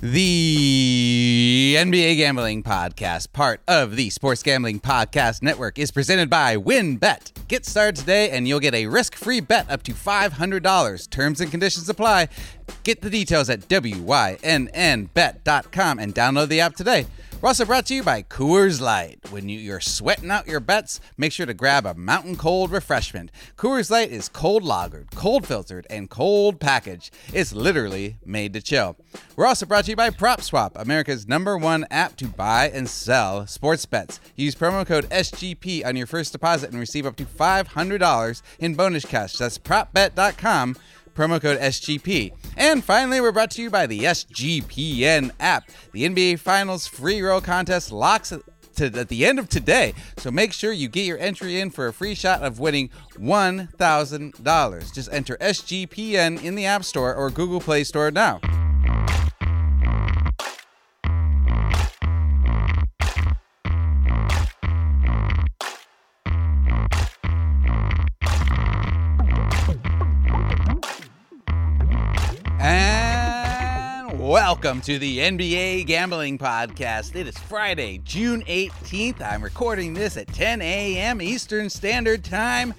The 0.00 1.76
NBA 1.78 2.16
Gambling 2.16 2.62
Podcast, 2.62 3.32
part 3.32 3.60
of 3.68 3.96
the 3.96 4.08
Sports 4.10 4.42
Gambling 4.42 4.80
Podcast 4.80 5.42
Network, 5.42 5.78
is 5.78 5.90
presented 5.90 6.30
by 6.30 6.56
WynnBET. 6.56 7.46
Get 7.48 7.66
started 7.66 7.96
today 7.96 8.30
and 8.30 8.48
you'll 8.48 8.60
get 8.60 8.74
a 8.74 8.86
risk 8.86 9.14
free 9.14 9.40
bet 9.40 9.70
up 9.70 9.82
to 9.82 9.92
$500. 9.92 11.10
Terms 11.10 11.40
and 11.40 11.50
conditions 11.50 11.88
apply. 11.88 12.28
Get 12.82 13.02
the 13.02 13.10
details 13.10 13.50
at 13.50 13.68
WYNNBet.com 13.68 14.38
and 15.98 16.14
download 16.14 16.48
the 16.48 16.60
app 16.60 16.76
today. 16.76 17.06
We're 17.40 17.48
also 17.48 17.64
brought 17.64 17.86
to 17.86 17.94
you 17.94 18.02
by 18.02 18.22
Coors 18.22 18.82
Light. 18.82 19.18
When 19.30 19.48
you, 19.48 19.58
you're 19.58 19.80
sweating 19.80 20.30
out 20.30 20.46
your 20.46 20.60
bets, 20.60 21.00
make 21.16 21.32
sure 21.32 21.46
to 21.46 21.54
grab 21.54 21.86
a 21.86 21.94
mountain 21.94 22.36
cold 22.36 22.70
refreshment. 22.70 23.32
Coors 23.56 23.90
Light 23.90 24.10
is 24.10 24.28
cold 24.28 24.62
lagered, 24.62 25.14
cold 25.14 25.46
filtered, 25.46 25.86
and 25.88 26.10
cold 26.10 26.60
packaged. 26.60 27.14
It's 27.32 27.54
literally 27.54 28.18
made 28.26 28.52
to 28.52 28.60
chill. 28.60 28.98
We're 29.36 29.46
also 29.46 29.64
brought 29.64 29.86
to 29.86 29.92
you 29.92 29.96
by 29.96 30.10
PropSwap, 30.10 30.72
America's 30.74 31.26
number 31.26 31.56
one 31.56 31.86
app 31.90 32.14
to 32.16 32.26
buy 32.26 32.68
and 32.68 32.86
sell 32.86 33.46
sports 33.46 33.86
bets. 33.86 34.20
Use 34.36 34.54
promo 34.54 34.86
code 34.86 35.08
SGP 35.08 35.86
on 35.86 35.96
your 35.96 36.06
first 36.06 36.32
deposit 36.32 36.72
and 36.72 36.78
receive 36.78 37.06
up 37.06 37.16
to 37.16 37.24
$500 37.24 38.42
in 38.58 38.74
bonus 38.74 39.06
cash. 39.06 39.38
That's 39.38 39.56
propbet.com 39.56 40.76
promo 41.14 41.40
code 41.40 41.58
SGP. 41.58 42.32
And 42.56 42.84
finally, 42.84 43.20
we're 43.20 43.32
brought 43.32 43.50
to 43.52 43.62
you 43.62 43.70
by 43.70 43.86
the 43.86 44.00
SGPN 44.00 45.32
app. 45.40 45.70
The 45.92 46.08
NBA 46.08 46.38
Finals 46.38 46.86
free 46.86 47.20
roll 47.22 47.40
contest 47.40 47.92
locks 47.92 48.32
at 48.32 49.08
the 49.08 49.26
end 49.26 49.38
of 49.38 49.48
today. 49.48 49.92
So 50.16 50.30
make 50.30 50.52
sure 50.52 50.72
you 50.72 50.88
get 50.88 51.04
your 51.04 51.18
entry 51.18 51.60
in 51.60 51.70
for 51.70 51.86
a 51.86 51.92
free 51.92 52.14
shot 52.14 52.42
of 52.42 52.58
winning 52.58 52.88
$1,000. 53.18 54.94
Just 54.94 55.12
enter 55.12 55.36
SGPN 55.36 56.42
in 56.42 56.54
the 56.54 56.64
App 56.64 56.84
Store 56.84 57.14
or 57.14 57.30
Google 57.30 57.60
Play 57.60 57.84
Store 57.84 58.10
now. 58.10 58.40
Welcome 74.30 74.80
to 74.80 74.96
the 74.96 75.18
NBA 75.18 75.86
Gambling 75.86 76.38
Podcast. 76.38 77.16
It 77.16 77.26
is 77.26 77.36
Friday, 77.36 77.98
June 78.04 78.42
18th. 78.42 79.20
I'm 79.20 79.42
recording 79.42 79.92
this 79.92 80.16
at 80.16 80.28
10 80.28 80.62
a.m. 80.62 81.20
Eastern 81.20 81.68
Standard 81.68 82.22
Time. 82.22 82.72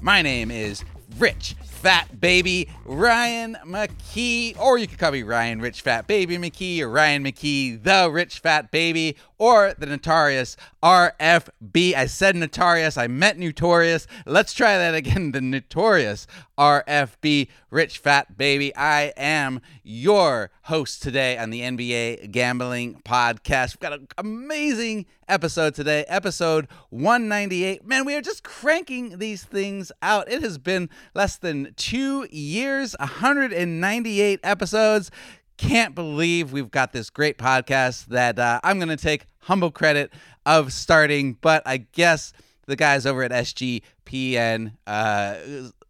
My 0.00 0.20
name 0.20 0.50
is 0.50 0.84
Rich 1.16 1.54
Fat 1.76 2.20
Baby 2.20 2.68
Ryan 2.84 3.56
McKee, 3.64 4.58
or 4.58 4.78
you 4.78 4.86
could 4.86 4.98
call 4.98 5.12
me 5.12 5.22
Ryan 5.22 5.60
Rich 5.60 5.82
Fat 5.82 6.06
Baby 6.06 6.38
McKee, 6.38 6.80
or 6.80 6.88
Ryan 6.88 7.22
McKee, 7.22 7.82
the 7.82 8.10
Rich 8.10 8.38
Fat 8.40 8.70
Baby, 8.70 9.16
or 9.38 9.74
the 9.78 9.86
notorious 9.86 10.56
RFB. 10.82 11.94
I 11.94 12.06
said 12.06 12.34
notorious, 12.34 12.96
I 12.96 13.06
meant 13.06 13.38
notorious. 13.38 14.06
Let's 14.24 14.54
try 14.54 14.78
that 14.78 14.94
again. 14.94 15.32
The 15.32 15.40
notorious 15.40 16.26
RFB, 16.58 17.48
Rich 17.70 17.98
Fat 17.98 18.38
Baby. 18.38 18.74
I 18.74 19.12
am 19.16 19.60
your 19.82 20.50
host 20.62 21.02
today 21.02 21.36
on 21.36 21.50
the 21.50 21.60
NBA 21.60 22.30
Gambling 22.30 23.02
Podcast. 23.04 23.74
We've 23.74 23.80
got 23.80 23.92
an 23.92 24.08
amazing 24.16 25.06
episode 25.28 25.74
today, 25.74 26.04
episode 26.08 26.68
198. 26.90 27.86
Man, 27.86 28.04
we 28.04 28.14
are 28.14 28.22
just 28.22 28.42
cranking 28.44 29.18
these 29.18 29.44
things 29.44 29.92
out. 30.00 30.30
It 30.30 30.42
has 30.42 30.56
been 30.56 30.88
less 31.14 31.36
than 31.36 31.74
two 31.76 32.26
years, 32.30 32.94
198 32.98 34.40
episodes 34.42 35.10
can't 35.56 35.94
believe 35.94 36.52
we've 36.52 36.70
got 36.70 36.92
this 36.92 37.10
great 37.10 37.38
podcast 37.38 38.06
that 38.06 38.38
uh, 38.38 38.60
I'm 38.62 38.78
going 38.78 38.90
to 38.90 38.96
take 38.96 39.26
humble 39.40 39.70
credit 39.70 40.12
of 40.44 40.72
starting, 40.72 41.38
but 41.40 41.62
I 41.66 41.78
guess 41.78 42.32
the 42.66 42.76
guys 42.76 43.06
over 43.06 43.22
at 43.22 43.30
SGPN, 43.30 44.72
uh, 44.86 45.34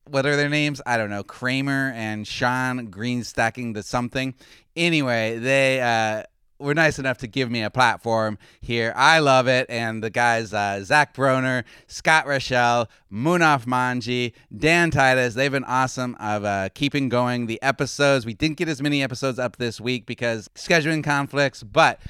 what 0.09 0.25
are 0.25 0.37
their 0.37 0.49
names? 0.49 0.81
I 0.87 0.97
don't 0.97 1.11
know. 1.11 1.25
Kramer 1.25 1.93
and 1.95 2.27
Sean 2.27 2.87
Green 2.87 3.25
stacking 3.25 3.75
to 3.75 3.83
something. 3.83 4.35
Anyway, 4.77 5.39
they 5.39 5.81
uh, 5.81 6.23
were 6.59 6.75
nice 6.75 6.99
enough 6.99 7.19
to 7.19 7.27
give 7.27 7.51
me 7.51 7.63
a 7.63 7.71
platform 7.71 8.39
here. 8.61 8.93
I 8.97 9.19
love 9.19 9.47
it. 9.47 9.67
And 9.69 10.03
the 10.03 10.11
guys, 10.11 10.53
uh, 10.53 10.83
Zach 10.83 11.15
Broner, 11.15 11.65
Scott 11.87 12.27
Reichel, 12.27 12.87
Munaf 13.13 13.67
Manji, 13.67 14.33
Dan 14.57 14.91
Titus, 14.91 15.35
they've 15.35 15.53
been 15.53 15.65
awesome 15.65 16.17
of 16.19 16.45
uh, 16.45 16.69
keeping 16.75 17.09
going 17.09 17.47
the 17.47 17.61
episodes. 17.63 18.25
We 18.25 18.35
didn't 18.35 18.57
get 18.57 18.69
as 18.69 18.81
many 18.81 19.03
episodes 19.03 19.39
up 19.39 19.57
this 19.57 19.81
week 19.81 20.07
because 20.07 20.49
scheduling 20.55 21.05
conflicts, 21.05 21.63
but 21.63 22.01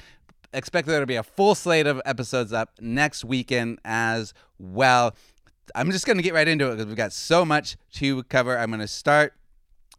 expect 0.53 0.87
there 0.87 0.99
to 0.99 1.05
be 1.05 1.15
a 1.15 1.23
full 1.23 1.55
slate 1.55 1.87
of 1.87 2.01
episodes 2.05 2.53
up 2.53 2.71
next 2.79 3.25
weekend 3.25 3.79
as 3.83 4.33
well. 4.57 5.15
I'm 5.75 5.91
just 5.91 6.05
going 6.05 6.17
to 6.17 6.23
get 6.23 6.33
right 6.33 6.47
into 6.47 6.67
it 6.67 6.71
because 6.71 6.85
we've 6.85 6.95
got 6.95 7.11
so 7.13 7.43
much 7.43 7.75
to 7.95 8.23
cover. 8.23 8.57
I'm 8.57 8.69
going 8.69 8.79
to 8.79 8.87
start 8.87 9.33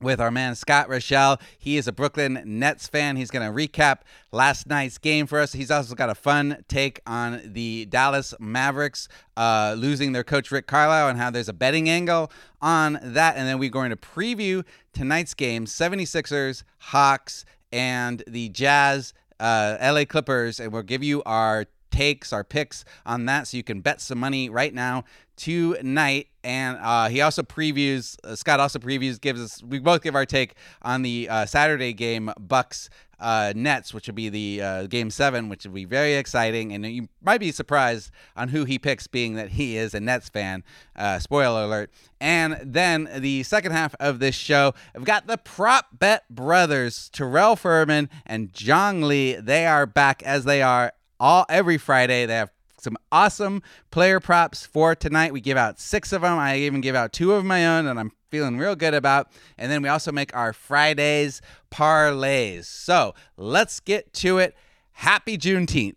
with 0.00 0.20
our 0.20 0.30
man 0.30 0.54
Scott 0.54 0.88
Reichel. 0.88 1.40
He 1.58 1.76
is 1.76 1.88
a 1.88 1.92
Brooklyn 1.92 2.42
Nets 2.44 2.86
fan. 2.86 3.16
He's 3.16 3.30
going 3.30 3.46
to 3.46 3.54
recap 3.54 4.00
last 4.32 4.66
night's 4.66 4.98
game 4.98 5.26
for 5.26 5.40
us. 5.40 5.52
He's 5.52 5.70
also 5.70 5.94
got 5.94 6.10
a 6.10 6.14
fun 6.14 6.64
take 6.68 7.00
on 7.06 7.40
the 7.44 7.86
Dallas 7.86 8.34
Mavericks 8.38 9.08
uh, 9.36 9.74
losing 9.76 10.12
their 10.12 10.24
coach 10.24 10.50
Rick 10.50 10.66
Carlisle 10.66 11.08
and 11.08 11.18
how 11.18 11.30
there's 11.30 11.48
a 11.48 11.52
betting 11.52 11.88
angle 11.88 12.30
on 12.60 12.98
that. 13.02 13.36
And 13.36 13.48
then 13.48 13.58
we're 13.58 13.70
going 13.70 13.90
to 13.90 13.96
preview 13.96 14.64
tonight's 14.92 15.34
game 15.34 15.64
76ers, 15.64 16.62
Hawks, 16.78 17.44
and 17.72 18.22
the 18.26 18.48
Jazz. 18.48 19.14
Uh, 19.40 19.76
LA 19.80 20.04
Clippers, 20.04 20.58
and 20.58 20.72
we'll 20.72 20.82
give 20.82 21.04
you 21.04 21.22
our 21.22 21.66
takes, 21.92 22.32
our 22.32 22.42
picks 22.42 22.84
on 23.06 23.26
that, 23.26 23.46
so 23.46 23.56
you 23.56 23.62
can 23.62 23.80
bet 23.80 24.00
some 24.00 24.18
money 24.18 24.48
right 24.50 24.74
now 24.74 25.04
tonight. 25.38 26.28
And 26.44 26.78
uh, 26.80 27.08
he 27.08 27.20
also 27.20 27.42
previews. 27.42 28.16
Uh, 28.22 28.36
Scott 28.36 28.60
also 28.60 28.78
previews. 28.78 29.20
Gives 29.20 29.40
us. 29.40 29.62
We 29.62 29.78
both 29.78 30.02
give 30.02 30.14
our 30.14 30.26
take 30.26 30.54
on 30.82 31.02
the 31.02 31.28
uh, 31.28 31.46
Saturday 31.46 31.92
game, 31.92 32.30
Bucks 32.38 32.90
uh, 33.20 33.52
Nets, 33.54 33.92
which 33.92 34.06
would 34.06 34.14
be 34.14 34.28
the 34.28 34.62
uh, 34.62 34.86
game 34.86 35.10
seven, 35.10 35.48
which 35.48 35.64
would 35.64 35.74
be 35.74 35.84
very 35.84 36.14
exciting. 36.14 36.72
And 36.72 36.86
you 36.86 37.08
might 37.22 37.40
be 37.40 37.52
surprised 37.52 38.10
on 38.36 38.48
who 38.48 38.64
he 38.64 38.78
picks, 38.78 39.06
being 39.06 39.34
that 39.34 39.50
he 39.50 39.76
is 39.76 39.94
a 39.94 40.00
Nets 40.00 40.28
fan. 40.28 40.64
Uh, 40.94 41.18
spoiler 41.18 41.64
alert. 41.64 41.90
And 42.20 42.58
then 42.62 43.08
the 43.16 43.42
second 43.42 43.72
half 43.72 43.94
of 44.00 44.18
this 44.18 44.34
show, 44.34 44.74
I've 44.94 45.04
got 45.04 45.26
the 45.26 45.38
prop 45.38 45.98
bet 45.98 46.28
brothers, 46.28 47.08
Terrell 47.10 47.56
Furman 47.56 48.08
and 48.26 48.52
Jong 48.52 49.02
Lee. 49.02 49.34
They 49.34 49.66
are 49.66 49.86
back 49.86 50.22
as 50.22 50.44
they 50.44 50.62
are 50.62 50.92
all 51.20 51.46
every 51.48 51.78
Friday. 51.78 52.26
They 52.26 52.36
have 52.36 52.50
some 52.80 52.96
awesome 53.10 53.62
player 53.90 54.20
props 54.20 54.66
for 54.66 54.94
tonight. 54.94 55.32
We 55.32 55.40
give 55.40 55.56
out 55.56 55.80
six 55.80 56.12
of 56.12 56.22
them. 56.22 56.38
I 56.38 56.58
even 56.58 56.80
give 56.80 56.94
out 56.94 57.12
two 57.12 57.32
of 57.32 57.44
my 57.44 57.66
own, 57.66 57.86
and 57.86 57.98
I'm 57.98 58.12
feeling 58.30 58.58
real 58.58 58.76
good 58.76 58.94
about. 58.94 59.28
And 59.56 59.70
then 59.70 59.82
we 59.82 59.88
also 59.88 60.12
make 60.12 60.34
our 60.36 60.52
Fridayz 60.52 61.40
Parlayz. 61.70 62.64
So 62.64 63.14
let's 63.36 63.80
get 63.80 64.12
to 64.14 64.38
it. 64.38 64.54
Happy 64.92 65.38
Juneteenth. 65.38 65.96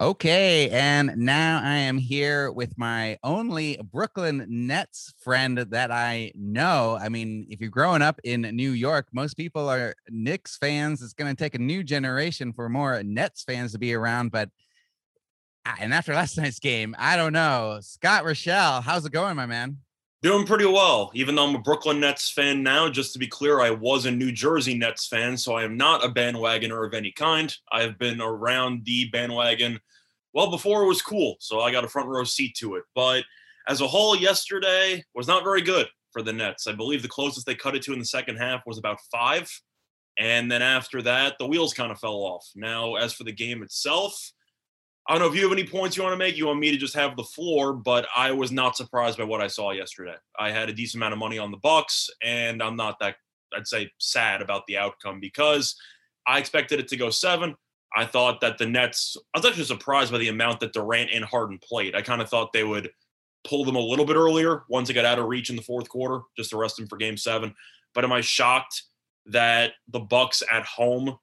Okay, 0.00 0.70
and 0.70 1.16
now 1.16 1.60
I 1.60 1.74
am 1.74 1.98
here 1.98 2.52
with 2.52 2.78
my 2.78 3.18
only 3.24 3.80
Brooklyn 3.82 4.46
Nets 4.48 5.12
friend 5.18 5.58
that 5.58 5.90
I 5.90 6.30
know. 6.36 6.96
I 7.00 7.08
mean, 7.08 7.48
if 7.50 7.60
you're 7.60 7.68
growing 7.68 8.00
up 8.00 8.20
in 8.22 8.42
New 8.42 8.70
York, 8.70 9.08
most 9.12 9.36
people 9.36 9.68
are 9.68 9.96
Knicks 10.08 10.56
fans. 10.56 11.02
It's 11.02 11.14
going 11.14 11.34
to 11.34 11.42
take 11.44 11.56
a 11.56 11.58
new 11.58 11.82
generation 11.82 12.52
for 12.52 12.68
more 12.68 13.02
Nets 13.02 13.42
fans 13.42 13.72
to 13.72 13.78
be 13.80 13.92
around. 13.92 14.30
But 14.30 14.50
and 15.80 15.92
after 15.94 16.14
last 16.14 16.36
night's 16.38 16.58
game, 16.58 16.94
I 16.98 17.16
don't 17.16 17.32
know. 17.32 17.78
Scott 17.82 18.24
Reichel, 18.24 18.82
how's 18.82 19.06
it 19.06 19.12
going, 19.12 19.36
my 19.36 19.46
man? 19.46 19.78
Doing 20.20 20.46
pretty 20.46 20.66
well, 20.66 21.12
even 21.14 21.36
though 21.36 21.46
I'm 21.46 21.54
a 21.54 21.60
Brooklyn 21.60 22.00
Nets 22.00 22.28
fan 22.28 22.64
now. 22.64 22.88
Just 22.88 23.12
to 23.12 23.20
be 23.20 23.28
clear, 23.28 23.60
I 23.60 23.70
was 23.70 24.04
a 24.04 24.10
New 24.10 24.32
Jersey 24.32 24.76
Nets 24.76 25.06
fan, 25.06 25.36
so 25.36 25.54
I 25.54 25.62
am 25.62 25.76
not 25.76 26.04
a 26.04 26.08
bandwagoner 26.08 26.84
of 26.84 26.92
any 26.92 27.12
kind. 27.12 27.54
I 27.70 27.82
have 27.82 27.98
been 27.98 28.20
around 28.20 28.84
the 28.84 29.08
bandwagon 29.10 29.78
well 30.32 30.50
before 30.50 30.82
it 30.82 30.88
was 30.88 31.02
cool, 31.02 31.36
so 31.38 31.60
I 31.60 31.70
got 31.70 31.84
a 31.84 31.88
front 31.88 32.08
row 32.08 32.24
seat 32.24 32.56
to 32.56 32.74
it. 32.74 32.82
But 32.96 33.24
as 33.68 33.80
a 33.80 33.86
whole, 33.86 34.16
yesterday 34.16 35.04
was 35.14 35.28
not 35.28 35.44
very 35.44 35.62
good 35.62 35.86
for 36.10 36.22
the 36.22 36.32
Nets. 36.32 36.66
I 36.66 36.72
believe 36.72 37.02
the 37.02 37.08
closest 37.08 37.46
they 37.46 37.54
cut 37.54 37.76
it 37.76 37.82
to 37.82 37.92
in 37.92 38.00
the 38.00 38.04
second 38.04 38.36
half 38.36 38.62
was 38.66 38.78
about 38.78 38.98
five. 39.12 39.48
And 40.18 40.50
then 40.50 40.62
after 40.62 41.00
that, 41.02 41.36
the 41.38 41.46
wheels 41.46 41.74
kind 41.74 41.92
of 41.92 42.00
fell 42.00 42.14
off. 42.14 42.44
Now, 42.56 42.96
as 42.96 43.12
for 43.12 43.22
the 43.22 43.32
game 43.32 43.62
itself, 43.62 44.32
I 45.08 45.14
don't 45.14 45.22
know 45.22 45.28
if 45.28 45.34
you 45.34 45.42
have 45.42 45.52
any 45.52 45.66
points 45.66 45.96
you 45.96 46.02
want 46.02 46.12
to 46.12 46.18
make. 46.18 46.36
You 46.36 46.48
want 46.48 46.58
me 46.60 46.70
to 46.70 46.76
just 46.76 46.94
have 46.94 47.16
the 47.16 47.24
floor, 47.24 47.72
but 47.72 48.06
I 48.14 48.30
was 48.30 48.52
not 48.52 48.76
surprised 48.76 49.16
by 49.16 49.24
what 49.24 49.40
I 49.40 49.46
saw 49.46 49.70
yesterday. 49.70 50.14
I 50.38 50.50
had 50.50 50.68
a 50.68 50.72
decent 50.74 51.00
amount 51.00 51.14
of 51.14 51.18
money 51.18 51.38
on 51.38 51.50
the 51.50 51.56
Bucks, 51.56 52.10
and 52.22 52.62
I'm 52.62 52.76
not 52.76 52.98
that 53.00 53.16
I'd 53.56 53.66
say 53.66 53.90
sad 53.98 54.42
about 54.42 54.66
the 54.66 54.76
outcome 54.76 55.18
because 55.18 55.74
I 56.26 56.38
expected 56.38 56.78
it 56.78 56.88
to 56.88 56.96
go 56.98 57.08
seven. 57.08 57.56
I 57.96 58.04
thought 58.04 58.42
that 58.42 58.58
the 58.58 58.66
Nets. 58.66 59.16
I 59.34 59.38
was 59.38 59.46
actually 59.46 59.64
surprised 59.64 60.12
by 60.12 60.18
the 60.18 60.28
amount 60.28 60.60
that 60.60 60.74
Durant 60.74 61.10
and 61.10 61.24
Harden 61.24 61.58
played. 61.66 61.94
I 61.94 62.02
kind 62.02 62.20
of 62.20 62.28
thought 62.28 62.52
they 62.52 62.64
would 62.64 62.90
pull 63.44 63.64
them 63.64 63.76
a 63.76 63.80
little 63.80 64.04
bit 64.04 64.16
earlier 64.16 64.64
once 64.68 64.90
it 64.90 64.94
got 64.94 65.06
out 65.06 65.18
of 65.18 65.24
reach 65.24 65.48
in 65.48 65.56
the 65.56 65.62
fourth 65.62 65.88
quarter, 65.88 66.20
just 66.36 66.50
to 66.50 66.58
rest 66.58 66.76
them 66.76 66.86
for 66.86 66.98
Game 66.98 67.16
Seven. 67.16 67.54
But 67.94 68.04
am 68.04 68.12
I 68.12 68.20
shocked 68.20 68.82
that 69.24 69.72
the 69.88 70.00
Bucks 70.00 70.42
at 70.52 70.66
home 70.66 71.16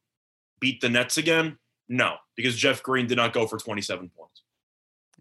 beat 0.59 0.81
the 0.81 0.89
Nets 0.89 1.17
again? 1.17 1.59
No, 1.87 2.15
because 2.35 2.55
Jeff 2.55 2.81
Green 2.81 3.07
did 3.07 3.17
not 3.17 3.33
go 3.33 3.47
for 3.47 3.57
27 3.57 4.09
points. 4.17 4.43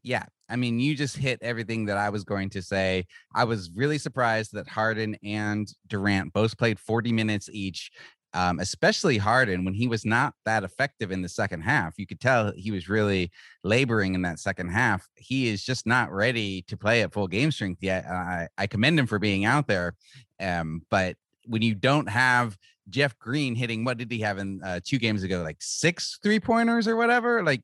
Yeah. 0.02 0.25
I 0.49 0.56
mean, 0.56 0.78
you 0.78 0.94
just 0.94 1.16
hit 1.16 1.38
everything 1.40 1.87
that 1.87 1.96
I 1.96 2.11
was 2.11 2.25
going 2.25 2.50
to 2.50 2.62
say. 2.62 3.06
I 3.34 3.44
was 3.44 3.70
really 3.75 3.96
surprised 3.96 4.52
that 4.52 4.69
Harden 4.69 5.16
and 5.22 5.66
Durant 5.87 6.32
both 6.34 6.58
played 6.58 6.78
40 6.78 7.12
minutes 7.12 7.49
each 7.50 7.90
um, 8.34 8.58
especially 8.58 9.16
Harden 9.16 9.64
when 9.64 9.75
he 9.75 9.87
was 9.87 10.05
not 10.05 10.34
that 10.44 10.64
effective 10.64 11.12
in 11.12 11.22
the 11.22 11.28
second 11.28 11.61
half. 11.62 11.94
You 11.99 12.06
could 12.06 12.20
tell 12.20 12.52
he 12.56 12.72
was 12.72 12.88
really 12.88 13.31
laboring 13.62 14.14
in 14.14 14.22
that 14.22 14.40
second 14.40 14.70
half. 14.70 15.06
He 15.14 15.49
is 15.49 15.64
just 15.64 15.87
not 15.87 16.12
ready 16.12 16.62
to 16.62 16.76
play 16.76 17.02
at 17.02 17.12
full 17.12 17.28
game 17.28 17.52
strength 17.52 17.81
yet. 17.81 18.05
I, 18.06 18.49
I 18.58 18.66
commend 18.66 18.99
him 18.99 19.06
for 19.06 19.20
being 19.20 19.44
out 19.44 19.69
there. 19.69 19.94
Um, 20.40 20.82
but 20.90 21.16
when 21.46 21.62
you 21.62 21.76
don't 21.76 22.08
have 22.08 22.58
Jeff 22.88 23.19
Green 23.19 23.54
hitting, 23.54 23.84
what 23.84 23.98
did 23.98 24.10
he 24.10 24.20
have 24.20 24.38
in 24.38 24.60
uh, 24.62 24.81
two 24.84 24.98
games 24.98 25.22
ago? 25.22 25.42
Like 25.42 25.58
six 25.60 26.19
three 26.22 26.40
pointers 26.40 26.86
or 26.86 26.96
whatever? 26.96 27.42
Like, 27.42 27.62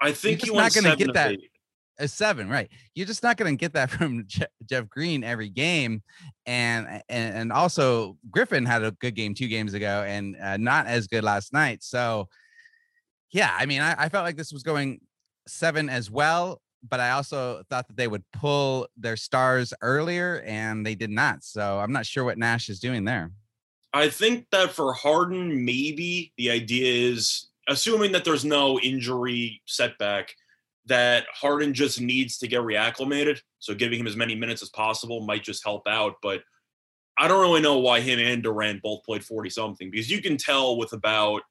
I 0.00 0.12
think 0.12 0.44
you're 0.44 0.56
not 0.56 0.74
going 0.74 0.84
to 0.84 0.96
get 0.96 1.14
that. 1.14 1.32
Eight 1.32 1.50
a 1.98 2.08
seven, 2.08 2.48
right? 2.48 2.68
You're 2.94 3.06
just 3.06 3.22
not 3.22 3.36
going 3.36 3.56
to 3.56 3.60
get 3.60 3.72
that 3.74 3.90
from 3.90 4.24
Je- 4.26 4.46
Jeff 4.68 4.88
Green 4.88 5.24
every 5.24 5.48
game, 5.48 6.02
and, 6.46 7.02
and 7.08 7.34
and 7.36 7.52
also 7.52 8.16
Griffin 8.30 8.64
had 8.64 8.82
a 8.82 8.92
good 8.92 9.14
game 9.14 9.34
two 9.34 9.48
games 9.48 9.74
ago, 9.74 10.04
and 10.06 10.36
uh, 10.40 10.56
not 10.56 10.86
as 10.86 11.06
good 11.06 11.24
last 11.24 11.52
night. 11.52 11.82
So, 11.82 12.28
yeah, 13.32 13.54
I 13.56 13.66
mean, 13.66 13.80
I, 13.80 13.94
I 13.98 14.08
felt 14.08 14.24
like 14.24 14.36
this 14.36 14.52
was 14.52 14.62
going 14.62 15.00
seven 15.46 15.88
as 15.88 16.10
well, 16.10 16.60
but 16.88 17.00
I 17.00 17.10
also 17.12 17.62
thought 17.70 17.86
that 17.88 17.96
they 17.96 18.08
would 18.08 18.24
pull 18.32 18.88
their 18.96 19.16
stars 19.16 19.72
earlier, 19.80 20.42
and 20.46 20.84
they 20.84 20.94
did 20.94 21.10
not. 21.10 21.44
So 21.44 21.78
I'm 21.78 21.92
not 21.92 22.06
sure 22.06 22.24
what 22.24 22.38
Nash 22.38 22.68
is 22.68 22.80
doing 22.80 23.04
there. 23.04 23.30
I 23.94 24.08
think 24.08 24.46
that 24.50 24.72
for 24.72 24.92
Harden, 24.92 25.64
maybe 25.64 26.32
the 26.36 26.50
idea 26.50 27.10
is 27.12 27.48
assuming 27.68 28.10
that 28.12 28.24
there's 28.24 28.44
no 28.44 28.80
injury 28.80 29.62
setback 29.66 30.34
that 30.86 31.26
Harden 31.32 31.72
just 31.72 32.00
needs 32.00 32.36
to 32.38 32.48
get 32.48 32.60
reacclimated. 32.60 33.38
So 33.60 33.72
giving 33.72 34.00
him 34.00 34.08
as 34.08 34.16
many 34.16 34.34
minutes 34.34 34.62
as 34.62 34.68
possible 34.70 35.24
might 35.24 35.44
just 35.44 35.64
help 35.64 35.86
out. 35.86 36.16
But 36.22 36.42
I 37.16 37.28
don't 37.28 37.40
really 37.40 37.62
know 37.62 37.78
why 37.78 38.00
him 38.00 38.18
and 38.18 38.42
Durant 38.42 38.82
both 38.82 39.04
played 39.04 39.24
40 39.24 39.48
something 39.48 39.90
because 39.90 40.10
you 40.10 40.20
can 40.20 40.36
tell 40.36 40.76
with 40.76 40.92
about 40.92 41.42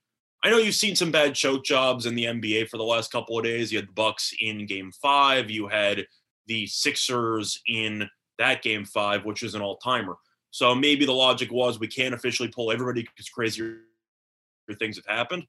I 0.46 0.50
know 0.50 0.58
you've 0.58 0.76
seen 0.76 0.98
some 0.98 1.10
bad 1.10 1.36
choke 1.36 1.64
jobs 1.64 2.06
in 2.06 2.16
the 2.16 2.26
NBA 2.26 2.68
for 2.68 2.76
the 2.76 2.84
last 2.84 3.14
couple 3.14 3.38
of 3.38 3.46
days. 3.46 3.72
You 3.72 3.80
had 3.80 3.88
the 3.88 3.94
Bucks 3.94 4.34
in 4.42 4.66
game 4.66 4.92
five, 5.02 5.50
you 5.50 5.70
had 5.70 6.06
the 6.48 6.68
Sixers 6.68 7.62
in 7.66 8.10
that 8.40 8.62
game 8.62 8.84
five, 8.84 9.24
which 9.24 9.42
is 9.42 9.56
an 9.56 9.62
all-timer. 9.62 10.18
So 10.54 10.76
maybe 10.76 11.04
the 11.08 11.14
logic 11.14 11.52
was 11.52 11.80
we 11.80 11.88
can't 11.88 12.14
officially 12.14 12.48
pull 12.48 12.72
everybody 12.72 13.02
because 13.02 13.28
crazier 13.28 13.80
things 14.78 14.98
have 14.98 15.06
happened. 15.08 15.48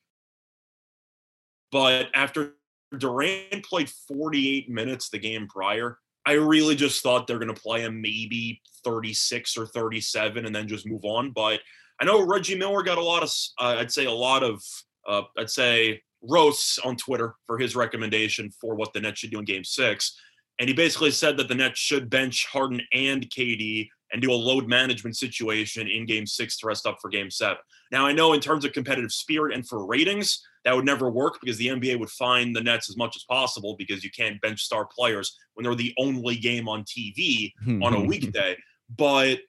But 1.71 2.06
after 2.15 2.55
Durant 2.97 3.67
played 3.67 3.91
48 3.91 4.71
minutes 4.71 5.11
the 5.11 5.19
game 5.19 5.47
prior. 5.47 5.99
I 6.25 6.33
really 6.33 6.75
just 6.75 7.03
thought 7.03 7.27
they're 7.27 7.39
going 7.39 7.55
to 7.55 7.61
play 7.61 7.83
him 7.83 8.01
maybe 8.01 8.62
36 8.83 9.59
or 9.59 9.67
37 9.67 10.47
and 10.47 10.56
then 10.56 10.67
just 10.67 10.87
move 10.87 11.05
on. 11.05 11.33
But 11.33 11.61
I 12.01 12.06
know 12.06 12.27
Reggie 12.27 12.56
Miller 12.56 12.83
got 12.83 12.97
a 12.97 13.05
lot 13.05 13.23
of, 13.23 13.31
uh, 13.59 13.77
I'd 13.81 13.93
say, 13.93 14.06
a 14.06 14.11
lot 14.11 14.43
of, 14.43 14.62
uh, 15.06 15.23
I'd 15.37 15.51
say, 15.51 16.01
roasts 16.23 16.79
on 16.79 16.97
Twitter 16.97 17.35
for 17.47 17.59
his 17.59 17.77
recommendation 17.77 18.51
for 18.59 18.75
what 18.75 18.95
the 18.95 19.01
Nets 19.01 19.19
should 19.19 19.33
do 19.33 19.39
in 19.41 19.45
game 19.45 19.65
six. 19.65 20.19
And 20.59 20.67
he 20.67 20.75
basically 20.75 21.11
said 21.11 21.37
that 21.37 21.49
the 21.49 21.55
Nets 21.55 21.79
should 21.79 22.09
bench 22.09 22.47
Harden 22.47 22.81
and 22.95 23.29
KD 23.29 23.89
and 24.14 24.22
do 24.22 24.32
a 24.32 24.34
load 24.34 24.69
management 24.69 25.16
situation 25.16 25.88
in 25.88 26.06
game 26.06 26.25
six 26.25 26.56
to 26.56 26.69
rest 26.69 26.87
up 26.87 26.99
for 27.02 27.11
game 27.11 27.31
seven. 27.32 27.58
Now, 27.90 28.06
I 28.06 28.12
know 28.12 28.32
in 28.32 28.38
terms 28.38 28.64
of 28.64 28.72
competitive 28.72 29.11
spirit 29.11 29.52
and 29.52 29.69
for 29.69 29.84
ratings, 29.84 30.40
that 30.64 30.75
would 30.75 30.84
never 30.84 31.11
work 31.11 31.40
because 31.40 31.58
the 31.58 31.66
NBA 31.66 31.99
would 31.99 32.08
fine 32.08 32.52
the 32.52 32.62
Nets 32.62 32.88
as 32.88 32.96
much 32.96 33.16
as 33.16 33.25
possible 33.25 33.75
because 33.76 34.05
you 34.05 34.11
can't 34.12 34.40
bench 34.40 34.62
star 34.62 34.87
players 34.87 35.37
when 35.55 35.64
they're 35.64 35.75
the 35.75 35.93
only 35.99 36.37
game 36.37 36.69
on 36.69 36.84
TV 36.84 37.52
on 37.82 37.93
a 37.93 38.00
weekday. 38.06 38.56
But 38.96 39.40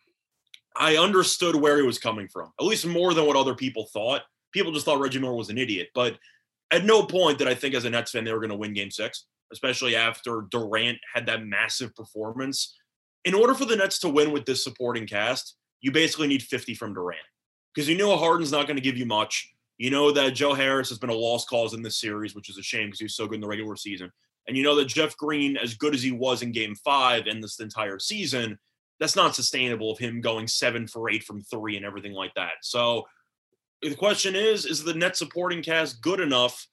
I 0.75 0.97
understood 0.97 1.55
where 1.55 1.77
he 1.77 1.83
was 1.83 1.99
coming 1.99 2.27
from, 2.27 2.51
at 2.59 2.65
least 2.65 2.87
more 2.87 3.13
than 3.13 3.27
what 3.27 3.37
other 3.37 3.53
people 3.53 3.87
thought. 3.93 4.23
People 4.51 4.71
just 4.71 4.85
thought 4.85 4.99
Reggie 4.99 5.19
Miller 5.19 5.35
was 5.35 5.51
an 5.51 5.59
idiot. 5.59 5.89
But 5.93 6.17
at 6.71 6.85
no 6.85 7.03
point 7.03 7.37
did 7.37 7.47
I 7.47 7.53
think 7.53 7.75
as 7.75 7.85
a 7.85 7.89
Nets 7.91 8.11
fan 8.11 8.23
they 8.23 8.33
were 8.33 8.39
going 8.39 8.49
to 8.49 8.57
win 8.57 8.73
game 8.73 8.89
six, 8.89 9.27
especially 9.53 9.95
after 9.95 10.47
Durant 10.49 10.97
had 11.13 11.27
that 11.27 11.45
massive 11.45 11.95
performance. 11.95 12.75
In 13.25 13.33
order 13.33 13.53
for 13.53 13.65
the 13.65 13.75
Nets 13.75 13.99
to 13.99 14.09
win 14.09 14.31
with 14.31 14.45
this 14.45 14.63
supporting 14.63 15.07
cast, 15.07 15.55
you 15.81 15.91
basically 15.91 16.27
need 16.27 16.43
50 16.43 16.75
from 16.75 16.93
Durant 16.93 17.19
because 17.73 17.89
you 17.89 17.97
know 17.97 18.15
Harden's 18.15 18.51
not 18.51 18.67
going 18.67 18.77
to 18.77 18.81
give 18.81 18.97
you 18.97 19.05
much. 19.05 19.51
You 19.77 19.89
know 19.89 20.11
that 20.11 20.35
Joe 20.35 20.53
Harris 20.53 20.89
has 20.89 20.99
been 20.99 21.09
a 21.09 21.13
lost 21.13 21.49
cause 21.49 21.73
in 21.73 21.81
this 21.81 21.99
series, 21.99 22.33
which 22.33 22.49
is 22.49 22.57
a 22.57 22.63
shame 22.63 22.87
because 22.87 22.99
he 22.99 23.05
was 23.05 23.15
so 23.15 23.27
good 23.27 23.35
in 23.35 23.41
the 23.41 23.47
regular 23.47 23.75
season. 23.75 24.11
And 24.47 24.55
you 24.55 24.63
know 24.63 24.75
that 24.75 24.85
Jeff 24.85 25.17
Green, 25.17 25.57
as 25.57 25.73
good 25.73 25.93
as 25.93 26.01
he 26.01 26.11
was 26.11 26.41
in 26.41 26.51
game 26.51 26.75
five 26.75 27.25
and 27.27 27.43
this 27.43 27.59
entire 27.59 27.99
season, 27.99 28.57
that's 28.99 29.15
not 29.15 29.35
sustainable 29.35 29.91
of 29.91 29.99
him 29.99 30.21
going 30.21 30.47
seven 30.47 30.87
for 30.87 31.09
eight 31.09 31.23
from 31.23 31.41
three 31.41 31.75
and 31.75 31.85
everything 31.85 32.13
like 32.13 32.33
that. 32.35 32.53
So 32.61 33.05
the 33.81 33.95
question 33.95 34.35
is, 34.35 34.65
is 34.65 34.83
the 34.83 34.93
net 34.93 35.17
supporting 35.17 35.61
cast 35.61 36.01
good 36.01 36.19
enough 36.19 36.67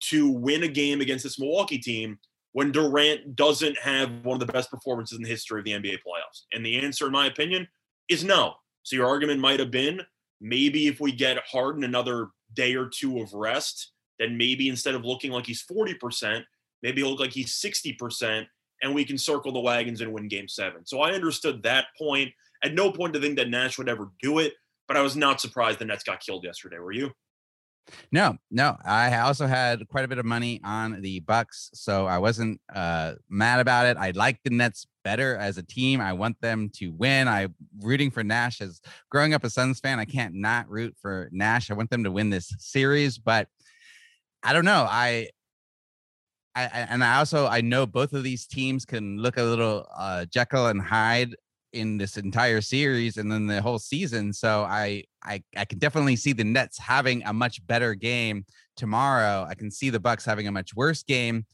to 0.00 0.28
win 0.28 0.64
a 0.64 0.68
game 0.68 1.00
against 1.00 1.24
this 1.24 1.38
Milwaukee 1.38 1.78
team 1.78 2.18
when 2.58 2.72
Durant 2.72 3.36
doesn't 3.36 3.78
have 3.78 4.10
one 4.24 4.34
of 4.34 4.44
the 4.44 4.52
best 4.52 4.68
performances 4.68 5.16
in 5.16 5.22
the 5.22 5.28
history 5.28 5.60
of 5.60 5.64
the 5.64 5.70
NBA 5.70 5.98
playoffs? 6.04 6.42
And 6.52 6.66
the 6.66 6.76
answer, 6.80 7.06
in 7.06 7.12
my 7.12 7.26
opinion, 7.26 7.68
is 8.08 8.24
no. 8.24 8.54
So 8.82 8.96
your 8.96 9.06
argument 9.06 9.38
might 9.38 9.60
have 9.60 9.70
been 9.70 10.00
maybe 10.40 10.88
if 10.88 10.98
we 10.98 11.12
get 11.12 11.38
Harden 11.46 11.84
another 11.84 12.30
day 12.54 12.74
or 12.74 12.88
two 12.88 13.20
of 13.20 13.32
rest, 13.32 13.92
then 14.18 14.36
maybe 14.36 14.68
instead 14.68 14.96
of 14.96 15.04
looking 15.04 15.30
like 15.30 15.46
he's 15.46 15.64
40%, 15.70 16.42
maybe 16.82 17.00
he'll 17.00 17.10
look 17.10 17.20
like 17.20 17.30
he's 17.30 17.54
60%, 17.64 18.44
and 18.82 18.92
we 18.92 19.04
can 19.04 19.18
circle 19.18 19.52
the 19.52 19.60
wagons 19.60 20.00
and 20.00 20.12
win 20.12 20.26
game 20.26 20.48
seven. 20.48 20.84
So 20.84 21.00
I 21.00 21.12
understood 21.12 21.62
that 21.62 21.84
point. 21.96 22.32
At 22.64 22.74
no 22.74 22.90
point 22.90 23.12
to 23.12 23.20
think 23.20 23.36
that 23.36 23.50
Nash 23.50 23.78
would 23.78 23.88
ever 23.88 24.10
do 24.20 24.40
it, 24.40 24.54
but 24.88 24.96
I 24.96 25.02
was 25.02 25.14
not 25.14 25.40
surprised 25.40 25.78
the 25.78 25.84
Nets 25.84 26.02
got 26.02 26.18
killed 26.18 26.42
yesterday. 26.42 26.80
Were 26.80 26.90
you? 26.90 27.12
No, 28.10 28.36
no. 28.50 28.76
I 28.84 29.18
also 29.20 29.46
had 29.46 29.86
quite 29.88 30.04
a 30.04 30.08
bit 30.08 30.18
of 30.18 30.24
money 30.24 30.60
on 30.64 31.00
the 31.02 31.20
Bucks, 31.20 31.70
so 31.74 32.06
I 32.06 32.18
wasn't 32.18 32.60
uh, 32.74 33.14
mad 33.28 33.60
about 33.60 33.86
it. 33.86 33.96
I 33.96 34.12
like 34.12 34.40
the 34.42 34.50
Nets 34.50 34.86
better 35.04 35.36
as 35.36 35.58
a 35.58 35.62
team. 35.62 36.00
I 36.00 36.12
want 36.12 36.40
them 36.40 36.70
to 36.74 36.88
win. 36.92 37.28
I'm 37.28 37.54
rooting 37.80 38.10
for 38.10 38.24
Nash 38.24 38.60
as 38.60 38.80
growing 39.10 39.34
up 39.34 39.44
a 39.44 39.50
Suns 39.50 39.80
fan. 39.80 39.98
I 39.98 40.04
can't 40.04 40.34
not 40.34 40.68
root 40.68 40.96
for 41.00 41.28
Nash. 41.32 41.70
I 41.70 41.74
want 41.74 41.90
them 41.90 42.04
to 42.04 42.10
win 42.10 42.30
this 42.30 42.54
series, 42.58 43.18
but 43.18 43.48
I 44.42 44.52
don't 44.52 44.64
know. 44.64 44.86
I 44.88 45.28
I, 46.54 46.64
and 46.90 47.04
I 47.04 47.18
also 47.18 47.46
I 47.46 47.60
know 47.60 47.86
both 47.86 48.12
of 48.12 48.24
these 48.24 48.46
teams 48.46 48.84
can 48.84 49.18
look 49.18 49.36
a 49.36 49.42
little 49.42 49.86
uh, 49.96 50.24
Jekyll 50.24 50.66
and 50.66 50.82
Hyde 50.82 51.36
in 51.72 51.98
this 51.98 52.16
entire 52.16 52.60
series 52.60 53.16
and 53.16 53.30
then 53.30 53.46
the 53.46 53.60
whole 53.60 53.78
season. 53.78 54.32
So 54.32 54.62
I 54.62 55.04
I 55.22 55.42
I 55.56 55.64
can 55.64 55.78
definitely 55.78 56.16
see 56.16 56.32
the 56.32 56.44
Nets 56.44 56.78
having 56.78 57.22
a 57.24 57.32
much 57.32 57.64
better 57.66 57.94
game 57.94 58.44
tomorrow. 58.76 59.46
I 59.48 59.54
can 59.54 59.70
see 59.70 59.90
the 59.90 60.00
Bucks 60.00 60.24
having 60.24 60.46
a 60.46 60.52
much 60.52 60.74
worse 60.74 61.02
game. 61.02 61.46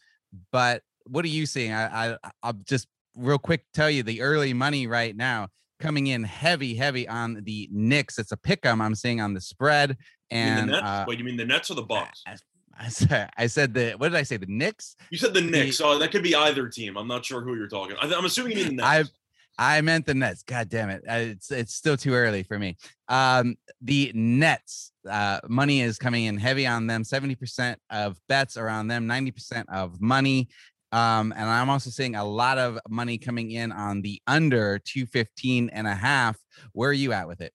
But 0.53 0.83
what 1.07 1.25
are 1.25 1.29
you 1.29 1.47
seeing? 1.47 1.73
I, 1.73 2.13
I 2.13 2.17
I'll 2.43 2.53
just 2.53 2.89
real 3.17 3.39
quick 3.39 3.65
tell 3.75 3.91
you 3.91 4.03
the 4.03 4.23
early 4.23 4.53
money 4.53 4.87
right 4.87 5.15
now 5.15 5.49
coming 5.81 6.07
in 6.09 6.25
heavy, 6.25 6.75
heavy 6.75 7.09
on 7.09 7.43
the 7.43 7.69
Knicks. 7.73 8.19
It's 8.19 8.33
a 8.33 8.37
pick 8.37 8.65
'em 8.65 8.81
I'm 8.81 8.95
seeing 8.95 9.21
on 9.21 9.35
the 9.35 9.41
spread. 9.41 9.97
And 10.31 10.71
the 10.71 10.85
uh, 10.85 11.05
wait, 11.07 11.19
you 11.19 11.25
mean 11.25 11.37
the 11.37 11.45
Nets 11.45 11.71
or 11.71 11.75
the 11.75 11.83
Bucks? 11.83 12.23
I, 12.27 12.37
I 12.79 12.89
said, 12.89 13.31
I 13.37 13.47
said 13.47 13.75
the 13.75 13.93
what 13.93 14.11
did 14.11 14.19
I 14.19 14.23
say? 14.23 14.37
The 14.37 14.47
Knicks. 14.47 14.97
You 15.11 15.19
said 15.19 15.35
the 15.35 15.43
Knicks. 15.43 15.79
The, 15.79 15.85
oh, 15.85 15.99
that 15.99 16.11
could 16.11 16.23
be 16.23 16.35
either 16.35 16.69
team. 16.69 16.97
I'm 16.97 17.09
not 17.09 17.25
sure 17.25 17.41
who 17.41 17.55
you're 17.57 17.69
talking. 17.69 17.97
I, 18.01 18.07
am 18.07 18.25
assuming 18.25 18.53
you 18.53 18.65
mean 18.65 18.77
the 18.77 18.83
Nets. 18.83 19.11
I 19.59 19.81
meant 19.81 20.07
the 20.07 20.15
Nets. 20.15 20.43
God 20.43 20.69
damn 20.69 20.91
it. 20.91 21.03
It's 21.07 21.51
it's 21.51 21.75
still 21.75 21.97
too 21.97 22.15
early 22.15 22.43
for 22.43 22.59
me. 22.59 22.77
Um, 23.09 23.57
the 23.81 24.11
Nets, 24.15 24.93
uh, 25.09 25.41
money 25.49 25.81
is 25.81 25.99
coming 25.99 26.25
in 26.25 26.39
heavy 26.39 26.67
on 26.67 26.87
them. 26.87 27.03
70% 27.03 27.77
of 27.91 28.17
bets 28.29 28.57
are 28.57 28.69
on 28.69 28.89
them, 28.89 29.07
90% 29.07 29.65
of 29.69 30.01
money. 30.01 30.49
Um, 30.93 31.33
and 31.37 31.49
I'm 31.49 31.71
also 31.71 31.91
seeing 31.91 32.15
a 32.15 32.25
lot 32.25 32.59
of 32.59 32.79
money 32.89 33.19
coming 33.19 33.51
in 33.51 33.73
on 33.73 34.01
the 34.03 34.21
under 34.27 34.79
215 34.79 35.71
and 35.71 35.87
a 35.87 35.95
half. 35.95 36.37
Where 36.73 36.91
are 36.91 36.93
you 36.93 37.13
at 37.13 37.27
with 37.27 37.41
it? 37.41 37.53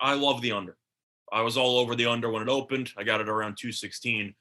I 0.00 0.14
love 0.14 0.42
the 0.42 0.52
under. 0.52 0.76
I 1.32 1.42
was 1.42 1.56
all 1.56 1.78
over 1.78 1.94
the 1.94 2.06
under 2.06 2.30
when 2.30 2.42
it 2.42 2.48
opened. 2.48 2.90
I 2.96 3.04
got 3.04 3.20
it 3.20 3.28
around 3.28 3.56
216. 3.58 4.34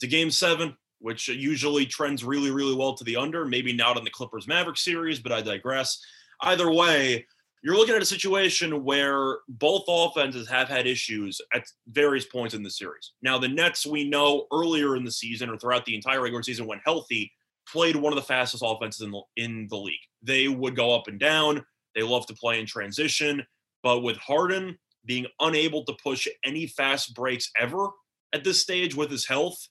To 0.00 0.06
game 0.06 0.30
seven, 0.30 0.76
which 0.98 1.28
usually 1.28 1.84
trends 1.84 2.24
really, 2.24 2.50
really 2.50 2.74
well 2.74 2.94
to 2.94 3.04
the 3.04 3.16
under. 3.16 3.44
Maybe 3.44 3.74
not 3.74 3.98
in 3.98 4.04
the 4.04 4.10
Clippers 4.10 4.48
Maverick 4.48 4.78
series, 4.78 5.18
but 5.18 5.32
I 5.32 5.42
digress 5.42 6.02
either 6.42 6.70
way, 6.70 7.26
you're 7.62 7.76
looking 7.76 7.94
at 7.94 8.02
a 8.02 8.06
situation 8.06 8.84
where 8.84 9.38
both 9.48 9.84
offenses 9.86 10.48
have 10.48 10.68
had 10.68 10.86
issues 10.86 11.40
at 11.54 11.66
various 11.88 12.24
points 12.24 12.54
in 12.54 12.62
the 12.62 12.70
series. 12.70 13.12
Now, 13.22 13.38
the 13.38 13.48
Nets, 13.48 13.84
we 13.84 14.08
know 14.08 14.46
earlier 14.52 14.96
in 14.96 15.04
the 15.04 15.10
season 15.10 15.50
or 15.50 15.58
throughout 15.58 15.84
the 15.84 15.94
entire 15.94 16.22
regular 16.22 16.42
season 16.42 16.66
when 16.66 16.80
healthy, 16.84 17.30
played 17.70 17.96
one 17.96 18.12
of 18.12 18.16
the 18.16 18.22
fastest 18.22 18.62
offenses 18.66 19.02
in 19.02 19.10
the, 19.10 19.20
in 19.36 19.66
the 19.70 19.76
league. 19.76 20.00
They 20.22 20.48
would 20.48 20.74
go 20.74 20.94
up 20.94 21.06
and 21.06 21.20
down. 21.20 21.64
They 21.94 22.02
love 22.02 22.26
to 22.26 22.34
play 22.34 22.58
in 22.58 22.66
transition. 22.66 23.44
But 23.82 24.00
with 24.00 24.16
Harden, 24.16 24.78
being 25.04 25.26
unable 25.40 25.84
to 25.84 25.96
push 26.02 26.26
any 26.44 26.66
fast 26.66 27.14
breaks 27.14 27.50
ever 27.58 27.88
at 28.32 28.44
this 28.44 28.60
stage 28.60 28.94
with 28.94 29.10
his 29.10 29.26
health, 29.26 29.68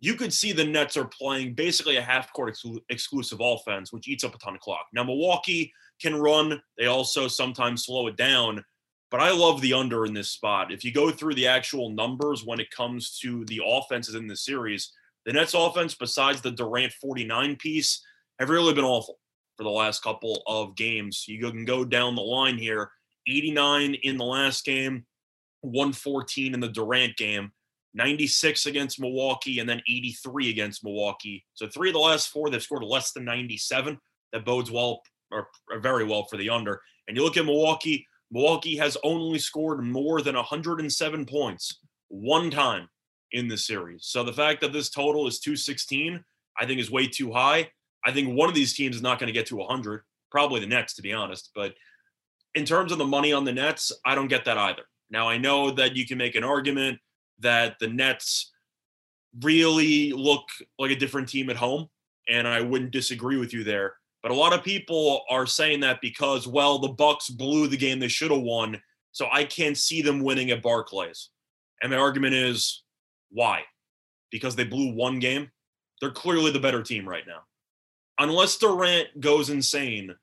you 0.00 0.14
could 0.14 0.32
see 0.32 0.52
the 0.52 0.64
Nets 0.64 0.96
are 0.96 1.06
playing 1.06 1.54
basically 1.54 1.96
a 1.96 2.02
half 2.02 2.32
court 2.32 2.54
exclu- 2.54 2.80
exclusive 2.88 3.40
offense, 3.40 3.92
which 3.92 4.08
eats 4.08 4.24
up 4.24 4.34
a 4.34 4.38
ton 4.38 4.54
of 4.54 4.60
clock. 4.60 4.86
Now, 4.92 5.04
Milwaukee 5.04 5.72
can 6.00 6.16
run, 6.16 6.60
they 6.78 6.86
also 6.86 7.28
sometimes 7.28 7.84
slow 7.84 8.06
it 8.06 8.16
down, 8.16 8.64
but 9.10 9.20
I 9.20 9.30
love 9.30 9.60
the 9.60 9.72
under 9.72 10.04
in 10.04 10.14
this 10.14 10.30
spot. 10.30 10.72
If 10.72 10.84
you 10.84 10.92
go 10.92 11.10
through 11.10 11.34
the 11.34 11.46
actual 11.46 11.90
numbers 11.90 12.44
when 12.44 12.60
it 12.60 12.70
comes 12.70 13.18
to 13.20 13.44
the 13.46 13.62
offenses 13.64 14.14
in 14.14 14.26
the 14.26 14.36
series, 14.36 14.92
the 15.24 15.32
Nets 15.32 15.54
offense, 15.54 15.94
besides 15.94 16.40
the 16.40 16.50
Durant 16.50 16.92
49 16.92 17.56
piece, 17.56 18.04
have 18.38 18.50
really 18.50 18.74
been 18.74 18.84
awful 18.84 19.18
for 19.56 19.64
the 19.64 19.70
last 19.70 20.02
couple 20.02 20.42
of 20.46 20.76
games. 20.76 21.24
You 21.26 21.50
can 21.50 21.64
go 21.64 21.84
down 21.84 22.14
the 22.14 22.22
line 22.22 22.58
here 22.58 22.90
89 23.26 23.94
in 23.94 24.16
the 24.16 24.24
last 24.24 24.64
game, 24.64 25.04
114 25.62 26.54
in 26.54 26.60
the 26.60 26.68
Durant 26.68 27.16
game. 27.16 27.52
96 27.94 28.66
against 28.66 29.00
Milwaukee, 29.00 29.58
and 29.58 29.68
then 29.68 29.82
83 29.88 30.50
against 30.50 30.84
Milwaukee. 30.84 31.44
So 31.54 31.66
three 31.66 31.88
of 31.88 31.94
the 31.94 32.00
last 32.00 32.28
four, 32.28 32.48
they've 32.48 32.62
scored 32.62 32.84
less 32.84 33.12
than 33.12 33.24
97. 33.24 33.98
That 34.32 34.44
bodes 34.44 34.70
well 34.70 35.02
or, 35.30 35.48
or 35.70 35.78
very 35.80 36.04
well 36.04 36.24
for 36.24 36.36
the 36.36 36.50
under. 36.50 36.80
And 37.06 37.16
you 37.16 37.22
look 37.22 37.36
at 37.36 37.44
Milwaukee, 37.44 38.06
Milwaukee 38.30 38.76
has 38.76 38.96
only 39.02 39.38
scored 39.38 39.82
more 39.82 40.20
than 40.20 40.34
107 40.34 41.26
points 41.26 41.80
one 42.08 42.50
time 42.50 42.88
in 43.32 43.48
the 43.48 43.56
series. 43.56 44.06
So 44.06 44.22
the 44.22 44.32
fact 44.32 44.60
that 44.60 44.72
this 44.72 44.90
total 44.90 45.26
is 45.26 45.40
216, 45.40 46.22
I 46.58 46.66
think 46.66 46.80
is 46.80 46.90
way 46.90 47.06
too 47.06 47.32
high. 47.32 47.70
I 48.04 48.12
think 48.12 48.36
one 48.36 48.48
of 48.48 48.54
these 48.54 48.74
teams 48.74 48.96
is 48.96 49.02
not 49.02 49.18
going 49.18 49.28
to 49.28 49.32
get 49.32 49.46
to 49.46 49.56
100, 49.56 50.02
probably 50.30 50.60
the 50.60 50.66
Nets, 50.66 50.94
to 50.94 51.02
be 51.02 51.12
honest. 51.12 51.50
But 51.54 51.74
in 52.54 52.64
terms 52.64 52.92
of 52.92 52.98
the 52.98 53.06
money 53.06 53.32
on 53.32 53.44
the 53.44 53.52
Nets, 53.52 53.92
I 54.04 54.14
don't 54.14 54.28
get 54.28 54.44
that 54.46 54.58
either. 54.58 54.82
Now, 55.10 55.28
I 55.28 55.38
know 55.38 55.70
that 55.72 55.96
you 55.96 56.06
can 56.06 56.18
make 56.18 56.34
an 56.34 56.44
argument 56.44 56.98
that 57.40 57.76
the 57.80 57.88
Nets 57.88 58.52
really 59.42 60.12
look 60.12 60.44
like 60.78 60.90
a 60.90 60.96
different 60.96 61.28
team 61.28 61.50
at 61.50 61.56
home. 61.56 61.88
And 62.28 62.46
I 62.46 62.60
wouldn't 62.60 62.90
disagree 62.90 63.38
with 63.38 63.54
you 63.54 63.64
there. 63.64 63.94
But 64.22 64.32
a 64.32 64.34
lot 64.34 64.52
of 64.52 64.64
people 64.64 65.22
are 65.30 65.46
saying 65.46 65.80
that 65.80 66.00
because, 66.00 66.46
well, 66.46 66.78
the 66.78 66.88
Bucks 66.88 67.30
blew 67.30 67.68
the 67.68 67.76
game 67.76 68.00
they 68.00 68.08
should 68.08 68.30
have 68.30 68.40
won. 68.40 68.80
So 69.12 69.28
I 69.32 69.44
can't 69.44 69.76
see 69.76 70.02
them 70.02 70.22
winning 70.22 70.50
at 70.50 70.62
Barclays. 70.62 71.30
And 71.82 71.92
my 71.92 71.98
argument 71.98 72.34
is 72.34 72.82
why? 73.30 73.62
Because 74.30 74.56
they 74.56 74.64
blew 74.64 74.92
one 74.92 75.18
game. 75.18 75.50
They're 76.00 76.10
clearly 76.10 76.50
the 76.50 76.58
better 76.58 76.82
team 76.82 77.08
right 77.08 77.26
now. 77.26 77.42
Unless 78.18 78.56
Durant 78.58 79.20
goes 79.20 79.50
insane, 79.50 80.14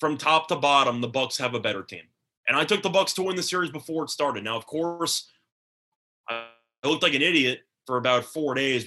from 0.00 0.18
top 0.18 0.48
to 0.48 0.56
bottom, 0.56 1.00
the 1.00 1.08
Bucks 1.08 1.38
have 1.38 1.54
a 1.54 1.60
better 1.60 1.82
team. 1.82 2.02
And 2.48 2.56
I 2.56 2.64
took 2.64 2.82
the 2.82 2.88
Bucks 2.90 3.12
to 3.14 3.22
win 3.22 3.36
the 3.36 3.42
series 3.42 3.70
before 3.70 4.04
it 4.04 4.10
started. 4.10 4.42
Now, 4.42 4.56
of 4.56 4.66
course, 4.66 5.30
I 6.28 6.46
looked 6.84 7.02
like 7.02 7.14
an 7.14 7.22
idiot 7.22 7.60
for 7.86 7.98
about 7.98 8.24
four 8.24 8.54
days 8.54 8.84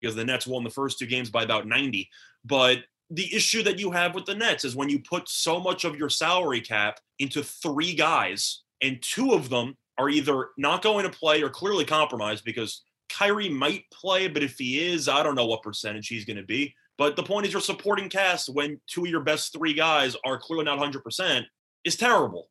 because 0.00 0.16
the 0.16 0.24
Nets 0.24 0.46
won 0.46 0.64
the 0.64 0.70
first 0.70 0.98
two 0.98 1.06
games 1.06 1.30
by 1.30 1.42
about 1.42 1.66
90. 1.66 2.08
But 2.44 2.78
the 3.10 3.34
issue 3.34 3.62
that 3.64 3.78
you 3.78 3.90
have 3.90 4.14
with 4.14 4.24
the 4.24 4.34
Nets 4.34 4.64
is 4.64 4.76
when 4.76 4.88
you 4.88 5.00
put 5.00 5.28
so 5.28 5.60
much 5.60 5.84
of 5.84 5.96
your 5.96 6.08
salary 6.08 6.60
cap 6.60 7.00
into 7.18 7.42
three 7.42 7.94
guys, 7.94 8.62
and 8.82 9.02
two 9.02 9.32
of 9.32 9.50
them 9.50 9.76
are 9.98 10.08
either 10.08 10.48
not 10.56 10.82
going 10.82 11.04
to 11.04 11.16
play 11.18 11.42
or 11.42 11.50
clearly 11.50 11.84
compromised 11.84 12.44
because 12.44 12.82
Kyrie 13.10 13.48
might 13.48 13.84
play, 13.90 14.28
but 14.28 14.42
if 14.42 14.56
he 14.56 14.86
is, 14.86 15.08
I 15.08 15.22
don't 15.22 15.34
know 15.34 15.46
what 15.46 15.62
percentage 15.62 16.08
he's 16.08 16.24
going 16.24 16.36
to 16.36 16.42
be. 16.42 16.74
But 16.96 17.16
the 17.16 17.22
point 17.22 17.46
is, 17.46 17.52
your 17.52 17.62
supporting 17.62 18.08
cast 18.08 18.48
when 18.54 18.80
two 18.86 19.04
of 19.04 19.10
your 19.10 19.22
best 19.22 19.52
three 19.52 19.74
guys 19.74 20.16
are 20.24 20.38
clearly 20.38 20.64
not 20.64 20.78
100% 20.78 21.44
is 21.84 21.96
terrible. 21.96 22.48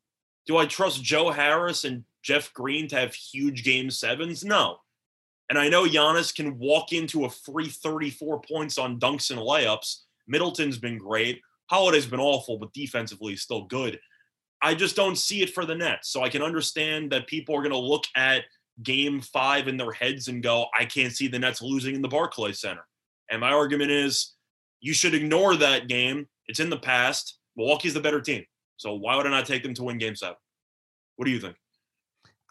Do 0.48 0.58
I 0.58 0.66
trust 0.66 1.04
Joe 1.04 1.30
Harris 1.30 1.84
and 1.84 2.04
Jeff 2.24 2.52
Green 2.54 2.88
to 2.90 2.96
have 2.96 3.14
huge 3.14 3.64
game 3.64 3.92
sevens? 3.92 4.44
No. 4.44 4.80
And 5.50 5.58
I 5.58 5.68
know 5.68 5.86
Giannis 5.86 6.34
can 6.34 6.58
walk 6.60 6.94
into 6.94 7.26
a 7.26 7.30
free 7.30 7.70
34 7.70 8.42
points 8.42 8.78
on 8.78 9.00
dunks 9.00 9.32
and 9.32 9.40
layups. 9.40 10.02
Middleton's 10.28 10.78
been 10.78 10.98
great. 10.98 11.42
Holiday's 11.70 12.06
been 12.06 12.20
awful, 12.20 12.58
but 12.58 12.74
defensively 12.74 13.36
still 13.36 13.66
good. 13.66 14.00
I 14.62 14.76
just 14.76 14.96
don't 14.96 15.18
see 15.18 15.42
it 15.42 15.52
for 15.52 15.66
the 15.66 15.76
Nets. 15.76 16.10
So 16.10 16.22
I 16.22 16.30
can 16.30 16.42
understand 16.42 17.12
that 17.12 17.28
people 17.28 17.56
are 17.56 17.62
going 17.62 17.72
to 17.72 17.78
look 17.78 18.04
at 18.16 18.44
game 18.84 19.22
five 19.22 19.68
in 19.68 19.78
their 19.78 19.92
heads 19.92 20.28
and 20.28 20.44
go, 20.44 20.68
I 20.78 20.86
can't 20.86 21.14
see 21.14 21.28
the 21.28 21.40
Nets 21.40 21.62
losing 21.62 21.96
in 21.96 22.02
the 22.02 22.08
Barclays 22.08 22.60
Center. 22.60 22.86
And 23.30 23.42
my 23.42 23.52
argument 23.52 23.92
is 23.92 24.36
you 24.82 24.94
should 24.94 25.14
ignore 25.14 25.56
that 25.56 25.88
game. 25.88 26.28
It's 26.48 26.60
in 26.60 26.70
the 26.70 26.78
past. 26.78 27.38
Milwaukee's 27.56 27.94
the 27.94 28.00
better 28.00 28.22
team. 28.22 28.46
So 28.78 28.94
why 28.94 29.16
would 29.16 29.28
I 29.28 29.30
not 29.30 29.46
take 29.46 29.64
them 29.64 29.74
to 29.76 29.84
win 29.84 29.98
game 29.98 30.16
seven? 30.16 30.38
What 31.16 31.26
do 31.26 31.32
you 31.32 31.40
think? 31.40 31.56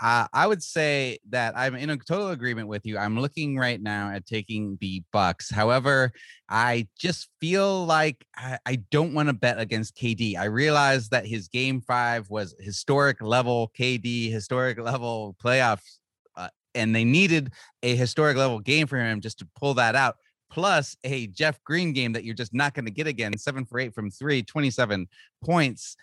I 0.00 0.47
would 0.47 0.62
say 0.62 1.19
that 1.31 1.57
I'm 1.57 1.75
in 1.75 1.90
a 1.90 1.97
total 1.97 2.28
agreement 2.28 2.69
with 2.69 2.87
you. 2.87 2.97
I'm 2.97 3.19
looking 3.19 3.57
right 3.59 3.81
now 3.81 4.11
at 4.11 4.26
taking 4.26 4.78
the 4.81 5.02
Bucks. 5.12 5.50
However, 5.50 6.12
I 6.49 6.87
just 6.99 7.28
feel 7.40 7.85
like 7.85 8.25
I, 8.37 8.59
I 8.64 8.76
don't 8.90 9.12
want 9.12 9.28
to 9.28 9.33
bet 9.33 9.59
against 9.59 9.97
KD. 9.97 10.37
I 10.37 10.45
realize 10.45 11.09
that 11.09 11.26
his 11.26 11.49
game 11.49 11.81
five 11.81 12.31
was 12.31 12.55
historic 12.61 13.21
level 13.21 13.73
KD, 13.78 14.31
historic 14.31 14.78
level 14.78 15.35
playoffs, 15.43 15.99
uh, 16.37 16.49
and 16.76 16.95
they 16.95 17.05
needed 17.05 17.52
a 17.83 17.97
historic 17.97 18.37
level 18.37 18.61
game 18.61 18.87
for 18.87 18.99
him 18.99 19.21
just 19.21 19.40
to 19.40 19.49
pull 19.57 19.75
that 19.75 19.97
out. 19.97 20.17
Plus 20.50 20.97
a 21.02 21.26
Jeff 21.26 21.62
Green 21.64 21.93
game 21.93 22.12
that 22.12 22.25
you're 22.25 22.35
just 22.35 22.55
not 22.55 22.73
going 22.73 22.87
to 22.87 22.90
get 22.90 23.07
again. 23.07 23.37
Seven 23.37 23.64
for 23.64 23.81
eight 23.81 23.95
from 23.95 24.11
three, 24.11 24.43
27 24.43 25.09
points. 25.45 25.97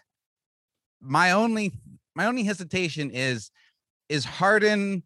My 1.01 1.31
only 1.31 1.71
my 2.15 2.25
only 2.25 2.43
hesitation 2.43 3.11
is 3.11 3.51
is 4.09 4.25
Harden 4.25 5.03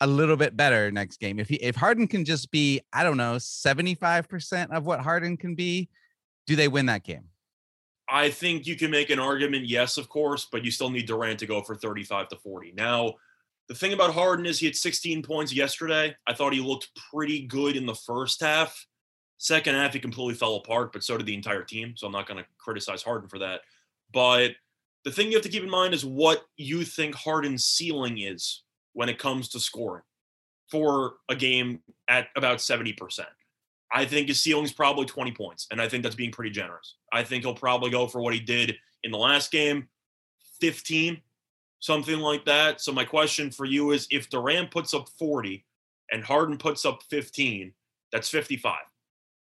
a 0.00 0.06
little 0.06 0.36
bit 0.36 0.56
better 0.56 0.90
next 0.90 1.18
game? 1.18 1.38
If 1.38 1.48
he 1.48 1.56
if 1.56 1.76
Harden 1.76 2.06
can 2.06 2.24
just 2.24 2.50
be, 2.50 2.80
I 2.92 3.02
don't 3.02 3.16
know, 3.16 3.36
75% 3.36 4.70
of 4.70 4.86
what 4.86 5.00
Harden 5.00 5.36
can 5.36 5.54
be, 5.54 5.88
do 6.46 6.56
they 6.56 6.68
win 6.68 6.86
that 6.86 7.04
game? 7.04 7.24
I 8.10 8.30
think 8.30 8.66
you 8.66 8.76
can 8.76 8.90
make 8.90 9.10
an 9.10 9.18
argument, 9.18 9.66
yes, 9.66 9.98
of 9.98 10.08
course, 10.08 10.46
but 10.50 10.64
you 10.64 10.70
still 10.70 10.88
need 10.88 11.06
Durant 11.06 11.38
to 11.40 11.46
go 11.46 11.60
for 11.60 11.74
35 11.76 12.28
to 12.28 12.36
40. 12.36 12.72
Now, 12.74 13.14
the 13.68 13.74
thing 13.74 13.92
about 13.92 14.14
Harden 14.14 14.46
is 14.46 14.58
he 14.58 14.66
had 14.66 14.76
16 14.76 15.22
points 15.22 15.52
yesterday. 15.52 16.16
I 16.26 16.32
thought 16.32 16.54
he 16.54 16.60
looked 16.60 16.88
pretty 17.12 17.46
good 17.46 17.76
in 17.76 17.84
the 17.84 17.94
first 17.94 18.40
half. 18.40 18.86
Second 19.36 19.74
half, 19.74 19.92
he 19.92 20.00
completely 20.00 20.34
fell 20.34 20.56
apart, 20.56 20.92
but 20.92 21.04
so 21.04 21.18
did 21.18 21.26
the 21.26 21.34
entire 21.34 21.62
team. 21.62 21.92
So 21.96 22.06
I'm 22.06 22.12
not 22.12 22.26
going 22.26 22.42
to 22.42 22.48
criticize 22.56 23.02
Harden 23.02 23.28
for 23.28 23.38
that. 23.40 23.60
But 24.10 24.52
the 25.08 25.14
thing 25.14 25.28
you 25.28 25.38
have 25.38 25.42
to 25.42 25.48
keep 25.48 25.62
in 25.62 25.70
mind 25.70 25.94
is 25.94 26.04
what 26.04 26.44
you 26.58 26.84
think 26.84 27.14
Harden's 27.14 27.64
ceiling 27.64 28.18
is 28.18 28.62
when 28.92 29.08
it 29.08 29.18
comes 29.18 29.48
to 29.48 29.58
scoring 29.58 30.02
for 30.70 31.14
a 31.30 31.34
game 31.34 31.80
at 32.08 32.28
about 32.36 32.58
70%. 32.58 33.20
I 33.90 34.04
think 34.04 34.28
his 34.28 34.42
ceiling 34.42 34.66
is 34.66 34.72
probably 34.72 35.06
20 35.06 35.32
points, 35.32 35.66
and 35.70 35.80
I 35.80 35.88
think 35.88 36.02
that's 36.02 36.14
being 36.14 36.30
pretty 36.30 36.50
generous. 36.50 36.96
I 37.10 37.22
think 37.22 37.42
he'll 37.42 37.54
probably 37.54 37.90
go 37.90 38.06
for 38.06 38.20
what 38.20 38.34
he 38.34 38.40
did 38.40 38.76
in 39.02 39.10
the 39.10 39.16
last 39.16 39.50
game 39.50 39.88
15, 40.60 41.22
something 41.80 42.18
like 42.18 42.44
that. 42.44 42.82
So, 42.82 42.92
my 42.92 43.06
question 43.06 43.50
for 43.50 43.64
you 43.64 43.92
is 43.92 44.06
if 44.10 44.28
Durant 44.28 44.70
puts 44.70 44.92
up 44.92 45.08
40 45.18 45.64
and 46.12 46.22
Harden 46.22 46.58
puts 46.58 46.84
up 46.84 47.02
15, 47.08 47.72
that's 48.12 48.28
55. 48.28 48.74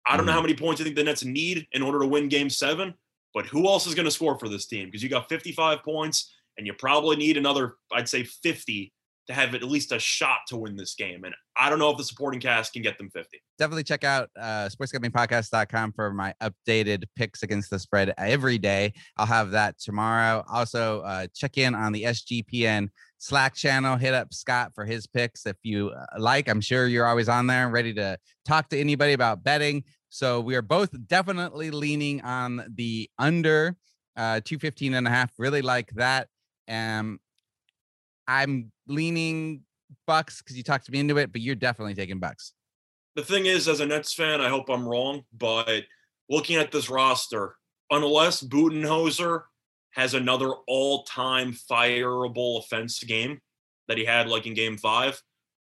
I 0.07 0.17
don't 0.17 0.25
know 0.25 0.31
how 0.31 0.39
mm-hmm. 0.39 0.47
many 0.47 0.57
points 0.57 0.79
you 0.79 0.85
think 0.85 0.95
the 0.95 1.03
Nets 1.03 1.25
need 1.25 1.67
in 1.73 1.83
order 1.83 1.99
to 1.99 2.07
win 2.07 2.29
game 2.29 2.49
seven, 2.49 2.95
but 3.35 3.47
who 3.47 3.67
else 3.67 3.87
is 3.87 3.95
going 3.95 4.05
to 4.05 4.11
score 4.11 4.39
for 4.39 4.49
this 4.49 4.67
team? 4.67 4.87
Because 4.87 5.03
you 5.03 5.09
got 5.09 5.29
55 5.29 5.83
points 5.83 6.35
and 6.57 6.67
you 6.67 6.73
probably 6.75 7.17
need 7.17 7.37
another, 7.37 7.77
I'd 7.93 8.09
say 8.09 8.25
50 8.25 8.93
to 9.29 9.35
have 9.35 9.55
at 9.55 9.63
least 9.63 9.93
a 9.93 9.99
shot 9.99 10.39
to 10.49 10.57
win 10.57 10.75
this 10.75 10.95
game. 10.95 11.25
And 11.25 11.35
I 11.55 11.69
don't 11.69 11.79
know 11.79 11.91
if 11.91 11.99
the 11.99 12.05
supporting 12.05 12.41
cast 12.41 12.73
can 12.73 12.81
get 12.81 12.97
them 12.97 13.11
50. 13.11 13.39
Definitely 13.59 13.85
check 13.85 14.03
out 14.03 14.31
uh, 14.41 14.71
sportsgamblingpodcast.com 14.71 15.93
for 15.93 16.13
my 16.15 16.35
updated 16.43 17.05
picks 17.15 17.43
against 17.43 17.69
the 17.69 17.79
spread 17.79 18.15
every 18.17 18.57
day. 18.57 18.95
I'll 19.19 19.27
have 19.27 19.51
that 19.51 19.79
tomorrow. 19.79 20.45
Also, 20.51 21.03
uh, 21.03 21.27
check 21.35 21.59
in 21.59 21.75
on 21.75 21.93
the 21.93 22.05
SGPN 22.05 22.89
Slack 23.19 23.55
channel. 23.55 23.97
Hit 23.97 24.15
up 24.15 24.33
Scott 24.33 24.73
for 24.75 24.87
his 24.87 25.07
picks 25.07 25.45
if 25.45 25.57
you 25.63 25.91
uh, 25.91 26.07
like. 26.19 26.49
I'm 26.49 26.63
sure 26.63 26.87
you're 26.87 27.07
always 27.07 27.29
on 27.29 27.47
there 27.47 27.69
ready 27.69 27.93
to 27.95 28.19
talk 28.47 28.71
to 28.71 28.79
anybody 28.79 29.13
about 29.13 29.45
betting. 29.45 29.85
So 30.11 30.41
we 30.41 30.55
are 30.57 30.63
both 30.63 30.91
definitely 31.07 31.71
leaning 31.71 32.21
on 32.23 32.65
the 32.75 33.11
under 33.19 33.77
uh 34.17 34.41
215 34.45 34.95
and 34.95 35.07
a 35.07 35.11
half. 35.11 35.33
Really 35.39 35.63
like 35.63 35.91
that. 35.93 36.29
Um 36.69 37.21
I'm 38.27 38.73
leaning 38.87 39.63
Bucks 40.07 40.43
because 40.43 40.57
you 40.57 40.63
talked 40.63 40.91
me 40.91 41.01
into 41.01 41.17
it, 41.19 41.33
but 41.33 41.41
you're 41.41 41.55
definitely 41.55 41.95
taking 41.95 42.19
Bucks. 42.19 42.53
The 43.17 43.25
thing 43.25 43.47
is, 43.47 43.67
as 43.69 43.81
a 43.81 43.87
Nets 43.87 44.13
fan, 44.13 44.41
I 44.41 44.49
hope 44.49 44.69
I'm 44.69 44.87
wrong, 44.87 45.25
but 45.37 45.85
looking 46.29 46.57
at 46.57 46.71
this 46.71 46.91
roster, 46.91 47.57
unless 47.91 48.43
Budenholzer 48.43 49.43
has 49.93 50.15
another 50.15 50.53
all-time 50.67 51.53
fireable 51.53 52.61
offense 52.61 53.03
game 53.03 53.41
that 53.89 53.99
he 53.99 54.05
had 54.05 54.29
like 54.29 54.47
in 54.47 54.55
game 54.55 54.77
five, 54.77 55.21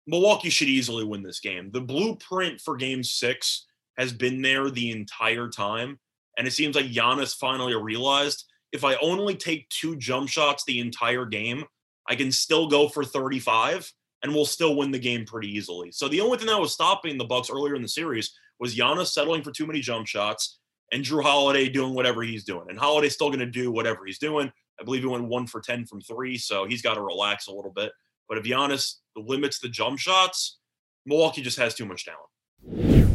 Milwaukee 0.06 0.50
should 0.50 0.68
easily 0.68 1.04
win 1.04 1.22
this 1.22 1.40
game. 1.40 1.70
The 1.72 1.80
blueprint 1.80 2.60
for 2.60 2.76
game 2.76 3.02
six 3.02 3.66
has 3.98 4.12
been 4.12 4.42
there 4.42 4.70
the 4.70 4.90
entire 4.90 5.48
time. 5.48 5.98
And 6.38 6.46
it 6.46 6.52
seems 6.52 6.76
like 6.76 6.86
Giannis 6.86 7.36
finally 7.36 7.74
realized 7.74 8.44
if 8.72 8.84
I 8.84 8.96
only 8.96 9.34
take 9.36 9.68
two 9.68 9.96
jump 9.96 10.28
shots 10.28 10.64
the 10.64 10.80
entire 10.80 11.26
game, 11.26 11.64
I 12.08 12.14
can 12.14 12.32
still 12.32 12.68
go 12.68 12.88
for 12.88 13.04
35 13.04 13.92
and 14.22 14.34
we'll 14.34 14.46
still 14.46 14.76
win 14.76 14.90
the 14.90 14.98
game 14.98 15.24
pretty 15.24 15.48
easily. 15.48 15.92
So 15.92 16.08
the 16.08 16.20
only 16.20 16.38
thing 16.38 16.46
that 16.46 16.60
was 16.60 16.72
stopping 16.72 17.18
the 17.18 17.24
Bucks 17.24 17.50
earlier 17.50 17.74
in 17.74 17.82
the 17.82 17.88
series 17.88 18.32
was 18.58 18.76
Giannis 18.76 19.08
settling 19.08 19.42
for 19.42 19.50
too 19.50 19.66
many 19.66 19.80
jump 19.80 20.06
shots 20.06 20.58
and 20.92 21.04
Jrue 21.04 21.22
Holiday 21.22 21.68
doing 21.68 21.94
whatever 21.94 22.22
he's 22.22 22.44
doing. 22.44 22.66
And 22.68 22.78
Holiday's 22.78 23.14
still 23.14 23.28
going 23.28 23.40
to 23.40 23.46
do 23.46 23.70
whatever 23.72 24.06
he's 24.06 24.18
doing. 24.18 24.50
I 24.80 24.84
believe 24.84 25.02
he 25.02 25.08
went 25.08 25.24
one 25.24 25.46
for 25.46 25.60
10 25.60 25.86
from 25.86 26.00
three, 26.00 26.38
so 26.38 26.64
he's 26.64 26.82
got 26.82 26.94
to 26.94 27.02
relax 27.02 27.46
a 27.46 27.52
little 27.52 27.72
bit. 27.72 27.92
But 28.28 28.38
if 28.38 28.44
Giannis 28.44 28.96
limits 29.16 29.58
the 29.58 29.68
jump 29.68 29.98
shots, 29.98 30.58
Milwaukee 31.04 31.42
just 31.42 31.58
has 31.58 31.74
too 31.74 31.84
much 31.84 32.06
talent. 32.06 33.11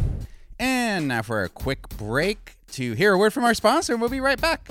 And 0.59 1.07
now 1.07 1.21
for 1.21 1.43
a 1.43 1.49
quick 1.49 1.87
break 1.89 2.57
to 2.71 2.93
hear 2.93 3.13
a 3.13 3.17
word 3.17 3.33
from 3.33 3.43
our 3.43 3.53
sponsor, 3.53 3.93
and 3.93 4.01
we'll 4.01 4.09
be 4.09 4.19
right 4.19 4.39
back. 4.39 4.69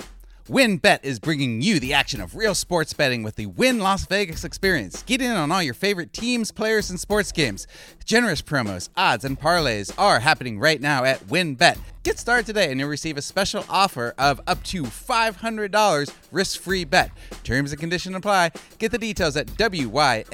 WynnBET 0.49 0.99
is 1.03 1.19
bringing 1.19 1.61
you 1.61 1.77
the 1.77 1.93
action 1.93 2.21
of 2.21 2.35
real 2.35 2.55
sports 2.55 2.93
betting 2.93 3.21
with 3.21 3.35
the 3.35 3.47
Wynn 3.47 3.79
Las 3.79 4.05
Vegas 4.05 4.45
experience. 4.45 5.03
Get 5.03 5.21
in 5.21 5.31
on 5.31 5.51
all 5.51 5.61
your 5.61 5.73
favorite 5.73 6.13
teams, 6.13 6.51
players, 6.51 6.89
and 6.89 6.97
sports 6.97 7.33
games. 7.33 7.67
Generous 8.05 8.41
promos, 8.41 8.87
odds, 8.95 9.25
and 9.25 9.37
parlays 9.37 9.93
are 9.97 10.21
happening 10.21 10.57
right 10.57 10.79
now 10.79 11.03
at 11.03 11.19
WynnBET. 11.27 11.77
Get 12.07 12.17
started 12.19 12.45
today 12.45 12.71
and 12.71 12.79
you'll 12.79 12.87
receive 12.87 13.17
a 13.17 13.21
special 13.21 13.65
offer 13.67 14.13
of 14.17 14.39
up 14.47 14.63
to 14.63 14.83
$500 14.83 16.13
risk 16.31 16.61
free 16.61 16.85
bet. 16.85 17.11
Terms 17.43 17.73
and 17.73 17.81
conditions 17.81 18.15
apply. 18.15 18.51
Get 18.79 18.91
the 18.91 18.97
details 18.97 19.35
at 19.35 19.47
WYNNBet.com 19.47 20.25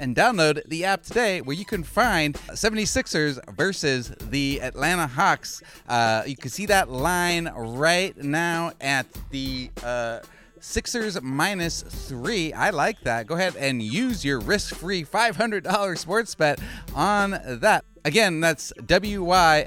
and 0.00 0.16
download 0.16 0.66
the 0.66 0.86
app 0.86 1.02
today 1.02 1.42
where 1.42 1.54
you 1.54 1.66
can 1.66 1.82
find 1.82 2.34
76ers 2.36 3.56
versus 3.56 4.14
the 4.30 4.62
Atlanta 4.62 5.06
Hawks. 5.06 5.62
Uh, 5.86 6.22
you 6.26 6.34
can 6.34 6.48
see 6.48 6.64
that 6.64 6.88
line 6.88 7.52
right 7.54 8.16
now 8.16 8.72
at 8.80 9.06
the. 9.28 9.70
Uh, 9.84 10.20
Sixers 10.60 11.22
minus 11.22 11.82
three. 11.82 12.52
I 12.52 12.70
like 12.70 13.00
that. 13.02 13.28
Go 13.28 13.36
ahead 13.36 13.54
and 13.54 13.80
use 13.80 14.24
your 14.24 14.40
risk 14.40 14.74
free 14.74 15.04
$500 15.04 15.98
sports 15.98 16.34
bet 16.34 16.58
on 16.96 17.30
that. 17.30 17.84
Again, 18.08 18.40
that's 18.40 18.72
WYNNBet.com 18.78 19.58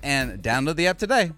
and 0.00 0.40
download 0.40 0.76
the 0.76 0.86
app 0.86 0.96
today. 0.96 1.32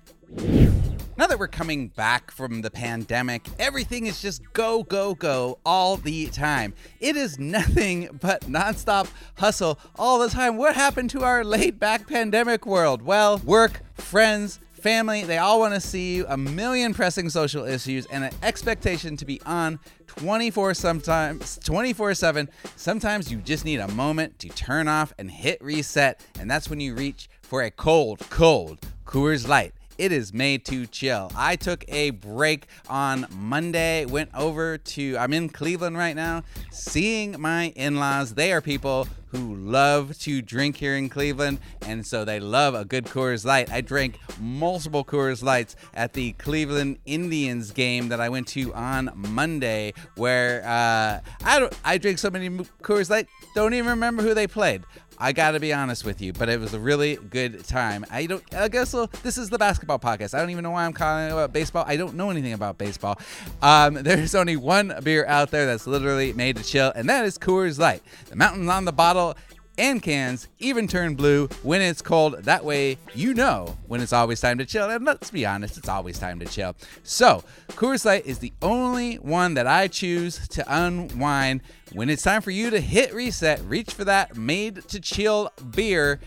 Now 1.17 1.27
that 1.27 1.39
we're 1.39 1.49
coming 1.49 1.89
back 1.89 2.31
from 2.31 2.61
the 2.61 2.71
pandemic, 2.71 3.47
everything 3.59 4.05
is 4.05 4.21
just 4.21 4.53
go, 4.53 4.83
go, 4.83 5.15
go 5.15 5.61
all 5.65 5.97
the 5.97 6.27
time. 6.27 6.75
It 7.01 7.17
is 7.17 7.39
nothing 7.39 8.19
but 8.21 8.43
nonstop 8.43 9.09
hustle 9.39 9.79
all 9.99 10.19
the 10.19 10.29
time. 10.29 10.59
What 10.59 10.75
happened 10.75 11.09
to 11.11 11.23
our 11.23 11.43
laid 11.43 11.81
back 11.81 12.07
pandemic 12.07 12.67
world? 12.67 13.01
Well, 13.01 13.39
work, 13.39 13.81
friends, 13.95 14.61
family, 14.79 15.25
they 15.25 15.39
all 15.39 15.61
want 15.61 15.75
to 15.75 15.81
see 15.81 16.17
you, 16.17 16.27
a 16.29 16.37
million 16.37 16.95
pressing 16.95 17.29
social 17.29 17.65
issues, 17.65 18.07
and 18.07 18.25
an 18.25 18.33
expectation 18.43 19.17
to 19.17 19.25
be 19.25 19.41
on 19.45 19.79
24 20.07 20.75
sometimes 20.75 21.59
24 21.63 22.15
7 22.15 22.49
sometimes 22.77 23.31
you 23.31 23.39
just 23.39 23.65
need 23.65 23.79
a 23.79 23.89
moment 23.89 24.39
to 24.39 24.49
turn 24.49 24.89
off 24.89 25.13
and 25.19 25.31
hit 25.31 25.63
reset 25.63 26.25
and 26.41 26.51
that's 26.51 26.69
when 26.69 26.81
you 26.81 26.95
reach 26.95 27.29
for 27.43 27.63
a 27.63 27.71
cold 27.71 28.19
cold 28.31 28.81
coors 29.07 29.47
light 29.47 29.73
it 29.99 30.13
is 30.13 30.33
made 30.33 30.65
to 30.67 30.87
chill. 30.87 31.31
I 31.37 31.57
took 31.57 31.85
a 31.89 32.11
break 32.11 32.67
on 32.89 33.27
Monday, 33.37 34.07
went 34.07 34.31
over 34.35 34.79
to, 34.79 35.19
I'm 35.19 35.33
in 35.33 35.49
Cleveland 35.49 35.99
right 35.99 36.17
now, 36.17 36.45
seeing 36.71 37.41
my 37.41 37.73
in 37.77 37.97
laws. 37.97 38.35
They 38.35 38.53
are 38.53 38.61
people 38.61 39.09
who 39.31 39.55
love 39.57 40.19
to 40.21 40.41
drink 40.41 40.77
here 40.77 40.97
in 40.97 41.09
Cleveland, 41.09 41.59
and 41.83 42.07
so 42.07 42.25
they 42.25 42.41
love 42.41 42.75
a 42.75 42.85
good 42.85 43.05
Coors 43.05 43.45
Light. 43.45 43.71
I 43.71 43.83
drank 43.83 44.19
multiple 44.41 45.05
Coors 45.05 45.43
Lights 45.43 45.77
at 45.93 46.15
the 46.15 46.33
Cleveland 46.33 46.99
Indians 47.05 47.71
game 47.73 48.09
that 48.09 48.21
I 48.21 48.31
went 48.31 48.47
to 48.49 48.73
on 48.73 49.11
Monday, 49.15 49.93
where 50.17 50.63
uh, 50.65 51.21
I 51.45 51.59
don't, 51.59 51.79
I 51.85 51.99
drank 51.99 52.19
so 52.19 52.31
many 52.31 52.49
Coors 52.83 53.11
Light, 53.11 53.27
don't 53.55 53.75
even 53.75 53.91
remember 53.91 54.23
who 54.23 54.33
they 54.33 54.47
played. 54.47 54.83
I 55.21 55.33
got 55.33 55.53
to 55.53 55.61
be 55.61 55.73
honest 55.73 56.05
with 56.05 56.21
you, 56.23 56.33
but 56.33 56.49
it 56.49 56.61
was 56.61 56.75
a 56.75 56.79
really 56.79 57.17
good 57.17 57.65
time. 57.65 58.07
I 58.11 58.27
don't. 58.27 58.43
I 58.55 58.69
guess 58.69 58.95
well, 58.95 59.11
this 59.23 59.37
is 59.37 59.51
the 59.51 59.59
basketball 59.59 59.99
podcast. 59.99 60.33
I 60.33 60.41
don't 60.41 60.51
even 60.51 60.63
know 60.63 60.71
why 60.71 60.85
I'm 60.85 60.93
calling 60.93 61.33
about 61.33 61.53
baseball. 61.53 61.85
I 61.87 61.97
don't 61.97 62.15
know 62.15 62.31
anything 62.31 62.53
about 62.53 62.79
baseball. 62.79 63.19
Um, 63.61 63.95
there's 64.03 64.35
only 64.35 64.57
one 64.57 64.95
beer 65.03 65.27
out 65.27 65.51
there 65.51 65.67
that's 65.67 65.87
literally 65.87 66.33
made 66.33 66.57
to 66.57 66.63
chill, 66.63 66.93
and 66.95 67.09
that 67.09 67.25
is 67.25 67.37
Coors 67.37 67.79
Light. 67.79 68.03
The 68.29 68.37
mountains 68.37 68.69
on 68.69 68.85
the 68.85 68.93
bottle 68.93 69.37
and 69.79 70.03
cans 70.03 70.49
even 70.59 70.89
turn 70.89 71.15
blue 71.15 71.47
when 71.63 71.81
it's 71.81 72.03
cold. 72.03 72.43
That 72.45 72.65
way, 72.65 72.99
you 73.15 73.35
know 73.35 73.77
when 73.87 74.01
it's 74.01 74.13
always 74.13 74.41
time 74.41 74.59
to 74.59 74.67
chill. 74.67 74.91
And 74.91 75.05
let's 75.05 75.31
be 75.31 75.47
honest, 75.47 75.79
it's 75.79 75.89
always 75.89 76.19
time 76.19 76.39
to 76.41 76.47
chill. 76.47 76.77
So, 77.03 77.45
Coors 77.69 78.05
Light 78.05 78.27
is 78.27 78.39
the 78.39 78.53
only 78.61 79.17
one 79.17 79.55
that 79.55 79.67
I 79.67 79.89
choose 79.89 80.47
to 80.49 80.65
unwind 80.67 81.63
when 81.93 82.11
it's 82.11 82.23
time 82.23 82.43
for 82.43 82.51
you 82.51 82.71
to 82.71 82.81
hit 82.81 83.15
reset. 83.15 83.61
Reach 83.63 83.93
for 83.93 84.05
that 84.05 84.37
made 84.37 84.87
to 84.89 85.01
chill 85.01 85.51
beer 85.71 86.21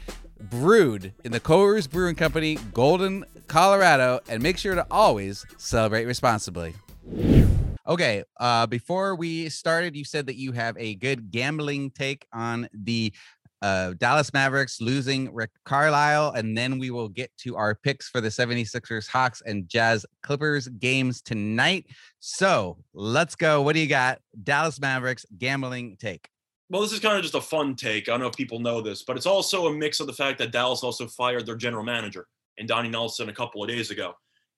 brewed 0.50 1.14
in 1.24 1.32
the 1.32 1.40
Coors 1.40 1.90
Brewing 1.90 2.16
Company, 2.16 2.58
Golden, 2.74 3.26
Colorado, 3.48 4.22
and 4.28 4.42
make 4.42 4.58
sure 4.58 4.76
to 4.76 4.86
always 4.90 5.46
celebrate 5.58 6.06
responsibly. 6.06 6.74
Okay, 7.88 8.24
uh, 8.40 8.68
before 8.68 9.16
we 9.16 9.50
started, 9.50 9.96
you 9.96 10.06
said 10.06 10.28
that 10.28 10.36
you 10.36 10.52
have 10.52 10.78
a 10.78 10.96
good 10.96 11.32
gambling 11.32 11.92
take 11.92 12.28
on 12.32 12.70
the 12.74 13.12
uh, 13.62 13.94
Dallas 13.98 14.34
Mavericks 14.34 14.82
losing 14.82 15.34
Rick 15.34 15.52
Carlisle, 15.66 16.32
and 16.32 16.58
then 16.58 16.80
we 16.80 16.90
will 16.90 17.10
get 17.10 17.32
to 17.38 17.56
our 17.56 17.76
picks 17.76 18.10
for 18.10 18.20
the 18.20 18.30
76ers, 18.30 19.08
Hawks, 19.08 19.42
and 19.46 19.70
Jazz 19.70 20.06
Clippers 20.24 20.68
games 20.68 21.22
tonight. 21.22 21.86
So 22.20 22.78
let's 22.94 23.36
go. 23.36 23.62
What 23.62 23.74
do 23.74 23.80
you 23.80 23.88
got? 23.88 24.20
Dallas 24.44 24.80
Mavericks 24.80 25.26
gambling 25.38 25.98
take. 26.00 26.28
Well, 26.70 26.82
this 26.82 26.94
is 26.94 27.00
kind 27.00 27.18
of 27.18 27.22
just 27.22 27.36
a 27.36 27.42
fun 27.42 27.76
take. 27.76 28.08
I 28.08 28.14
don't 28.14 28.22
know 28.22 28.28
if 28.28 28.36
people 28.36 28.60
know 28.60 28.82
this, 28.82 29.04
but 29.04 29.18
it's 29.18 29.26
also 29.26 29.68
a 29.68 29.74
mix 29.74 30.00
of 30.00 30.08
the 30.08 30.14
fact 30.14 30.40
that 30.40 30.52
Dallas 30.52 30.84
also 30.84 31.06
fired 31.08 31.46
their 31.46 31.58
general 31.58 31.84
manager 31.84 32.28
and 32.58 32.68
Donnie 32.68 32.90
Nelson 32.90 33.30
a 33.30 33.34
couple 33.34 33.62
of 33.62 33.70
days 33.70 33.92
ago. 33.92 34.14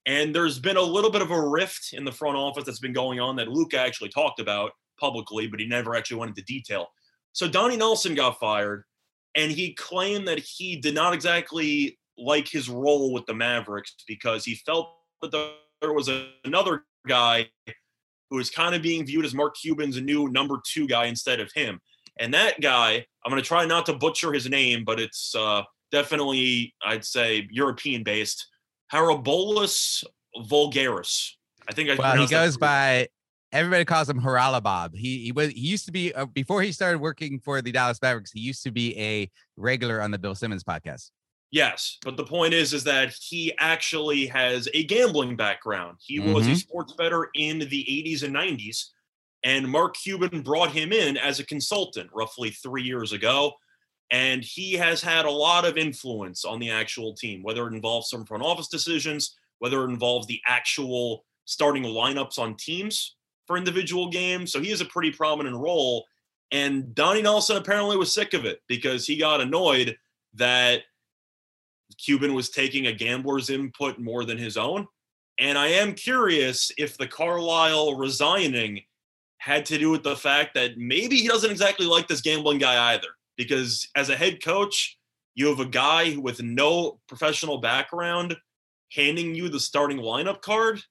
And 0.05 0.35
there's 0.35 0.59
been 0.59 0.77
a 0.77 0.81
little 0.81 1.09
bit 1.09 1.21
of 1.21 1.31
a 1.31 1.49
rift 1.49 1.89
in 1.93 2.05
the 2.05 2.11
front 2.11 2.37
office 2.37 2.65
that's 2.65 2.79
been 2.79 2.93
going 2.93 3.19
on 3.19 3.35
that 3.37 3.47
Luka 3.47 3.79
actually 3.79 4.09
talked 4.09 4.39
about 4.39 4.71
publicly, 4.99 5.47
but 5.47 5.59
he 5.59 5.65
never 5.65 5.95
actually 5.95 6.17
went 6.17 6.29
into 6.29 6.43
detail. 6.43 6.87
So 7.31 7.47
Donnie 7.47 7.77
Nelson 7.77 8.13
got 8.13 8.39
fired 8.39 8.83
and 9.35 9.51
he 9.51 9.73
claimed 9.73 10.27
that 10.27 10.39
he 10.39 10.75
did 10.75 10.93
not 10.93 11.13
exactly 11.13 11.97
like 12.17 12.47
his 12.47 12.69
role 12.69 13.11
with 13.11 13.25
the 13.25 13.33
Mavericks 13.33 13.95
because 14.07 14.45
he 14.45 14.55
felt 14.55 14.95
that 15.21 15.31
there 15.81 15.93
was 15.93 16.09
a, 16.09 16.27
another 16.45 16.83
guy 17.07 17.47
who 18.29 18.37
was 18.37 18.49
kind 18.49 18.75
of 18.75 18.81
being 18.81 19.05
viewed 19.05 19.25
as 19.25 19.33
Mark 19.33 19.55
Cuban's 19.55 19.99
new 20.01 20.29
number 20.29 20.59
two 20.65 20.87
guy 20.87 21.05
instead 21.05 21.39
of 21.39 21.51
him. 21.53 21.79
And 22.19 22.33
that 22.33 22.61
guy, 22.61 23.05
I'm 23.25 23.31
going 23.31 23.41
to 23.41 23.47
try 23.47 23.65
not 23.65 23.85
to 23.87 23.93
butcher 23.93 24.31
his 24.33 24.47
name, 24.47 24.83
but 24.83 24.99
it's 24.99 25.33
uh, 25.35 25.63
definitely, 25.91 26.75
I'd 26.85 27.05
say, 27.05 27.47
European 27.51 28.03
based. 28.03 28.47
Haralabos 28.91 30.03
Voulgaris. 30.37 31.31
I 31.67 31.73
think 31.73 31.89
I 31.99 32.17
he 32.17 32.27
goes 32.27 32.57
by 32.57 33.07
everybody 33.53 33.85
calls 33.85 34.09
him 34.09 34.19
Haralabob. 34.19 34.95
He 34.95 35.23
he 35.25 35.31
was 35.31 35.49
he 35.49 35.61
used 35.61 35.85
to 35.85 35.91
be 35.91 36.13
uh, 36.13 36.25
before 36.25 36.61
he 36.61 36.71
started 36.71 36.99
working 36.99 37.39
for 37.39 37.61
the 37.61 37.71
Dallas 37.71 37.99
Mavericks. 38.01 38.31
He 38.31 38.41
used 38.41 38.63
to 38.63 38.71
be 38.71 38.99
a 38.99 39.29
regular 39.55 40.01
on 40.01 40.11
the 40.11 40.17
Bill 40.17 40.35
Simmons 40.35 40.63
podcast. 40.63 41.11
Yes, 41.51 41.99
but 42.03 42.17
the 42.17 42.25
point 42.25 42.55
is, 42.55 42.73
is 42.73 42.83
that 42.85 43.13
he 43.13 43.53
actually 43.59 44.25
has 44.25 44.67
a 44.73 44.85
gambling 44.85 45.35
background. 45.35 45.99
He 46.01 46.19
mm-hmm. 46.19 46.33
was 46.33 46.47
a 46.47 46.49
mm-hmm. 46.49 46.57
sports 46.57 46.93
bettor 46.93 47.29
in 47.35 47.59
the 47.59 47.85
80s 48.07 48.23
and 48.23 48.35
90s, 48.35 48.87
and 49.43 49.69
Mark 49.69 49.95
Cuban 49.95 50.41
brought 50.41 50.71
him 50.71 50.91
in 50.91 51.15
as 51.15 51.39
a 51.39 51.45
consultant 51.45 52.09
roughly 52.11 52.49
three 52.49 52.81
years 52.81 53.11
ago. 53.11 53.53
And 54.09 54.43
he 54.43 54.73
has 54.73 55.01
had 55.01 55.25
a 55.25 55.31
lot 55.31 55.65
of 55.65 55.77
influence 55.77 56.43
on 56.43 56.59
the 56.59 56.71
actual 56.71 57.13
team, 57.13 57.41
whether 57.43 57.67
it 57.67 57.73
involves 57.73 58.09
some 58.09 58.25
front 58.25 58.43
office 58.43 58.67
decisions, 58.67 59.35
whether 59.59 59.83
it 59.83 59.89
involves 59.89 60.27
the 60.27 60.41
actual 60.47 61.23
starting 61.45 61.83
lineups 61.83 62.37
on 62.37 62.55
teams 62.55 63.15
for 63.47 63.57
individual 63.57 64.09
games. 64.09 64.51
So 64.51 64.61
he 64.61 64.69
has 64.69 64.81
a 64.81 64.85
pretty 64.85 65.11
prominent 65.11 65.55
role. 65.55 66.05
And 66.51 66.93
Donnie 66.93 67.21
Nelson 67.21 67.57
apparently 67.57 67.97
was 67.97 68.13
sick 68.13 68.33
of 68.33 68.45
it 68.45 68.59
because 68.67 69.07
he 69.07 69.17
got 69.17 69.41
annoyed 69.41 69.97
that 70.35 70.81
Cuban 71.97 72.33
was 72.33 72.49
taking 72.49 72.87
a 72.87 72.93
gambler's 72.93 73.49
input 73.49 73.99
more 73.99 74.25
than 74.25 74.37
his 74.37 74.57
own. 74.57 74.87
And 75.39 75.57
I 75.57 75.67
am 75.67 75.93
curious 75.93 76.71
if 76.77 76.97
the 76.97 77.07
Carlisle 77.07 77.95
resigning 77.95 78.81
had 79.37 79.65
to 79.65 79.77
do 79.77 79.89
with 79.89 80.03
the 80.03 80.15
fact 80.15 80.53
that 80.53 80.77
maybe 80.77 81.17
he 81.17 81.27
doesn't 81.27 81.51
exactly 81.51 81.85
like 81.85 82.07
this 82.07 82.21
gambling 82.21 82.59
guy 82.59 82.93
either. 82.93 83.07
Because 83.35 83.87
as 83.95 84.09
a 84.09 84.15
head 84.15 84.43
coach, 84.43 84.97
you 85.35 85.47
have 85.47 85.59
a 85.59 85.65
guy 85.65 86.15
with 86.17 86.41
no 86.43 86.99
professional 87.07 87.57
background 87.57 88.37
handing 88.91 89.33
you 89.33 89.49
the 89.49 89.59
starting 89.59 89.97
lineup 89.97 90.41
card. 90.41 90.81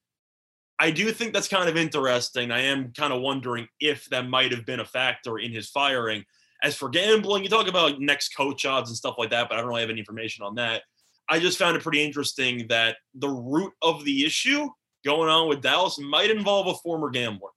I 0.83 0.91
do 0.91 1.13
think 1.13 1.33
that's 1.33 1.47
kind 1.47 1.69
of 1.69 1.77
interesting. 1.77 2.51
I 2.51 2.63
am 2.63 2.93
kind 2.93 3.13
of 3.13 3.21
wondering 3.21 3.69
if 3.79 4.07
that 4.07 4.29
might 4.29 4.51
have 4.51 4.67
been 4.67 4.81
a 4.81 4.85
factor 4.85 5.39
in 5.39 5.53
his 5.53 5.71
firing. 5.71 6.25
As 6.61 6.75
for 6.75 6.89
gambling, 6.89 7.45
you 7.45 7.49
talk 7.49 7.69
about 7.69 8.01
next 8.01 8.31
coach 8.31 8.67
odds 8.67 8.91
and 8.91 8.97
stuff 8.97 9.15
like 9.17 9.31
that, 9.31 9.49
but 9.49 9.57
I 9.57 9.61
don't 9.61 9.69
really 9.69 9.83
have 9.83 9.91
any 9.91 10.01
information 10.01 10.45
on 10.45 10.57
that. 10.57 10.83
I 11.31 11.39
just 11.39 11.57
found 11.57 11.77
it 11.77 11.85
pretty 11.85 12.03
interesting 12.03 12.67
that 12.67 12.97
the 13.15 13.29
root 13.29 13.73
of 13.81 14.05
the 14.05 14.27
issue 14.27 14.69
going 15.05 15.29
on 15.29 15.49
with 15.49 15.63
Dallas 15.63 16.01
might 16.01 16.31
involve 16.31 16.67
a 16.67 16.75
former 16.75 17.11
gambler. 17.11 17.51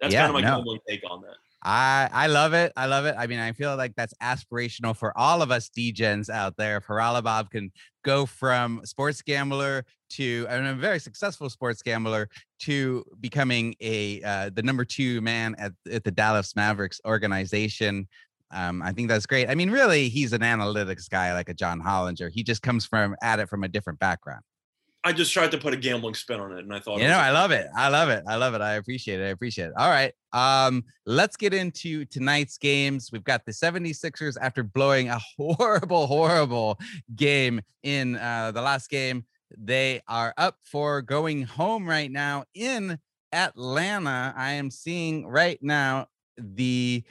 That's 0.00 0.12
yeah, 0.12 0.20
kind 0.20 0.30
of 0.30 0.34
my 0.34 0.48
no. 0.48 0.58
gambling 0.58 0.78
take 0.88 1.02
on 1.10 1.20
that. 1.22 1.34
I 1.64 2.08
I 2.12 2.26
love 2.28 2.54
it. 2.54 2.72
I 2.76 2.86
love 2.86 3.06
it. 3.06 3.16
I 3.18 3.26
mean, 3.26 3.40
I 3.40 3.52
feel 3.52 3.76
like 3.76 3.94
that's 3.96 4.14
aspirational 4.22 4.96
for 4.96 5.16
all 5.18 5.42
of 5.42 5.50
us 5.50 5.68
DGens 5.68 6.30
out 6.30 6.56
there. 6.56 6.76
If 6.76 6.86
Haralabob 6.86 7.50
can 7.50 7.72
go 8.04 8.24
from 8.24 8.82
sports 8.84 9.20
gambler 9.22 9.84
to 10.12 10.46
and 10.48 10.66
a 10.66 10.74
very 10.74 10.98
successful 10.98 11.50
sports 11.50 11.82
gambler 11.82 12.28
to 12.60 13.04
becoming 13.20 13.74
a 13.80 14.22
uh, 14.22 14.50
the 14.54 14.62
number 14.62 14.84
two 14.84 15.20
man 15.20 15.54
at, 15.58 15.72
at 15.90 16.04
the 16.04 16.10
Dallas 16.10 16.54
Mavericks 16.56 17.00
organization. 17.04 18.08
Um, 18.50 18.82
I 18.82 18.92
think 18.92 19.08
that's 19.08 19.26
great. 19.26 19.48
I 19.48 19.54
mean, 19.54 19.70
really, 19.70 20.08
he's 20.08 20.32
an 20.32 20.42
analytics 20.42 21.08
guy 21.08 21.32
like 21.32 21.48
a 21.48 21.54
John 21.54 21.80
Hollinger. 21.80 22.30
He 22.30 22.42
just 22.42 22.62
comes 22.62 22.84
from 22.84 23.16
at 23.22 23.38
it 23.38 23.48
from 23.48 23.64
a 23.64 23.68
different 23.68 23.98
background. 23.98 24.42
I 25.04 25.12
just 25.12 25.32
tried 25.32 25.50
to 25.50 25.58
put 25.58 25.74
a 25.74 25.76
gambling 25.76 26.14
spin 26.14 26.38
on 26.38 26.52
it, 26.52 26.60
and 26.60 26.72
I 26.72 26.78
thought, 26.78 27.00
you 27.00 27.08
know, 27.08 27.18
I 27.18 27.30
love 27.30 27.50
it. 27.50 27.66
I 27.76 27.88
love 27.88 28.08
it. 28.08 28.22
I 28.28 28.36
love 28.36 28.54
it. 28.54 28.60
I 28.60 28.74
appreciate 28.74 29.20
it. 29.20 29.24
I 29.24 29.28
appreciate 29.28 29.66
it. 29.66 29.72
All 29.76 29.88
right, 29.88 30.12
um, 30.32 30.84
let's 31.06 31.36
get 31.36 31.52
into 31.52 32.04
tonight's 32.04 32.56
games. 32.56 33.10
We've 33.12 33.24
got 33.24 33.44
the 33.44 33.52
76ers 33.52 34.36
after 34.40 34.62
blowing 34.62 35.08
a 35.08 35.18
horrible, 35.36 36.06
horrible 36.06 36.78
game 37.16 37.60
in 37.82 38.16
uh, 38.16 38.52
the 38.52 38.62
last 38.62 38.90
game. 38.90 39.24
They 39.58 40.02
are 40.08 40.34
up 40.36 40.56
for 40.64 41.02
going 41.02 41.42
home 41.42 41.88
right 41.88 42.10
now 42.10 42.44
in 42.54 42.98
Atlanta. 43.32 44.34
I 44.36 44.52
am 44.52 44.70
seeing 44.70 45.26
right 45.26 45.58
now 45.62 46.06
the 46.36 47.02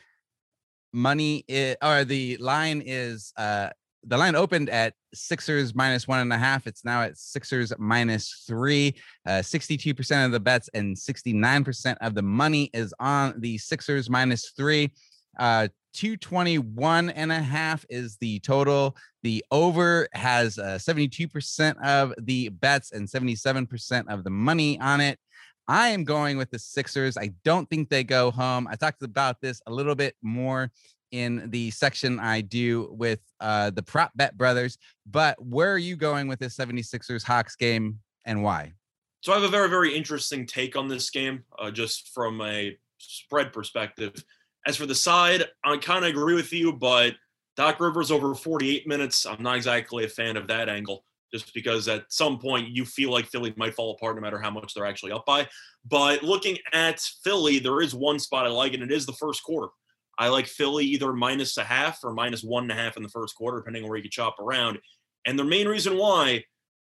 money 0.93 1.43
is, 1.47 1.75
or 1.81 2.03
the 2.03 2.37
line 2.37 2.83
is 2.85 3.33
uh 3.37 3.69
the 4.05 4.17
line 4.17 4.35
opened 4.35 4.69
at 4.69 4.93
Sixers 5.13 5.75
minus 5.75 6.07
one 6.07 6.19
and 6.19 6.33
a 6.33 6.37
half. 6.37 6.65
It's 6.65 6.83
now 6.83 7.03
at 7.03 7.17
Sixers 7.17 7.71
minus 7.77 8.43
three. 8.47 8.95
Uh, 9.27 9.41
62% 9.41 10.25
of 10.25 10.31
the 10.31 10.39
bets 10.39 10.69
and 10.73 10.95
69% 10.95 11.97
of 12.01 12.15
the 12.15 12.21
money 12.21 12.69
is 12.73 12.93
on 12.99 13.39
the 13.39 13.57
Sixers 13.57 14.09
minus 14.09 14.53
three. 14.57 14.91
Uh, 15.39 15.67
221 15.93 17.09
and 17.09 17.31
a 17.31 17.41
half 17.41 17.85
is 17.89 18.17
the 18.17 18.39
total. 18.39 18.95
The 19.23 19.43
over 19.51 20.07
has 20.13 20.57
uh, 20.57 20.77
72% 20.81 21.83
of 21.83 22.13
the 22.19 22.49
bets 22.49 22.91
and 22.91 23.07
77% 23.07 24.07
of 24.07 24.23
the 24.23 24.29
money 24.29 24.79
on 24.79 25.01
it. 25.01 25.19
I 25.67 25.89
am 25.89 26.03
going 26.03 26.37
with 26.37 26.49
the 26.49 26.59
Sixers. 26.59 27.17
I 27.17 27.31
don't 27.45 27.69
think 27.69 27.89
they 27.89 28.03
go 28.03 28.31
home. 28.31 28.67
I 28.69 28.75
talked 28.75 29.03
about 29.03 29.39
this 29.41 29.61
a 29.67 29.71
little 29.71 29.95
bit 29.95 30.15
more 30.21 30.71
in 31.11 31.49
the 31.49 31.71
section 31.71 32.19
I 32.19 32.41
do 32.41 32.89
with 32.91 33.19
uh, 33.39 33.69
the 33.69 33.83
prop 33.83 34.11
bet 34.15 34.37
brothers. 34.37 34.77
But 35.05 35.43
where 35.43 35.71
are 35.71 35.77
you 35.77 35.95
going 35.95 36.27
with 36.27 36.39
this 36.39 36.55
76ers 36.55 37.23
Hawks 37.23 37.55
game 37.55 37.99
and 38.25 38.43
why? 38.43 38.73
So 39.21 39.31
I 39.31 39.35
have 39.35 39.43
a 39.43 39.49
very, 39.49 39.69
very 39.69 39.95
interesting 39.95 40.47
take 40.47 40.75
on 40.75 40.87
this 40.87 41.09
game, 41.09 41.43
uh, 41.59 41.69
just 41.69 42.09
from 42.13 42.41
a 42.41 42.75
spread 42.97 43.53
perspective. 43.53 44.23
As 44.67 44.77
for 44.77 44.85
the 44.85 44.95
side, 44.95 45.45
I 45.63 45.77
kind 45.77 46.05
of 46.05 46.11
agree 46.11 46.35
with 46.35 46.53
you, 46.53 46.73
but 46.73 47.15
Doc 47.57 47.79
Rivers 47.79 48.11
over 48.11 48.35
48 48.35 48.87
minutes, 48.87 49.25
I'm 49.25 49.41
not 49.41 49.55
exactly 49.57 50.05
a 50.05 50.09
fan 50.09 50.37
of 50.37 50.47
that 50.47 50.69
angle, 50.69 51.03
just 51.33 51.53
because 51.53 51.87
at 51.87 52.05
some 52.09 52.37
point 52.37 52.69
you 52.69 52.85
feel 52.85 53.11
like 53.11 53.25
Philly 53.25 53.53
might 53.57 53.73
fall 53.73 53.95
apart 53.95 54.15
no 54.15 54.21
matter 54.21 54.39
how 54.39 54.51
much 54.51 54.73
they're 54.73 54.85
actually 54.85 55.11
up 55.11 55.25
by. 55.25 55.47
But 55.89 56.23
looking 56.23 56.57
at 56.73 56.99
Philly, 57.23 57.59
there 57.59 57.81
is 57.81 57.95
one 57.95 58.19
spot 58.19 58.45
I 58.45 58.49
like, 58.49 58.73
and 58.73 58.83
it 58.83 58.91
is 58.91 59.05
the 59.05 59.13
first 59.13 59.43
quarter. 59.43 59.69
I 60.17 60.27
like 60.27 60.45
Philly 60.45 60.85
either 60.85 61.13
minus 61.13 61.57
a 61.57 61.63
half 61.63 62.03
or 62.03 62.13
minus 62.13 62.43
one 62.43 62.63
and 62.63 62.71
a 62.71 62.75
half 62.75 62.97
in 62.97 63.03
the 63.03 63.09
first 63.09 63.35
quarter, 63.35 63.57
depending 63.57 63.83
on 63.83 63.89
where 63.89 63.97
you 63.97 64.03
can 64.03 64.11
chop 64.11 64.39
around. 64.39 64.77
And 65.25 65.37
the 65.37 65.43
main 65.43 65.67
reason 65.67 65.97
why, 65.97 66.43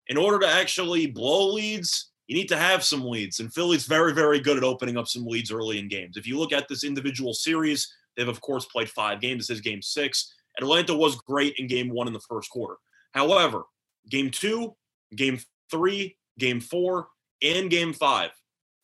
in 0.08 0.18
order 0.18 0.40
to 0.40 0.48
actually 0.48 1.08
blow 1.08 1.52
leads, 1.52 2.12
you 2.28 2.36
need 2.36 2.48
to 2.50 2.58
have 2.58 2.84
some 2.84 3.06
leads. 3.06 3.40
And 3.40 3.54
Philly's 3.54 3.86
very, 3.86 4.14
very 4.14 4.40
good 4.40 4.58
at 4.58 4.64
opening 4.64 4.98
up 4.98 5.08
some 5.08 5.26
leads 5.26 5.52
early 5.52 5.80
in 5.80 5.88
games. 5.88 6.18
If 6.18 6.28
you 6.28 6.38
look 6.38 6.54
at 6.54 6.68
this 6.68 6.84
individual 6.84 7.34
series, 7.34 7.94
they've 8.16 8.28
of 8.28 8.42
course 8.42 8.66
played 8.66 8.90
five 8.90 9.22
games. 9.22 9.48
This 9.48 9.58
is 9.58 9.62
game 9.62 9.82
six. 9.82 10.34
Atlanta 10.58 10.96
was 10.96 11.16
great 11.16 11.56
in 11.58 11.68
game 11.68 11.90
one 11.90 12.08
in 12.08 12.14
the 12.14 12.20
first 12.20 12.50
quarter. 12.50 12.76
However, 13.14 13.64
game 14.10 14.32
two, 14.32 14.76
game 15.16 15.40
three, 15.70 16.18
game 16.40 16.60
four, 16.60 17.08
and 17.44 17.70
game 17.70 17.94
five, 17.94 18.32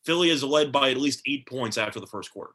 Philly 0.04 0.30
is 0.30 0.42
led 0.42 0.72
by 0.72 0.90
at 0.90 0.96
least 0.96 1.22
eight 1.26 1.46
points 1.46 1.78
after 1.78 2.00
the 2.00 2.06
first 2.06 2.30
quarter. 2.32 2.52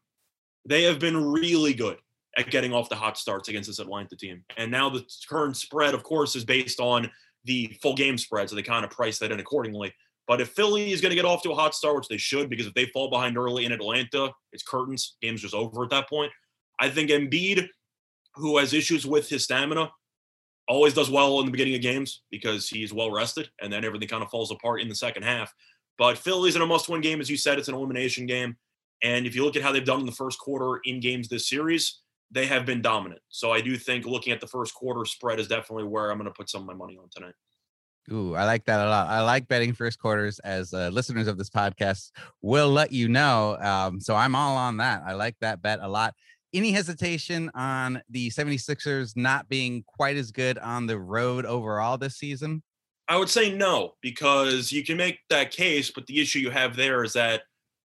They 0.65 0.83
have 0.83 0.99
been 0.99 1.31
really 1.31 1.73
good 1.73 1.97
at 2.37 2.51
getting 2.51 2.73
off 2.73 2.89
the 2.89 2.95
hot 2.95 3.17
starts 3.17 3.49
against 3.49 3.67
this 3.67 3.79
Atlanta 3.79 4.15
team. 4.15 4.43
And 4.57 4.69
now 4.69 4.89
the 4.89 5.03
current 5.27 5.57
spread, 5.57 5.93
of 5.93 6.03
course, 6.03 6.35
is 6.35 6.45
based 6.45 6.79
on 6.79 7.09
the 7.45 7.75
full 7.81 7.95
game 7.95 8.17
spread. 8.17 8.49
So 8.49 8.55
they 8.55 8.61
kind 8.61 8.85
of 8.85 8.91
price 8.91 9.17
that 9.19 9.31
in 9.31 9.39
accordingly. 9.39 9.93
But 10.27 10.41
if 10.41 10.49
Philly 10.49 10.91
is 10.91 10.99
going 10.99 11.11
to 11.11 11.15
get 11.15 11.25
off 11.25 11.41
to 11.43 11.51
a 11.51 11.55
hot 11.55 11.73
start, 11.73 11.95
which 11.95 12.07
they 12.09 12.17
should, 12.17 12.49
because 12.49 12.67
if 12.67 12.73
they 12.73 12.85
fall 12.87 13.09
behind 13.09 13.37
early 13.37 13.65
in 13.65 13.71
Atlanta, 13.71 14.31
it's 14.51 14.63
curtains. 14.63 15.15
Game's 15.21 15.41
just 15.41 15.53
over 15.53 15.83
at 15.83 15.89
that 15.91 16.09
point. 16.09 16.31
I 16.79 16.89
think 16.89 17.09
Embiid, 17.09 17.67
who 18.35 18.57
has 18.57 18.73
issues 18.73 19.05
with 19.05 19.29
his 19.29 19.45
stamina, 19.45 19.89
always 20.67 20.93
does 20.93 21.09
well 21.09 21.39
in 21.39 21.45
the 21.45 21.51
beginning 21.51 21.75
of 21.75 21.81
games 21.81 22.23
because 22.29 22.67
he's 22.67 22.93
well 22.93 23.09
rested, 23.09 23.49
and 23.61 23.71
then 23.71 23.85
everything 23.85 24.09
kind 24.09 24.21
of 24.21 24.29
falls 24.29 24.51
apart 24.51 24.81
in 24.81 24.89
the 24.89 24.95
second 24.95 25.23
half. 25.23 25.53
But 25.97 26.17
Philly's 26.17 26.55
in 26.55 26.61
a 26.61 26.65
must-win 26.65 27.01
game, 27.01 27.21
as 27.21 27.29
you 27.29 27.37
said. 27.37 27.57
It's 27.57 27.69
an 27.69 27.73
elimination 27.73 28.25
game. 28.25 28.57
And 29.03 29.25
if 29.25 29.35
you 29.35 29.43
look 29.43 29.55
at 29.55 29.61
how 29.61 29.71
they've 29.71 29.85
done 29.85 30.01
in 30.01 30.05
the 30.05 30.11
first 30.11 30.39
quarter 30.39 30.81
in 30.83 30.99
games 30.99 31.27
this 31.27 31.47
series, 31.47 32.01
they 32.31 32.45
have 32.45 32.65
been 32.65 32.81
dominant. 32.81 33.21
So 33.29 33.51
I 33.51 33.61
do 33.61 33.77
think 33.77 34.05
looking 34.05 34.33
at 34.33 34.41
the 34.41 34.47
first 34.47 34.73
quarter 34.73 35.05
spread 35.05 35.39
is 35.39 35.47
definitely 35.47 35.85
where 35.85 36.11
I'm 36.11 36.17
going 36.17 36.29
to 36.29 36.33
put 36.33 36.49
some 36.49 36.61
of 36.61 36.67
my 36.67 36.73
money 36.73 36.97
on 36.97 37.07
tonight. 37.09 37.33
Ooh, 38.11 38.35
I 38.35 38.45
like 38.45 38.63
that 38.65 38.79
a 38.79 38.89
lot. 38.89 39.07
I 39.07 39.21
like 39.21 39.47
betting 39.47 39.73
first 39.73 39.99
quarters 39.99 40.39
as 40.39 40.73
uh, 40.73 40.89
listeners 40.89 41.27
of 41.27 41.37
this 41.37 41.49
podcast 41.49 42.11
will 42.41 42.69
let 42.69 42.91
you 42.93 43.09
know. 43.09 43.57
Um, 43.59 43.99
so 43.99 44.15
I'm 44.15 44.33
all 44.33 44.55
on 44.55 44.77
that. 44.77 45.03
I 45.05 45.13
like 45.13 45.35
that 45.41 45.61
bet 45.61 45.79
a 45.81 45.87
lot. 45.87 46.13
Any 46.53 46.71
hesitation 46.71 47.51
on 47.53 48.01
the 48.09 48.29
76ers 48.29 49.17
not 49.17 49.49
being 49.49 49.83
quite 49.85 50.15
as 50.15 50.31
good 50.31 50.57
on 50.57 50.87
the 50.87 50.97
road 50.97 51.45
overall 51.45 51.97
this 51.97 52.15
season? 52.15 52.63
I 53.09 53.17
would 53.17 53.29
say 53.29 53.53
no, 53.53 53.93
because 54.01 54.71
you 54.71 54.83
can 54.83 54.97
make 54.97 55.19
that 55.29 55.51
case, 55.51 55.91
but 55.91 56.05
the 56.07 56.21
issue 56.21 56.39
you 56.39 56.49
have 56.49 56.75
there 56.75 57.03
is 57.03 57.13
that 57.13 57.43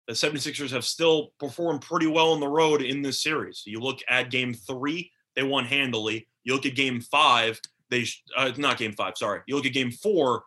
the 0.07 0.13
76ers 0.13 0.71
have 0.71 0.85
still 0.85 1.29
performed 1.39 1.81
pretty 1.81 2.07
well 2.07 2.31
on 2.31 2.39
the 2.39 2.47
road 2.47 2.81
in 2.81 3.01
this 3.01 3.23
series. 3.23 3.63
You 3.65 3.79
look 3.79 3.99
at 4.09 4.31
game 4.31 4.53
three, 4.53 5.11
they 5.35 5.43
won 5.43 5.65
handily. 5.65 6.27
You 6.43 6.53
look 6.53 6.65
at 6.65 6.75
game 6.75 7.01
five, 7.01 7.59
they 7.91 8.05
uh, 8.35 8.51
not 8.57 8.77
game 8.77 8.93
five, 8.93 9.13
sorry. 9.17 9.41
You 9.45 9.55
look 9.55 9.67
at 9.67 9.73
game 9.73 9.91
four, 9.91 10.43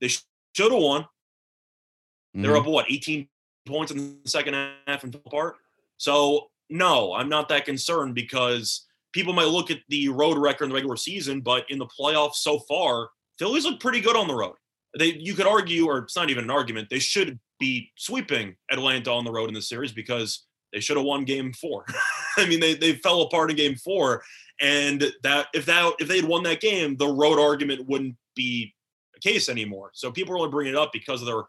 they 0.00 0.08
should 0.08 0.22
have 0.70 0.72
won. 0.72 1.02
Mm-hmm. 1.02 2.42
They're 2.42 2.56
up 2.56 2.66
what 2.66 2.86
18 2.88 3.26
points 3.66 3.90
in 3.90 4.18
the 4.22 4.30
second 4.30 4.54
half 4.86 5.02
and 5.02 5.14
apart. 5.14 5.56
So 5.96 6.50
no, 6.70 7.14
I'm 7.14 7.28
not 7.28 7.48
that 7.48 7.64
concerned 7.64 8.14
because 8.14 8.86
people 9.12 9.32
might 9.32 9.48
look 9.48 9.70
at 9.70 9.78
the 9.88 10.08
road 10.10 10.38
record 10.38 10.64
in 10.64 10.70
the 10.70 10.74
regular 10.74 10.96
season, 10.96 11.40
but 11.40 11.64
in 11.70 11.78
the 11.78 11.86
playoffs 11.86 12.36
so 12.36 12.58
far, 12.60 13.08
Phillies 13.38 13.64
look 13.64 13.80
pretty 13.80 14.00
good 14.00 14.16
on 14.16 14.28
the 14.28 14.34
road. 14.34 14.54
They 14.98 15.14
you 15.14 15.34
could 15.34 15.46
argue, 15.46 15.86
or 15.86 15.98
it's 15.98 16.16
not 16.16 16.30
even 16.30 16.44
an 16.44 16.50
argument, 16.50 16.88
they 16.90 16.98
should 16.98 17.38
be 17.58 17.90
sweeping 17.96 18.56
Atlanta 18.70 19.10
on 19.10 19.24
the 19.24 19.32
road 19.32 19.48
in 19.48 19.54
the 19.54 19.62
series 19.62 19.92
because 19.92 20.46
they 20.72 20.80
should 20.80 20.96
have 20.96 21.06
won 21.06 21.24
game 21.24 21.52
four. 21.52 21.84
I 22.36 22.46
mean, 22.46 22.60
they, 22.60 22.74
they 22.74 22.94
fell 22.94 23.22
apart 23.22 23.50
in 23.50 23.56
game 23.56 23.76
four. 23.76 24.22
And 24.60 25.12
that 25.22 25.46
if 25.54 25.66
that 25.66 25.92
if 26.00 26.08
they 26.08 26.16
had 26.16 26.24
won 26.24 26.42
that 26.44 26.60
game, 26.60 26.96
the 26.96 27.06
road 27.06 27.38
argument 27.38 27.88
wouldn't 27.88 28.16
be 28.34 28.74
a 29.16 29.20
case 29.20 29.48
anymore. 29.48 29.90
So 29.94 30.10
people 30.10 30.34
are 30.34 30.38
only 30.38 30.50
bringing 30.50 30.74
it 30.74 30.78
up 30.78 30.92
because 30.92 31.20
of 31.20 31.26
their 31.26 31.42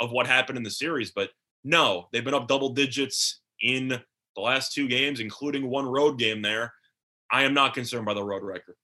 of 0.00 0.12
what 0.12 0.26
happened 0.26 0.58
in 0.58 0.64
the 0.64 0.70
series. 0.70 1.10
But 1.10 1.30
no, 1.64 2.08
they've 2.12 2.24
been 2.24 2.34
up 2.34 2.48
double 2.48 2.70
digits 2.70 3.40
in 3.60 3.88
the 3.88 4.40
last 4.40 4.72
two 4.72 4.88
games, 4.88 5.20
including 5.20 5.68
one 5.68 5.86
road 5.86 6.18
game 6.18 6.42
there. 6.42 6.72
I 7.30 7.44
am 7.44 7.54
not 7.54 7.74
concerned 7.74 8.06
by 8.06 8.14
the 8.14 8.24
road 8.24 8.42
record. 8.42 8.76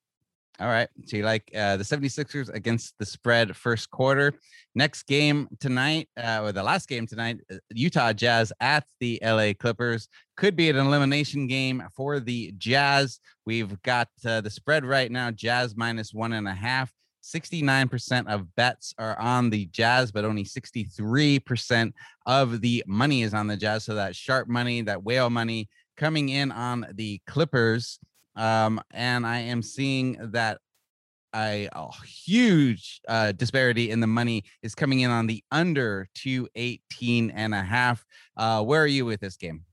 All 0.61 0.67
right. 0.67 0.89
So 1.07 1.17
you 1.17 1.23
like 1.23 1.49
uh, 1.55 1.77
the 1.77 1.85
76ers 1.85 2.53
against 2.53 2.95
the 2.99 3.07
spread 3.07 3.55
first 3.57 3.93
quarter. 3.93 4.35
Next 4.75 5.05
game 5.05 5.49
tonight, 5.61 6.09
uh, 6.17 6.41
or 6.43 6.51
the 6.51 6.65
last 6.65 6.89
game 6.89 7.07
tonight, 7.07 7.39
uh, 7.51 7.57
Utah 7.71 8.13
Jazz 8.13 8.53
at 8.59 8.85
the 8.99 9.21
LA 9.23 9.53
Clippers. 9.57 10.09
Could 10.37 10.57
be 10.57 10.69
an 10.69 10.77
elimination 10.77 11.47
game 11.47 11.85
for 11.95 12.19
the 12.19 12.53
Jazz. 12.59 13.21
We've 13.47 13.81
got 13.83 14.09
uh, 14.27 14.41
the 14.41 14.51
spread 14.51 14.85
right 14.85 15.13
now 15.13 15.31
Jazz 15.31 15.77
minus 15.77 16.13
one 16.13 16.33
and 16.33 16.49
a 16.49 16.55
half. 16.55 16.93
69% 17.23 18.27
of 18.27 18.55
bets 18.57 18.95
are 18.99 19.19
on 19.19 19.51
the 19.51 19.67
Jazz, 19.67 20.11
but 20.11 20.25
only 20.25 20.45
63% 20.45 21.93
of 22.27 22.61
the 22.61 22.83
money 22.87 23.23
is 23.23 23.35
on 23.35 23.47
the 23.47 23.57
Jazz. 23.57 23.85
So 23.85 23.95
that 23.95 24.17
sharp 24.17 24.49
money, 24.49 24.83
that 24.83 25.05
whale 25.05 25.31
money 25.31 25.69
coming 25.97 26.31
in 26.31 26.51
on 26.51 26.87
the 26.95 27.21
Clippers. 27.27 27.99
Um, 28.39 28.81
and 28.93 29.27
I 29.27 29.41
am 29.41 29.63
seeing 29.63 30.17
that 30.31 30.59
a, 31.35 31.69
a 31.73 31.91
huge 32.07 33.01
uh, 33.09 33.33
disparity 33.33 33.91
in 33.91 34.01
the 34.01 34.07
money 34.07 34.45
is 34.63 34.75
coming 34.75 35.01
in 35.01 35.11
on 35.11 35.27
the 35.27 35.43
under 35.51 36.09
218 36.15 37.31
and 37.31 37.55
a 37.55 37.63
half. 37.63 38.05
Uh, 38.37 38.63
where 38.63 38.83
are 38.83 38.87
you 38.87 39.05
with 39.05 39.21
this 39.21 39.37
game? 39.37 39.65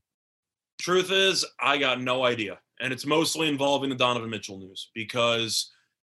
Truth 0.78 1.10
is, 1.10 1.44
I 1.60 1.78
got 1.78 2.00
no 2.00 2.24
idea. 2.24 2.58
And 2.80 2.92
it's 2.92 3.06
mostly 3.06 3.48
involving 3.48 3.88
the 3.88 3.96
Donovan 3.96 4.28
Mitchell 4.28 4.58
news 4.58 4.90
because 4.94 5.72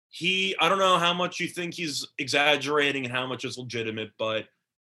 he 0.10 0.56
I 0.60 0.70
don't 0.70 0.78
know 0.78 1.00
how 1.00 1.14
much 1.14 1.40
you 1.40 1.48
think 1.48 1.74
he's 1.74 2.06
exaggerating 2.20 3.06
and 3.06 3.14
how 3.14 3.26
much 3.26 3.46
is 3.46 3.58
legitimate, 3.58 4.12
but 4.20 4.46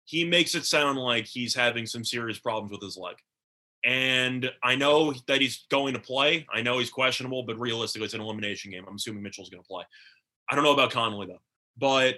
he 0.05 0.25
makes 0.25 0.55
it 0.55 0.65
sound 0.65 0.97
like 0.97 1.27
he's 1.27 1.53
having 1.53 1.85
some 1.85 2.03
serious 2.03 2.39
problems 2.39 2.71
with 2.71 2.81
his 2.81 2.97
leg. 2.97 3.17
And 3.85 4.51
I 4.61 4.75
know 4.75 5.13
that 5.27 5.41
he's 5.41 5.65
going 5.69 5.93
to 5.93 5.99
play. 5.99 6.45
I 6.53 6.61
know 6.61 6.79
he's 6.79 6.89
questionable, 6.89 7.43
but 7.43 7.59
realistically, 7.59 8.05
it's 8.05 8.13
an 8.13 8.21
elimination 8.21 8.71
game. 8.71 8.85
I'm 8.87 8.95
assuming 8.95 9.23
Mitchell's 9.23 9.49
going 9.49 9.63
to 9.63 9.67
play. 9.67 9.83
I 10.49 10.55
don't 10.55 10.63
know 10.63 10.73
about 10.73 10.91
Conley 10.91 11.27
though, 11.27 11.41
but 11.77 12.15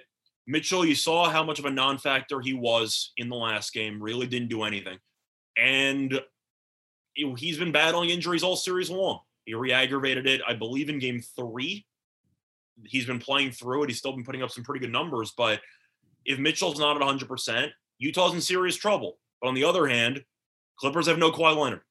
Mitchell, 0.48 0.86
you 0.86 0.96
saw 0.96 1.30
how 1.30 1.44
much 1.44 1.60
of 1.60 1.66
a 1.66 1.72
non-factor 1.72 2.40
he 2.42 2.54
was 2.54 3.12
in 3.18 3.30
the 3.30 3.36
last 3.36 3.74
game. 3.74 4.02
Really 4.02 4.26
didn't 4.26 4.50
do 4.50 4.64
anything, 4.64 4.98
and 5.58 6.20
he's 7.14 7.58
been 7.58 7.72
battling 7.72 8.10
injuries 8.10 8.42
all 8.42 8.56
series 8.56 8.90
long. 8.90 9.20
He 9.46 9.54
re-aggravated 9.54 10.28
it, 10.28 10.42
I 10.48 10.54
believe, 10.54 10.90
in 10.90 11.00
game 11.00 11.22
three 11.36 11.86
he's 12.86 13.06
been 13.06 13.20
playing 13.20 13.52
through 13.52 13.84
it. 13.84 13.90
He's 13.90 14.00
still 14.00 14.14
been 14.14 14.24
putting 14.24 14.44
up 14.44 14.52
some 14.52 14.64
pretty 14.64 14.80
good 14.80 14.92
numbers. 14.92 15.34
But 15.36 15.62
if 16.26 16.40
Mitchell's 16.40 16.80
not 16.80 16.96
at 16.96 17.02
100%, 17.02 17.70
Utah's 18.00 18.34
in 18.34 18.42
serious 18.42 18.76
trouble. 18.76 19.18
But 19.42 19.50
on 19.50 19.54
the 19.54 19.64
other 19.64 19.88
hand, 19.88 20.24
Clippers 20.82 21.08
have 21.08 21.20
no 21.20 21.32
Kawhi 21.32 21.56
Leonard. 21.56 21.82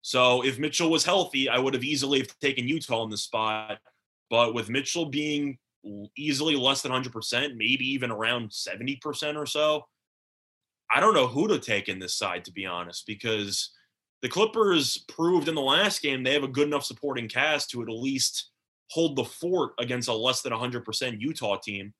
So 0.00 0.42
if 0.42 0.58
Mitchell 0.58 0.90
was 0.90 1.04
healthy, 1.04 1.50
I 1.50 1.58
would 1.58 1.74
have 1.74 1.84
easily 1.84 2.26
taken 2.40 2.66
Utah 2.66 3.04
in 3.04 3.10
the 3.10 3.18
spot. 3.18 3.78
But 4.30 4.54
with 4.54 4.70
Mitchell 4.70 5.06
being 5.06 5.58
easily 6.16 6.56
less 6.56 6.80
than 6.80 6.90
100%, 6.90 7.56
maybe 7.56 7.84
even 7.84 8.10
around 8.10 8.50
70% 8.50 9.36
or 9.36 9.44
so, 9.44 9.86
I 10.90 11.00
don't 11.00 11.14
know 11.14 11.26
who 11.26 11.46
to 11.48 11.58
take 11.58 11.88
in 11.88 11.98
this 11.98 12.16
side, 12.16 12.46
to 12.46 12.52
be 12.52 12.64
honest, 12.64 13.06
because 13.06 13.70
the 14.22 14.28
Clippers 14.28 15.04
proved 15.08 15.48
in 15.48 15.54
the 15.54 15.60
last 15.60 16.00
game 16.00 16.22
they 16.22 16.32
have 16.32 16.42
a 16.42 16.48
good 16.48 16.66
enough 16.66 16.84
supporting 16.84 17.28
cast 17.28 17.70
to 17.70 17.82
at 17.82 17.88
least 17.88 18.50
hold 18.90 19.14
the 19.14 19.24
fort 19.24 19.72
against 19.78 20.08
a 20.08 20.14
less 20.14 20.40
than 20.40 20.52
100% 20.52 21.20
Utah 21.20 21.58
team. 21.58 21.92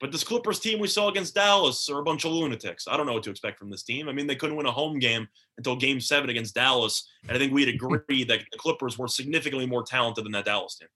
But 0.00 0.12
this 0.12 0.24
Clippers 0.24 0.60
team 0.60 0.78
we 0.78 0.88
saw 0.88 1.08
against 1.08 1.34
Dallas 1.34 1.88
are 1.88 2.00
a 2.00 2.02
bunch 2.02 2.24
of 2.24 2.32
lunatics. 2.32 2.86
I 2.86 2.96
don't 2.96 3.06
know 3.06 3.14
what 3.14 3.22
to 3.22 3.30
expect 3.30 3.58
from 3.58 3.70
this 3.70 3.82
team. 3.82 4.08
I 4.08 4.12
mean, 4.12 4.26
they 4.26 4.36
couldn't 4.36 4.56
win 4.56 4.66
a 4.66 4.70
home 4.70 4.98
game 4.98 5.26
until 5.56 5.74
game 5.74 6.00
seven 6.00 6.28
against 6.28 6.54
Dallas. 6.54 7.08
And 7.26 7.36
I 7.36 7.38
think 7.38 7.52
we'd 7.52 7.68
hmm. 7.68 7.86
agree 7.86 8.24
that 8.24 8.40
the 8.52 8.58
Clippers 8.58 8.98
were 8.98 9.08
significantly 9.08 9.66
more 9.66 9.82
talented 9.82 10.24
than 10.24 10.32
that 10.32 10.44
Dallas 10.44 10.76
team. 10.76 10.88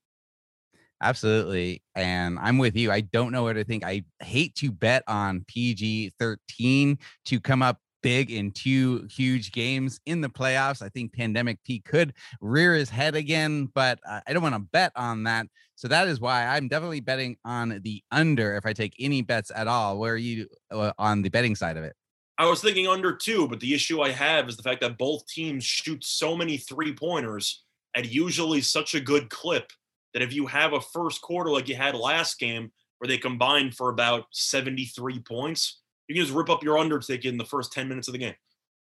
Absolutely. 1.03 1.83
And 1.95 2.39
I'm 2.39 2.59
with 2.59 2.77
you. 2.77 2.93
I 2.93 3.01
don't 3.01 3.33
know 3.33 3.45
what 3.45 3.55
to 3.55 3.65
think. 3.65 3.85
I 3.85 4.05
hate 4.21 4.55
to 4.57 4.71
bet 4.71 5.03
on 5.09 5.45
PG 5.49 6.13
13 6.19 6.99
to 7.25 7.41
come 7.41 7.63
up 7.63 7.79
big 8.03 8.31
in 8.31 8.51
two 8.51 9.07
huge 9.11 9.53
games 9.53 10.01
in 10.07 10.21
the 10.21 10.29
playoffs. 10.29 10.83
I 10.83 10.89
think 10.89 11.15
Pandemic 11.15 11.59
P 11.65 11.81
could 11.81 12.13
rear 12.41 12.75
his 12.75 12.91
head 12.91 13.15
again, 13.15 13.67
but 13.75 13.99
I 14.07 14.33
don't 14.33 14.43
want 14.43 14.55
to 14.55 14.61
bet 14.61 14.93
on 14.95 15.25
that. 15.25 15.47
So 15.81 15.88
that 15.88 16.09
is 16.09 16.21
why 16.21 16.45
I'm 16.45 16.69
definitely 16.69 17.01
betting 17.01 17.38
on 17.43 17.81
the 17.83 18.03
under 18.11 18.55
if 18.55 18.66
I 18.66 18.75
take 18.75 18.95
any 19.01 19.23
bets 19.23 19.51
at 19.55 19.66
all. 19.66 19.99
Where 19.99 20.12
are 20.12 20.19
you 20.19 20.47
uh, 20.71 20.93
on 20.99 21.23
the 21.23 21.31
betting 21.31 21.57
side 21.57 21.79
of 21.79 21.85
it? 21.85 21.97
I 22.37 22.45
was 22.45 22.61
thinking 22.61 22.87
under 22.87 23.16
two, 23.16 23.49
but 23.49 23.61
the 23.61 23.73
issue 23.73 24.03
I 24.03 24.11
have 24.11 24.47
is 24.47 24.59
the 24.59 24.62
fact 24.62 24.83
that 24.83 24.99
both 24.99 25.27
teams 25.27 25.64
shoot 25.64 26.05
so 26.05 26.37
many 26.37 26.59
three 26.59 26.93
pointers 26.93 27.64
at 27.97 28.12
usually 28.12 28.61
such 28.61 28.95
a 28.95 29.01
good 29.01 29.31
clip 29.31 29.73
that 30.12 30.21
if 30.21 30.35
you 30.35 30.47
have 30.49 30.75
a 30.75 30.83
first 30.83 31.23
quarter 31.23 31.51
like 31.51 31.66
you 31.66 31.77
had 31.77 31.95
last 31.95 32.38
game 32.38 32.71
where 32.99 33.09
they 33.09 33.16
combined 33.16 33.75
for 33.75 33.88
about 33.88 34.25
73 34.33 35.21
points, 35.21 35.81
you 36.09 36.14
can 36.14 36.23
just 36.23 36.37
rip 36.37 36.51
up 36.51 36.62
your 36.62 36.77
under 36.77 36.99
ticket 36.99 37.33
in 37.33 37.38
the 37.38 37.45
first 37.47 37.73
10 37.73 37.88
minutes 37.88 38.07
of 38.07 38.12
the 38.12 38.19
game. 38.19 38.37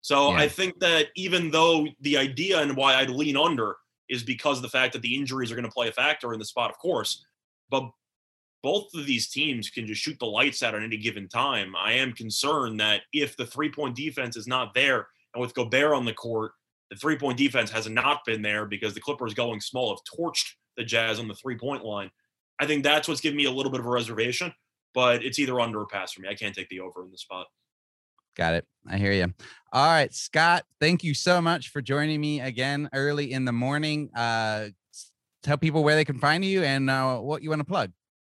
So 0.02 0.30
yeah. 0.30 0.36
I 0.36 0.48
think 0.48 0.78
that 0.78 1.08
even 1.16 1.50
though 1.50 1.88
the 2.02 2.16
idea 2.16 2.60
and 2.60 2.76
why 2.76 2.94
I'd 2.94 3.10
lean 3.10 3.36
under 3.36 3.74
is 4.08 4.22
because 4.22 4.60
the 4.60 4.68
fact 4.68 4.92
that 4.92 5.02
the 5.02 5.16
injuries 5.16 5.50
are 5.50 5.54
going 5.56 5.64
to 5.66 5.70
play 5.70 5.88
a 5.88 5.92
factor 5.92 6.32
in 6.32 6.38
the 6.38 6.44
spot, 6.44 6.70
of 6.70 6.78
course, 6.78 7.24
but 7.70 7.88
both 8.62 8.86
of 8.94 9.06
these 9.06 9.28
teams 9.28 9.70
can 9.70 9.86
just 9.86 10.00
shoot 10.00 10.18
the 10.18 10.26
lights 10.26 10.62
out 10.62 10.74
at 10.74 10.82
any 10.82 10.96
given 10.96 11.28
time. 11.28 11.74
I 11.76 11.92
am 11.92 12.12
concerned 12.12 12.80
that 12.80 13.02
if 13.12 13.36
the 13.36 13.46
three 13.46 13.70
point 13.70 13.94
defense 13.94 14.36
is 14.36 14.46
not 14.46 14.74
there, 14.74 15.08
and 15.34 15.40
with 15.40 15.54
Gobert 15.54 15.94
on 15.94 16.04
the 16.04 16.14
court, 16.14 16.52
the 16.90 16.96
three 16.96 17.18
point 17.18 17.38
defense 17.38 17.70
has 17.70 17.88
not 17.88 18.24
been 18.24 18.42
there 18.42 18.66
because 18.66 18.94
the 18.94 19.00
Clippers 19.00 19.34
going 19.34 19.60
small 19.60 19.90
have 19.90 20.18
torched 20.18 20.52
the 20.76 20.84
Jazz 20.84 21.18
on 21.18 21.28
the 21.28 21.34
three 21.34 21.56
point 21.56 21.84
line. 21.84 22.10
I 22.58 22.66
think 22.66 22.82
that's 22.82 23.06
what's 23.06 23.20
giving 23.20 23.36
me 23.36 23.44
a 23.44 23.50
little 23.50 23.70
bit 23.70 23.80
of 23.80 23.86
a 23.86 23.90
reservation 23.90 24.52
but 24.96 25.22
it's 25.22 25.38
either 25.38 25.60
under 25.60 25.82
or 25.82 25.86
pass 25.86 26.14
for 26.14 26.22
me. 26.22 26.28
I 26.28 26.34
can't 26.34 26.54
take 26.54 26.70
the 26.70 26.80
over 26.80 27.04
in 27.04 27.10
the 27.10 27.18
spot. 27.18 27.46
Got 28.36 28.54
it. 28.54 28.66
I 28.88 28.98
hear 28.98 29.12
you. 29.12 29.32
All 29.72 29.86
right, 29.88 30.12
Scott, 30.14 30.64
thank 30.80 31.02
you 31.02 31.14
so 31.14 31.40
much 31.40 31.70
for 31.70 31.82
joining 31.82 32.20
me 32.20 32.40
again 32.40 32.88
early 32.92 33.32
in 33.32 33.44
the 33.44 33.52
morning. 33.52 34.10
Uh, 34.14 34.68
tell 35.42 35.56
people 35.56 35.82
where 35.82 35.96
they 35.96 36.04
can 36.04 36.18
find 36.18 36.44
you 36.44 36.62
and 36.62 36.88
uh, 36.88 37.18
what 37.18 37.42
you 37.42 37.50
want 37.50 37.60
to 37.60 37.64
plug. 37.64 37.92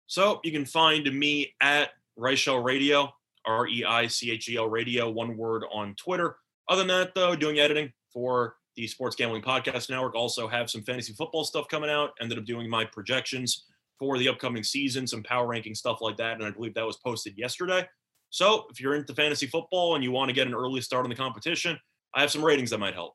So 0.07 0.41
you 0.45 0.53
can 0.53 0.65
find 0.65 1.05
me 1.13 1.55
at 1.61 1.91
Reichel 2.19 2.63
Radio, 2.63 3.13
R 3.45 3.67
E 3.67 3.85
I 3.85 4.07
C 4.07 4.31
H 4.31 4.49
E 4.49 4.57
L 4.57 4.69
Radio, 4.69 5.11
one 5.11 5.37
word 5.37 5.65
on 5.73 5.95
Twitter. 5.97 6.37
Other 6.69 6.83
than 6.83 6.89
that, 6.89 7.15
though, 7.15 7.35
doing 7.35 7.59
editing 7.59 7.93
for 8.13 8.57
the 8.77 8.87
Sports 8.87 9.17
Gambling 9.17 9.43
Podcast 9.43 9.89
Network. 9.91 10.15
Also 10.15 10.47
have 10.47 10.71
some 10.71 10.83
fantasy 10.83 11.13
football 11.15 11.45
stuff 11.45 11.67
coming 11.69 11.91
out. 11.91 12.11
Ended 12.21 12.39
up 12.39 12.45
doing 12.45 12.69
my 12.69 12.85
projections 12.85 13.65
for 13.99 14.19
the 14.19 14.29
upcoming 14.29 14.63
season, 14.63 15.07
some 15.07 15.23
power 15.23 15.47
ranking 15.47 15.75
stuff 15.75 15.99
like 16.01 16.17
that. 16.19 16.35
And 16.35 16.45
I 16.45 16.51
believe 16.51 16.75
that 16.75 16.87
was 16.87 16.99
posted 16.99 17.37
yesterday. 17.37 17.87
So 18.31 18.67
if 18.71 18.81
you're 18.81 18.95
into 18.95 19.15
fantasy 19.15 19.47
football 19.47 19.95
and 19.95 20.05
you 20.05 20.11
want 20.11 20.29
to 20.29 20.35
get 20.35 20.47
an 20.47 20.55
early 20.55 20.81
start 20.81 21.05
on 21.05 21.11
the 21.11 21.17
competition, 21.17 21.79
I 22.15 22.21
have 22.21 22.31
some 22.31 22.45
ratings 22.45 22.71
that 22.71 22.79
might 22.79 22.95
help. 22.95 23.15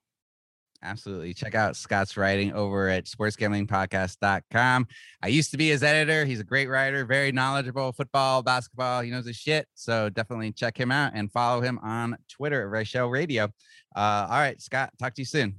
Absolutely. 0.83 1.33
Check 1.33 1.53
out 1.53 1.75
Scott's 1.75 2.17
writing 2.17 2.53
over 2.53 2.89
at 2.89 3.05
sportsgamblingpodcast.com. 3.05 4.87
I 5.21 5.27
used 5.27 5.51
to 5.51 5.57
be 5.57 5.69
his 5.69 5.83
editor. 5.83 6.25
He's 6.25 6.39
a 6.39 6.43
great 6.43 6.67
writer, 6.67 7.05
very 7.05 7.31
knowledgeable, 7.31 7.91
football, 7.91 8.41
basketball. 8.41 9.01
He 9.01 9.11
knows 9.11 9.27
his 9.27 9.35
shit. 9.35 9.67
So 9.75 10.09
definitely 10.09 10.51
check 10.51 10.75
him 10.79 10.91
out 10.91 11.11
and 11.13 11.31
follow 11.31 11.61
him 11.61 11.79
on 11.83 12.17
Twitter 12.27 12.63
at 12.63 12.73
Reichel 12.73 13.11
Radio. 13.11 13.45
Uh, 13.95 14.27
all 14.29 14.39
right, 14.39 14.59
Scott, 14.59 14.91
talk 14.97 15.13
to 15.13 15.21
you 15.21 15.25
soon. 15.25 15.55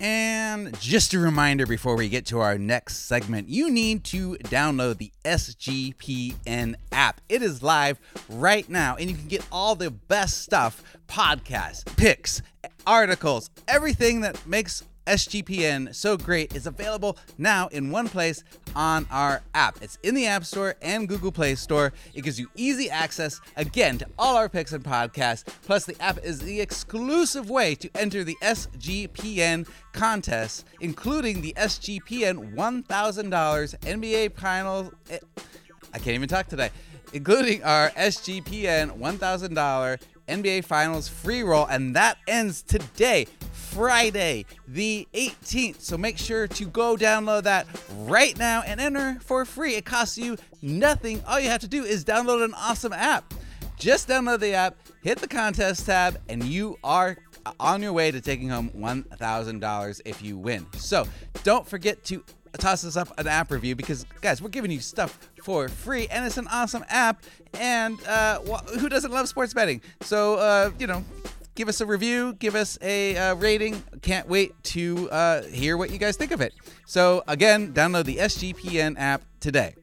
And 0.00 0.78
just 0.80 1.14
a 1.14 1.18
reminder 1.18 1.66
before 1.66 1.96
we 1.96 2.08
get 2.08 2.26
to 2.26 2.40
our 2.40 2.58
next 2.58 3.06
segment, 3.06 3.48
you 3.48 3.70
need 3.70 4.04
to 4.04 4.36
download 4.44 4.98
the 4.98 5.12
SGPN 5.24 6.74
app. 6.92 7.20
It 7.28 7.42
is 7.42 7.62
live 7.62 7.98
right 8.28 8.68
now, 8.68 8.96
and 8.96 9.10
you 9.10 9.16
can 9.16 9.28
get 9.28 9.46
all 9.50 9.74
the 9.74 9.90
best 9.90 10.42
stuff 10.42 10.82
podcasts, 11.08 11.84
picks, 11.96 12.42
articles, 12.86 13.50
everything 13.68 14.20
that 14.20 14.46
makes 14.46 14.82
SGPN 15.06 15.94
so 15.94 16.16
great 16.16 16.54
is 16.54 16.66
available 16.66 17.16
now 17.38 17.68
in 17.68 17.90
one 17.90 18.08
place 18.08 18.42
on 18.74 19.06
our 19.10 19.42
app. 19.54 19.78
It's 19.82 19.98
in 20.02 20.14
the 20.14 20.26
App 20.26 20.44
Store 20.44 20.74
and 20.82 21.08
Google 21.08 21.32
Play 21.32 21.54
Store. 21.54 21.92
It 22.14 22.22
gives 22.22 22.38
you 22.38 22.48
easy 22.56 22.90
access 22.90 23.40
again 23.56 23.98
to 23.98 24.06
all 24.18 24.36
our 24.36 24.48
picks 24.48 24.72
and 24.72 24.84
podcasts. 24.84 25.44
Plus, 25.64 25.84
the 25.84 26.00
app 26.02 26.18
is 26.24 26.40
the 26.40 26.60
exclusive 26.60 27.48
way 27.50 27.74
to 27.76 27.90
enter 27.94 28.24
the 28.24 28.36
SGPN 28.42 29.68
contest, 29.92 30.66
including 30.80 31.40
the 31.40 31.54
SGPN 31.56 32.54
$1,000 32.54 33.78
NBA 33.80 34.36
Final. 34.38 34.92
Eh, 35.10 35.18
I 35.92 35.98
can't 35.98 36.14
even 36.14 36.28
talk 36.28 36.48
today. 36.48 36.70
Including 37.12 37.62
our 37.62 37.90
SGPN 37.90 38.98
$1,000 38.98 39.98
NBA 40.28 40.64
Finals 40.64 41.08
free 41.08 41.42
roll, 41.42 41.66
and 41.66 41.94
that 41.94 42.18
ends 42.26 42.62
today. 42.62 43.26
Friday, 43.76 44.46
the 44.66 45.06
18th. 45.12 45.82
So 45.82 45.98
make 45.98 46.16
sure 46.16 46.46
to 46.46 46.64
go 46.64 46.96
download 46.96 47.42
that 47.42 47.66
right 47.98 48.36
now 48.38 48.62
and 48.62 48.80
enter 48.80 49.18
for 49.20 49.44
free. 49.44 49.74
It 49.74 49.84
costs 49.84 50.16
you 50.16 50.38
nothing. 50.62 51.22
All 51.28 51.38
you 51.38 51.50
have 51.50 51.60
to 51.60 51.68
do 51.68 51.84
is 51.84 52.02
download 52.02 52.42
an 52.42 52.54
awesome 52.54 52.94
app. 52.94 53.34
Just 53.78 54.08
download 54.08 54.40
the 54.40 54.54
app, 54.54 54.76
hit 55.02 55.18
the 55.18 55.28
contest 55.28 55.84
tab, 55.84 56.18
and 56.30 56.42
you 56.42 56.78
are 56.82 57.18
on 57.60 57.82
your 57.82 57.92
way 57.92 58.10
to 58.10 58.22
taking 58.22 58.48
home 58.48 58.70
$1,000 58.70 60.00
if 60.06 60.22
you 60.22 60.38
win. 60.38 60.66
So 60.78 61.06
don't 61.42 61.68
forget 61.68 62.02
to 62.04 62.24
toss 62.56 62.82
us 62.82 62.96
up 62.96 63.12
an 63.18 63.26
app 63.26 63.50
review 63.50 63.76
because, 63.76 64.06
guys, 64.22 64.40
we're 64.40 64.48
giving 64.48 64.70
you 64.70 64.80
stuff 64.80 65.18
for 65.42 65.68
free 65.68 66.08
and 66.08 66.24
it's 66.24 66.38
an 66.38 66.48
awesome 66.50 66.86
app. 66.88 67.24
And 67.52 68.02
uh, 68.06 68.40
who 68.40 68.88
doesn't 68.88 69.12
love 69.12 69.28
sports 69.28 69.52
betting? 69.52 69.82
So, 70.00 70.36
uh, 70.36 70.70
you 70.78 70.86
know, 70.86 71.04
give 71.56 71.68
us 71.68 71.80
a 71.80 71.86
review, 71.86 72.34
give 72.34 72.54
us 72.54 72.78
a 72.82 73.16
uh, 73.16 73.34
rating. 73.34 73.82
Can't 74.02 74.28
wait 74.28 74.52
to 74.64 75.10
uh, 75.10 75.42
hear 75.44 75.76
what 75.76 75.90
you 75.90 75.98
guys 75.98 76.16
think 76.16 76.30
of 76.30 76.40
it. 76.40 76.54
So, 76.86 77.24
again, 77.26 77.72
download 77.72 78.04
the 78.04 78.18
SGPN 78.18 78.94
app 78.98 79.22
today. 79.40 79.74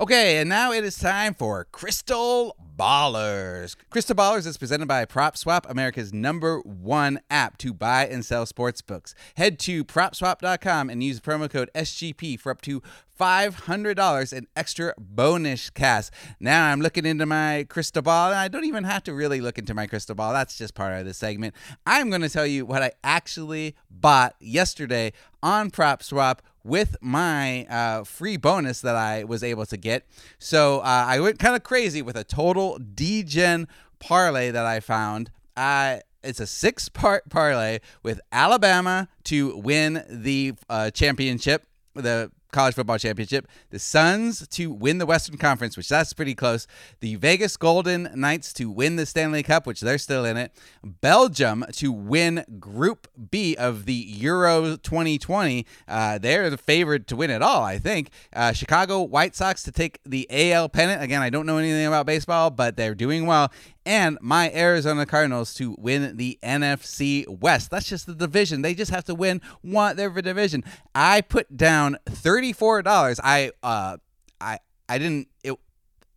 Okay, 0.00 0.38
and 0.38 0.48
now 0.48 0.72
it 0.72 0.84
is 0.84 0.96
time 0.96 1.34
for 1.34 1.66
Crystal 1.72 2.56
Ballers. 2.82 3.76
Crystal 3.90 4.16
Ballers 4.16 4.44
is 4.44 4.58
presented 4.58 4.88
by 4.88 5.04
PropSwap, 5.04 5.70
America's 5.70 6.12
number 6.12 6.58
one 6.62 7.20
app 7.30 7.56
to 7.58 7.72
buy 7.72 8.08
and 8.08 8.24
sell 8.24 8.44
sports 8.44 8.82
books. 8.82 9.14
Head 9.36 9.60
to 9.60 9.84
propswap.com 9.84 10.90
and 10.90 11.00
use 11.00 11.20
promo 11.20 11.48
code 11.48 11.70
SGP 11.76 12.40
for 12.40 12.50
up 12.50 12.60
to 12.62 12.82
$500 13.16 14.32
in 14.32 14.48
extra 14.56 14.94
bonus 14.98 15.70
cash. 15.70 16.08
Now 16.40 16.72
I'm 16.72 16.80
looking 16.80 17.06
into 17.06 17.24
my 17.24 17.66
crystal 17.68 18.02
ball, 18.02 18.30
and 18.30 18.40
I 18.40 18.48
don't 18.48 18.64
even 18.64 18.82
have 18.82 19.04
to 19.04 19.14
really 19.14 19.40
look 19.40 19.58
into 19.58 19.74
my 19.74 19.86
crystal 19.86 20.16
ball. 20.16 20.32
That's 20.32 20.58
just 20.58 20.74
part 20.74 20.98
of 20.98 21.06
the 21.06 21.14
segment. 21.14 21.54
I'm 21.86 22.10
going 22.10 22.22
to 22.22 22.28
tell 22.28 22.46
you 22.46 22.66
what 22.66 22.82
I 22.82 22.90
actually 23.04 23.76
bought 23.92 24.34
yesterday 24.40 25.12
on 25.40 25.70
PropSwap 25.70 26.38
with 26.64 26.96
my 27.00 27.64
uh, 27.66 28.04
free 28.04 28.36
bonus 28.36 28.80
that 28.80 28.96
I 28.96 29.24
was 29.24 29.42
able 29.42 29.66
to 29.66 29.76
get. 29.76 30.06
So 30.38 30.80
uh, 30.80 31.04
I 31.08 31.20
went 31.20 31.38
kind 31.38 31.56
of 31.56 31.62
crazy 31.62 32.02
with 32.02 32.16
a 32.16 32.24
total 32.24 32.78
DGen 32.78 33.66
parlay 33.98 34.50
that 34.50 34.66
I 34.66 34.80
found. 34.80 35.30
Uh, 35.56 35.98
it's 36.22 36.40
a 36.40 36.46
six 36.46 36.88
part 36.88 37.28
parlay 37.28 37.80
with 38.02 38.20
Alabama 38.30 39.08
to 39.24 39.56
win 39.56 40.04
the 40.08 40.54
uh, 40.68 40.90
championship, 40.90 41.66
the 41.94 42.30
college 42.52 42.74
football 42.74 42.98
championship. 42.98 43.48
The 43.70 43.78
Suns 43.78 44.46
to 44.48 44.70
win 44.70 44.98
the 44.98 45.06
Western 45.06 45.38
Conference, 45.38 45.76
which 45.76 45.88
that's 45.88 46.12
pretty 46.12 46.34
close. 46.34 46.66
The 47.00 47.16
Vegas 47.16 47.56
Golden 47.56 48.10
Knights 48.14 48.52
to 48.54 48.70
win 48.70 48.96
the 48.96 49.06
Stanley 49.06 49.42
Cup, 49.42 49.66
which 49.66 49.80
they're 49.80 49.98
still 49.98 50.24
in 50.24 50.36
it. 50.36 50.52
Belgium 50.84 51.64
to 51.72 51.90
win 51.90 52.44
Group 52.60 53.08
B 53.30 53.56
of 53.56 53.86
the 53.86 53.94
Euro 53.94 54.76
2020. 54.76 55.66
Uh, 55.88 56.18
they're 56.18 56.50
the 56.50 56.58
favorite 56.58 57.06
to 57.08 57.16
win 57.16 57.30
it 57.30 57.42
all, 57.42 57.62
I 57.62 57.78
think. 57.78 58.10
Uh, 58.32 58.52
Chicago 58.52 59.02
White 59.02 59.34
Sox 59.34 59.62
to 59.64 59.72
take 59.72 59.98
the 60.04 60.26
AL 60.30 60.68
pennant. 60.68 61.02
Again, 61.02 61.22
I 61.22 61.30
don't 61.30 61.46
know 61.46 61.58
anything 61.58 61.86
about 61.86 62.06
baseball, 62.06 62.50
but 62.50 62.76
they're 62.76 62.94
doing 62.94 63.26
well 63.26 63.50
and 63.84 64.18
my 64.20 64.50
Arizona 64.52 65.06
Cardinals 65.06 65.54
to 65.54 65.74
win 65.78 66.16
the 66.16 66.38
NFC 66.42 67.26
West. 67.28 67.70
That's 67.70 67.88
just 67.88 68.06
the 68.06 68.14
division. 68.14 68.62
They 68.62 68.74
just 68.74 68.90
have 68.90 69.04
to 69.04 69.14
win 69.14 69.40
one 69.60 69.96
their 69.96 70.10
division. 70.10 70.64
I 70.94 71.20
put 71.20 71.56
down 71.56 71.98
thirty-four 72.06 72.82
dollars. 72.82 73.20
I 73.22 73.52
uh 73.62 73.98
I 74.40 74.58
I 74.88 74.98
didn't 74.98 75.28
it 75.42 75.54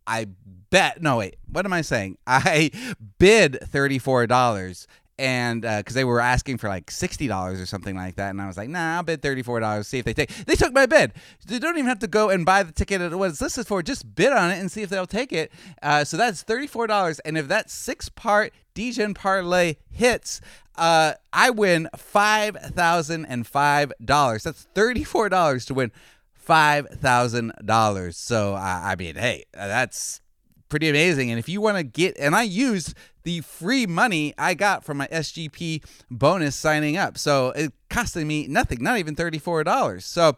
I 0.06 0.26
bet 0.70 1.02
no 1.02 1.18
wait, 1.18 1.36
what 1.50 1.64
am 1.64 1.72
I 1.72 1.82
saying? 1.82 2.18
I 2.26 2.70
bid 3.18 3.58
thirty-four 3.62 4.26
dollars 4.26 4.86
and 5.18 5.62
because 5.62 5.94
uh, 5.94 5.98
they 5.98 6.04
were 6.04 6.20
asking 6.20 6.58
for 6.58 6.68
like 6.68 6.90
sixty 6.90 7.26
dollars 7.26 7.60
or 7.60 7.66
something 7.66 7.96
like 7.96 8.16
that, 8.16 8.30
and 8.30 8.40
I 8.40 8.46
was 8.46 8.56
like, 8.56 8.68
"Nah, 8.68 8.96
I'll 8.96 9.02
bid 9.02 9.22
thirty 9.22 9.42
four 9.42 9.60
dollars. 9.60 9.88
See 9.88 9.98
if 9.98 10.04
they 10.04 10.12
take." 10.12 10.30
They 10.46 10.54
took 10.54 10.72
my 10.72 10.86
bid. 10.86 11.12
They 11.46 11.58
don't 11.58 11.76
even 11.76 11.88
have 11.88 12.00
to 12.00 12.06
go 12.06 12.28
and 12.28 12.44
buy 12.44 12.62
the 12.62 12.72
ticket 12.72 13.00
at 13.00 13.14
what 13.14 13.30
it's 13.30 13.40
listed 13.40 13.66
for. 13.66 13.82
Just 13.82 14.14
bid 14.14 14.32
on 14.32 14.50
it 14.50 14.58
and 14.58 14.70
see 14.70 14.82
if 14.82 14.90
they'll 14.90 15.06
take 15.06 15.32
it. 15.32 15.50
Uh, 15.82 16.04
so 16.04 16.16
that's 16.16 16.42
thirty 16.42 16.66
four 16.66 16.86
dollars, 16.86 17.18
and 17.20 17.38
if 17.38 17.48
that 17.48 17.70
six 17.70 18.08
part 18.08 18.52
DGen 18.74 19.14
parlay 19.14 19.76
hits, 19.90 20.40
uh, 20.76 21.14
I 21.32 21.50
win 21.50 21.88
five 21.96 22.56
thousand 22.56 23.26
and 23.26 23.46
five 23.46 23.92
dollars. 24.04 24.44
That's 24.44 24.66
thirty 24.74 25.04
four 25.04 25.28
dollars 25.28 25.64
to 25.66 25.74
win 25.74 25.92
five 26.34 26.88
thousand 26.88 27.52
dollars. 27.64 28.16
So 28.16 28.54
I 28.54 28.94
mean, 28.98 29.16
hey, 29.16 29.44
that's 29.52 30.20
pretty 30.68 30.88
amazing. 30.88 31.30
And 31.30 31.38
if 31.38 31.48
you 31.48 31.60
want 31.60 31.76
to 31.78 31.82
get, 31.82 32.16
and 32.18 32.34
I 32.34 32.42
used 32.42 32.94
the 33.26 33.40
free 33.40 33.86
money 33.86 34.32
I 34.38 34.54
got 34.54 34.84
from 34.84 34.98
my 34.98 35.08
SGP 35.08 35.84
bonus 36.08 36.54
signing 36.54 36.96
up. 36.96 37.18
So 37.18 37.48
it 37.50 37.72
costing 37.90 38.28
me 38.28 38.46
nothing, 38.46 38.80
not 38.80 38.98
even 38.98 39.16
$34. 39.16 40.00
So 40.04 40.36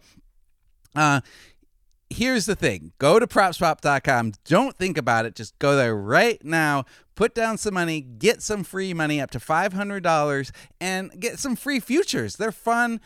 uh, 0.96 1.20
here's 2.08 2.46
the 2.46 2.56
thing 2.56 2.92
go 2.98 3.18
to 3.18 3.26
propswap.com. 3.26 4.32
Don't 4.46 4.74
think 4.74 4.96
about 4.96 5.26
it. 5.26 5.34
Just 5.34 5.58
go 5.58 5.76
there 5.76 5.94
right 5.94 6.42
now. 6.42 6.86
Put 7.14 7.34
down 7.34 7.58
some 7.58 7.74
money, 7.74 8.00
get 8.00 8.40
some 8.40 8.64
free 8.64 8.94
money 8.94 9.20
up 9.20 9.30
to 9.32 9.38
$500, 9.38 10.50
and 10.80 11.20
get 11.20 11.38
some 11.38 11.56
free 11.56 11.80
futures. 11.80 12.36
They're 12.36 12.52
fun. 12.52 13.02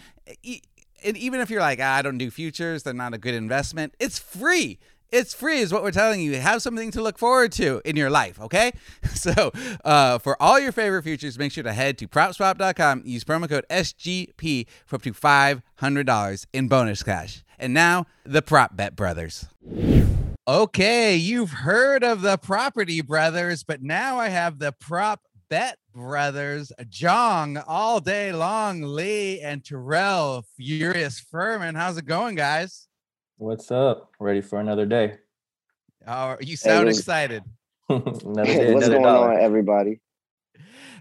And 1.04 1.16
even 1.16 1.40
if 1.40 1.50
you're 1.50 1.60
like, 1.60 1.80
ah, 1.82 1.96
I 1.96 2.02
don't 2.02 2.18
do 2.18 2.30
futures, 2.30 2.84
they're 2.84 2.94
not 2.94 3.14
a 3.14 3.18
good 3.18 3.34
investment, 3.34 3.94
it's 3.98 4.20
free. 4.20 4.78
It's 5.12 5.34
free, 5.34 5.58
is 5.58 5.74
what 5.74 5.82
we're 5.82 5.90
telling 5.90 6.22
you. 6.22 6.40
Have 6.40 6.62
something 6.62 6.90
to 6.92 7.02
look 7.02 7.18
forward 7.18 7.52
to 7.52 7.82
in 7.84 7.96
your 7.96 8.08
life, 8.08 8.40
okay? 8.40 8.72
So, 9.12 9.52
uh, 9.84 10.18
for 10.18 10.40
all 10.42 10.58
your 10.58 10.72
favorite 10.72 11.04
futures, 11.04 11.38
make 11.38 11.52
sure 11.52 11.62
to 11.62 11.72
head 11.72 11.96
to 11.98 12.08
propswap.com. 12.08 13.02
Use 13.04 13.22
promo 13.22 13.48
code 13.48 13.64
SGP 13.70 14.66
for 14.84 14.96
up 14.96 15.02
to 15.02 15.12
$500 15.12 16.46
in 16.52 16.66
bonus 16.66 17.02
cash. 17.04 17.44
And 17.58 17.72
now, 17.72 18.06
the 18.24 18.42
Prop 18.42 18.74
Bet 18.74 18.96
Brothers. 18.96 19.46
Okay, 20.48 21.14
you've 21.14 21.52
heard 21.52 22.02
of 22.02 22.22
the 22.22 22.36
Property 22.36 23.00
Brothers, 23.00 23.62
but 23.62 23.80
now 23.80 24.18
I 24.18 24.28
have 24.28 24.58
the 24.58 24.72
Prop 24.72 25.20
Bet 25.48 25.78
Brothers, 25.94 26.72
Jong, 26.88 27.58
all 27.58 28.00
day 28.00 28.32
long, 28.32 28.82
Lee 28.82 29.40
and 29.40 29.64
Terrell, 29.64 30.44
Furious 30.56 31.20
Furman. 31.20 31.76
How's 31.76 31.98
it 31.98 32.06
going, 32.06 32.34
guys? 32.34 32.88
What's 33.36 33.70
up? 33.70 34.10
Ready 34.20 34.40
for 34.40 34.60
another 34.60 34.86
day? 34.86 35.14
Oh, 36.06 36.36
you 36.40 36.56
sound 36.56 36.84
hey, 36.88 36.90
excited. 36.90 37.42
another 37.88 38.44
day, 38.44 38.72
What's 38.74 38.88
going 38.88 39.02
dollar. 39.02 39.32
on, 39.32 39.40
everybody? 39.40 40.00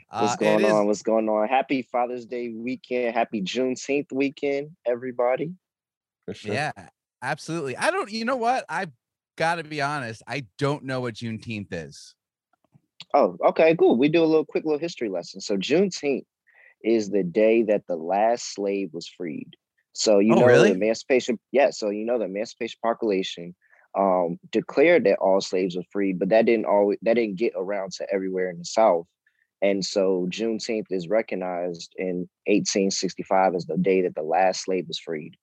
What's 0.10 0.34
uh, 0.34 0.38
going 0.38 0.66
on? 0.66 0.82
Is... 0.82 0.88
What's 0.88 1.04
going 1.04 1.30
on? 1.30 1.48
Happy 1.48 1.84
Father's 1.84 2.26
Day 2.26 2.50
weekend. 2.50 3.14
Happy 3.14 3.42
Juneteenth 3.42 4.12
weekend, 4.12 4.72
everybody. 4.86 5.54
For 6.26 6.34
sure. 6.34 6.54
Yeah, 6.54 6.72
absolutely. 7.22 7.78
I 7.78 7.92
don't, 7.92 8.12
you 8.12 8.26
know 8.26 8.38
what? 8.38 8.66
I've 8.68 8.92
got 9.38 9.56
to 9.56 9.64
be 9.64 9.82
honest. 9.82 10.24
I 10.28 10.46
don't 10.58 10.84
know 10.84 11.02
what 11.02 11.16
Juneteenth 11.16 11.68
is. 11.72 12.16
Oh, 13.14 13.38
okay, 13.46 13.76
cool. 13.76 13.98
We 13.98 14.10
do 14.10 14.24
a 14.24 14.26
little 14.26 14.46
quick 14.46 14.64
little 14.64 14.80
history 14.80 15.10
lesson. 15.10 15.42
So 15.42 15.58
Juneteenth 15.58 16.26
is 16.84 17.10
the 17.10 17.24
day 17.24 17.64
that 17.64 17.84
the 17.88 17.96
last 17.96 18.54
slave 18.54 18.90
was 18.94 19.08
freed. 19.08 19.56
So 19.94 20.20
you 20.20 20.34
oh, 20.36 20.40
know 20.40 20.46
really? 20.46 20.70
the 20.70 20.76
Emancipation, 20.76 21.40
yeah. 21.52 21.70
So 21.72 21.90
you 21.90 22.06
know 22.06 22.18
the 22.18 22.26
Emancipation 22.26 22.80
Proclamation 22.82 23.56
um, 23.98 24.40
declared 24.52 25.04
that 25.06 25.20
all 25.20 25.42
slaves 25.42 25.76
were 25.76 25.84
free, 25.92 26.14
but 26.14 26.30
that 26.30 26.46
didn't 26.46 26.66
always 26.66 26.98
that 27.02 27.16
didn't 27.16 27.36
get 27.36 27.54
around 27.56 27.92
to 27.94 28.08
everywhere 28.12 28.50
in 28.50 28.60
the 28.60 28.66
South. 28.66 29.06
And 29.62 29.86
so 29.86 30.28
Juneteenth 30.30 30.88
is 30.90 31.08
recognized 31.08 31.94
in 31.98 32.28
1865 32.48 33.56
as 33.56 33.66
the 33.66 33.78
day 33.78 34.02
that 34.02 34.16
the 34.16 34.24
last 34.24 34.64
slave 34.64 34.86
was 34.88 35.00
freed. 35.00 35.36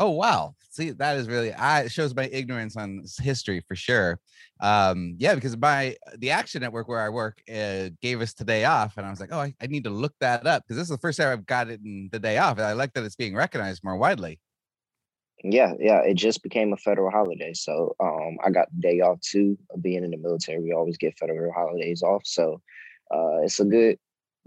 Oh 0.00 0.08
wow! 0.08 0.54
See, 0.70 0.92
that 0.92 1.18
is 1.18 1.28
really 1.28 1.52
I 1.52 1.86
shows 1.88 2.14
my 2.14 2.24
ignorance 2.32 2.74
on 2.74 3.04
history 3.18 3.62
for 3.68 3.76
sure. 3.76 4.18
Um, 4.62 5.14
yeah, 5.18 5.34
because 5.34 5.58
my 5.58 5.94
the 6.16 6.30
Action 6.30 6.62
Network 6.62 6.88
where 6.88 7.00
I 7.00 7.10
work 7.10 7.42
uh, 7.54 7.90
gave 8.00 8.22
us 8.22 8.32
today 8.32 8.64
off, 8.64 8.96
and 8.96 9.06
I 9.06 9.10
was 9.10 9.20
like, 9.20 9.28
oh, 9.30 9.40
I, 9.40 9.54
I 9.60 9.66
need 9.66 9.84
to 9.84 9.90
look 9.90 10.14
that 10.20 10.46
up 10.46 10.62
because 10.62 10.78
this 10.78 10.84
is 10.84 10.88
the 10.96 10.98
first 10.98 11.18
time 11.18 11.28
I've 11.28 11.44
got 11.44 11.68
it 11.68 11.80
in 11.84 12.08
the 12.12 12.18
day 12.18 12.38
off. 12.38 12.56
And 12.56 12.66
I 12.66 12.72
like 12.72 12.94
that 12.94 13.04
it's 13.04 13.14
being 13.14 13.36
recognized 13.36 13.84
more 13.84 13.98
widely. 13.98 14.40
Yeah, 15.44 15.74
yeah, 15.78 16.00
it 16.00 16.14
just 16.14 16.42
became 16.42 16.72
a 16.72 16.78
federal 16.78 17.10
holiday, 17.10 17.52
so 17.52 17.94
um, 18.00 18.38
I 18.42 18.48
got 18.48 18.68
the 18.74 18.80
day 18.80 19.00
off 19.00 19.20
too. 19.20 19.58
Being 19.82 20.02
in 20.02 20.12
the 20.12 20.16
military, 20.16 20.62
we 20.62 20.72
always 20.72 20.96
get 20.96 21.18
federal 21.18 21.52
holidays 21.52 22.02
off, 22.02 22.22
so 22.24 22.62
uh, 23.14 23.42
it's 23.42 23.60
a 23.60 23.66
good 23.66 23.98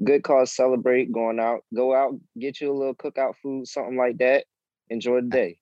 good 0.04 0.24
cause 0.24 0.52
celebrate 0.52 1.12
going 1.12 1.40
out 1.40 1.62
go 1.76 1.94
out 1.94 2.16
get 2.40 2.60
you 2.60 2.72
a 2.72 2.74
little 2.74 2.96
cookout 2.96 3.36
food 3.44 3.68
something 3.68 3.96
like 3.96 4.18
that 4.18 4.44
enjoy 4.94 5.22
the 5.22 5.28
day. 5.28 5.58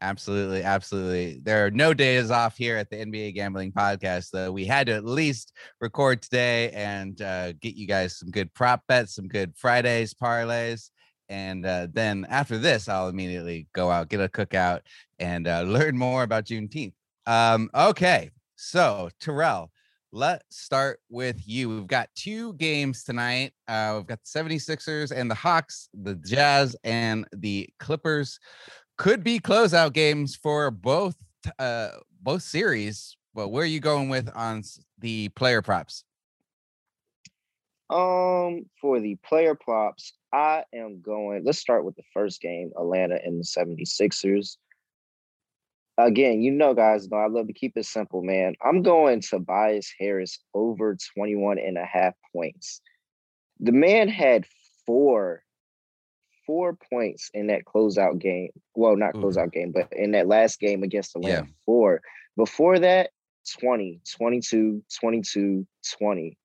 Absolutely, 0.00 0.62
absolutely. 0.62 1.40
There 1.42 1.66
are 1.66 1.72
no 1.72 1.92
days 1.92 2.30
off 2.30 2.56
here 2.56 2.76
at 2.76 2.88
the 2.88 2.96
NBA 2.96 3.34
Gambling 3.34 3.72
Podcast. 3.72 4.30
Though 4.30 4.52
we 4.52 4.64
had 4.64 4.86
to 4.86 4.92
at 4.92 5.04
least 5.04 5.52
record 5.80 6.22
today 6.22 6.70
and 6.70 7.20
uh, 7.20 7.52
get 7.54 7.74
you 7.74 7.86
guys 7.88 8.16
some 8.16 8.30
good 8.30 8.54
prop 8.54 8.82
bets, 8.86 9.16
some 9.16 9.26
good 9.26 9.56
Fridayz 9.56 10.14
Parlayz, 10.14 10.90
and 11.28 11.66
uh, 11.66 11.88
then 11.92 12.26
after 12.28 12.58
this, 12.58 12.88
I'll 12.88 13.08
immediately 13.08 13.66
go 13.74 13.90
out, 13.90 14.08
get 14.08 14.20
a 14.20 14.28
cookout, 14.28 14.80
and 15.18 15.48
uh, 15.48 15.62
learn 15.66 15.98
more 15.98 16.22
about 16.22 16.44
Juneteenth. 16.44 16.94
Um, 17.26 17.68
okay, 17.74 18.30
so 18.56 19.10
Terrell, 19.20 19.70
let's 20.12 20.60
start 20.60 21.00
with 21.10 21.46
you. 21.46 21.68
We've 21.68 21.86
got 21.86 22.08
two 22.14 22.54
games 22.54 23.04
tonight. 23.04 23.52
Uh, 23.66 23.94
we've 23.96 24.06
got 24.06 24.20
the 24.22 24.38
76ers 24.38 25.12
and 25.12 25.30
the 25.30 25.34
Hawks, 25.34 25.88
the 25.94 26.14
Jazz 26.16 26.76
and 26.84 27.26
the 27.32 27.68
Clippers. 27.78 28.38
Could 28.96 29.22
be 29.22 29.38
closeout 29.38 29.92
games 29.92 30.36
for 30.36 30.70
both 30.70 31.16
uh, 31.58 31.90
both 32.20 32.42
series. 32.42 33.16
But 33.34 33.48
where 33.48 33.62
are 33.62 33.66
you 33.66 33.80
going 33.80 34.08
with 34.08 34.28
on 34.34 34.62
the 34.98 35.28
player 35.30 35.62
props? 35.62 36.04
Um, 37.90 38.66
for 38.80 39.00
the 39.00 39.16
player 39.24 39.54
props, 39.54 40.12
I 40.32 40.64
am 40.74 41.00
going. 41.00 41.44
Let's 41.44 41.58
start 41.58 41.84
with 41.84 41.96
the 41.96 42.02
first 42.12 42.40
game, 42.40 42.72
Atlanta 42.76 43.18
and 43.24 43.38
the 43.38 43.44
76ers 43.44 44.56
again, 45.98 46.42
you 46.42 46.52
know, 46.52 46.74
guys, 46.74 47.10
know 47.10 47.18
I 47.18 47.26
love 47.26 47.48
to 47.48 47.52
keep 47.52 47.76
it 47.76 47.84
simple, 47.84 48.22
man. 48.22 48.54
I'm 48.62 48.82
going 48.82 49.20
Tobias 49.20 49.92
Harris 49.98 50.38
over 50.54 50.96
21 51.14 51.58
and 51.58 51.76
a 51.76 51.84
half 51.84 52.14
points. 52.32 52.80
The 53.60 53.72
man 53.72 54.08
had 54.08 54.46
four, 54.86 55.42
four 56.46 56.78
points 56.90 57.30
in 57.34 57.48
that 57.48 57.64
closeout 57.64 58.20
game. 58.20 58.50
Well, 58.74 58.96
not 58.96 59.14
mm-hmm. 59.14 59.24
closeout 59.24 59.52
game, 59.52 59.72
but 59.72 59.88
in 59.92 60.12
that 60.12 60.28
last 60.28 60.60
game 60.60 60.82
against 60.82 61.12
the 61.14 61.20
yeah. 61.20 61.42
four. 61.66 62.00
Before 62.36 62.78
that, 62.78 63.10
20, 63.60 64.00
22, 64.16 64.82
22, 65.00 65.66
20. 65.98 66.38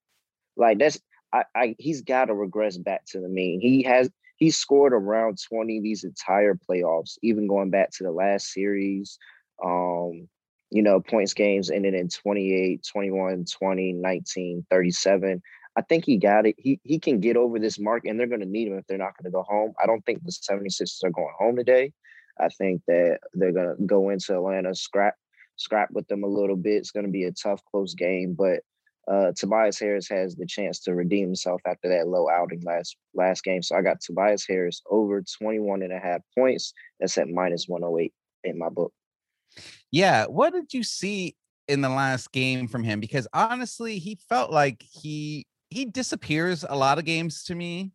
Like 0.56 0.78
that's 0.78 1.00
I, 1.32 1.44
I 1.54 1.76
he's 1.78 2.02
got 2.02 2.26
to 2.26 2.34
regress 2.34 2.76
back 2.76 3.04
to 3.06 3.20
the 3.20 3.28
mean. 3.28 3.60
He 3.60 3.82
has 3.82 4.10
he 4.36 4.50
scored 4.50 4.92
around 4.92 5.38
20 5.48 5.80
these 5.80 6.04
entire 6.04 6.54
playoffs, 6.54 7.18
even 7.22 7.46
going 7.46 7.70
back 7.70 7.90
to 7.92 8.04
the 8.04 8.10
last 8.10 8.52
series, 8.52 9.18
um, 9.62 10.28
you 10.70 10.82
know, 10.82 11.00
points 11.00 11.34
games 11.34 11.70
ended 11.70 11.94
in 11.94 12.08
28, 12.08 12.86
21, 12.90 13.44
20, 13.44 13.92
19, 13.92 14.66
37. 14.70 15.42
I 15.76 15.82
think 15.82 16.04
he 16.04 16.16
got 16.16 16.46
it. 16.46 16.54
He 16.56 16.80
he 16.84 16.98
can 16.98 17.20
get 17.20 17.36
over 17.36 17.58
this 17.58 17.78
mark, 17.78 18.04
and 18.06 18.18
they're 18.18 18.26
going 18.28 18.40
to 18.40 18.46
need 18.46 18.68
him 18.68 18.78
if 18.78 18.86
they're 18.86 18.96
not 18.96 19.16
going 19.16 19.30
to 19.30 19.34
go 19.34 19.42
home. 19.42 19.74
I 19.82 19.86
don't 19.86 20.04
think 20.06 20.22
the 20.22 20.30
76ers 20.30 21.04
are 21.04 21.10
going 21.10 21.34
home 21.38 21.56
today. 21.56 21.92
I 22.38 22.48
think 22.48 22.82
that 22.86 23.18
they're 23.34 23.52
gonna 23.52 23.76
go 23.86 24.10
into 24.10 24.34
Atlanta, 24.34 24.74
scrap 24.74 25.14
scrap 25.56 25.90
with 25.92 26.06
them 26.08 26.24
a 26.24 26.28
little 26.28 26.56
bit. 26.56 26.76
It's 26.76 26.90
gonna 26.90 27.08
be 27.08 27.24
a 27.24 27.32
tough, 27.32 27.62
close 27.70 27.94
game, 27.94 28.34
but 28.34 28.60
uh, 29.06 29.32
Tobias 29.36 29.78
Harris 29.78 30.08
has 30.08 30.34
the 30.34 30.46
chance 30.46 30.80
to 30.80 30.94
redeem 30.94 31.26
himself 31.26 31.60
after 31.66 31.90
that 31.90 32.08
low 32.08 32.28
outing 32.28 32.62
last 32.64 32.96
last 33.14 33.44
game. 33.44 33.62
So 33.62 33.76
I 33.76 33.82
got 33.82 34.00
Tobias 34.00 34.46
Harris 34.48 34.82
over 34.90 35.22
21 35.38 35.82
and 35.82 35.92
a 35.92 35.98
half 35.98 36.22
points. 36.36 36.72
That's 36.98 37.18
at 37.18 37.28
minus 37.28 37.68
108 37.68 38.12
in 38.44 38.58
my 38.58 38.70
book. 38.70 38.92
Yeah. 39.94 40.26
What 40.26 40.52
did 40.52 40.74
you 40.74 40.82
see 40.82 41.36
in 41.68 41.80
the 41.80 41.88
last 41.88 42.32
game 42.32 42.66
from 42.66 42.82
him? 42.82 42.98
Because 42.98 43.28
honestly, 43.32 44.00
he 44.00 44.18
felt 44.28 44.50
like 44.50 44.82
he 44.82 45.46
he 45.70 45.84
disappears 45.84 46.64
a 46.68 46.76
lot 46.76 46.98
of 46.98 47.04
games 47.04 47.44
to 47.44 47.54
me. 47.54 47.92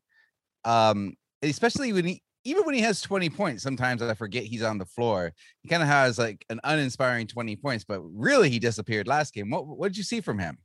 Um, 0.63 1.15
especially 1.43 1.91
when 1.91 2.05
he 2.05 2.23
even 2.45 2.63
when 2.63 2.73
he 2.73 2.79
has 2.81 3.01
20 3.01 3.29
points, 3.31 3.63
sometimes 3.63 4.01
I 4.01 4.13
forget 4.13 4.45
he's 4.45 4.63
on 4.63 4.77
the 4.77 4.85
floor. 4.85 5.33
He 5.61 5.67
kind 5.67 5.83
of 5.83 5.89
has 5.89 6.17
like 6.17 6.45
an 6.49 6.61
uninspiring 6.63 7.27
20 7.27 7.57
points, 7.57 7.83
but 7.83 7.99
really 7.99 8.49
he 8.49 8.59
disappeared 8.59 9.05
last 9.05 9.33
game. 9.33 9.49
What 9.49 9.67
what 9.67 9.89
did 9.89 9.97
you 9.97 10.03
see 10.03 10.21
from 10.21 10.39
him? 10.39 10.57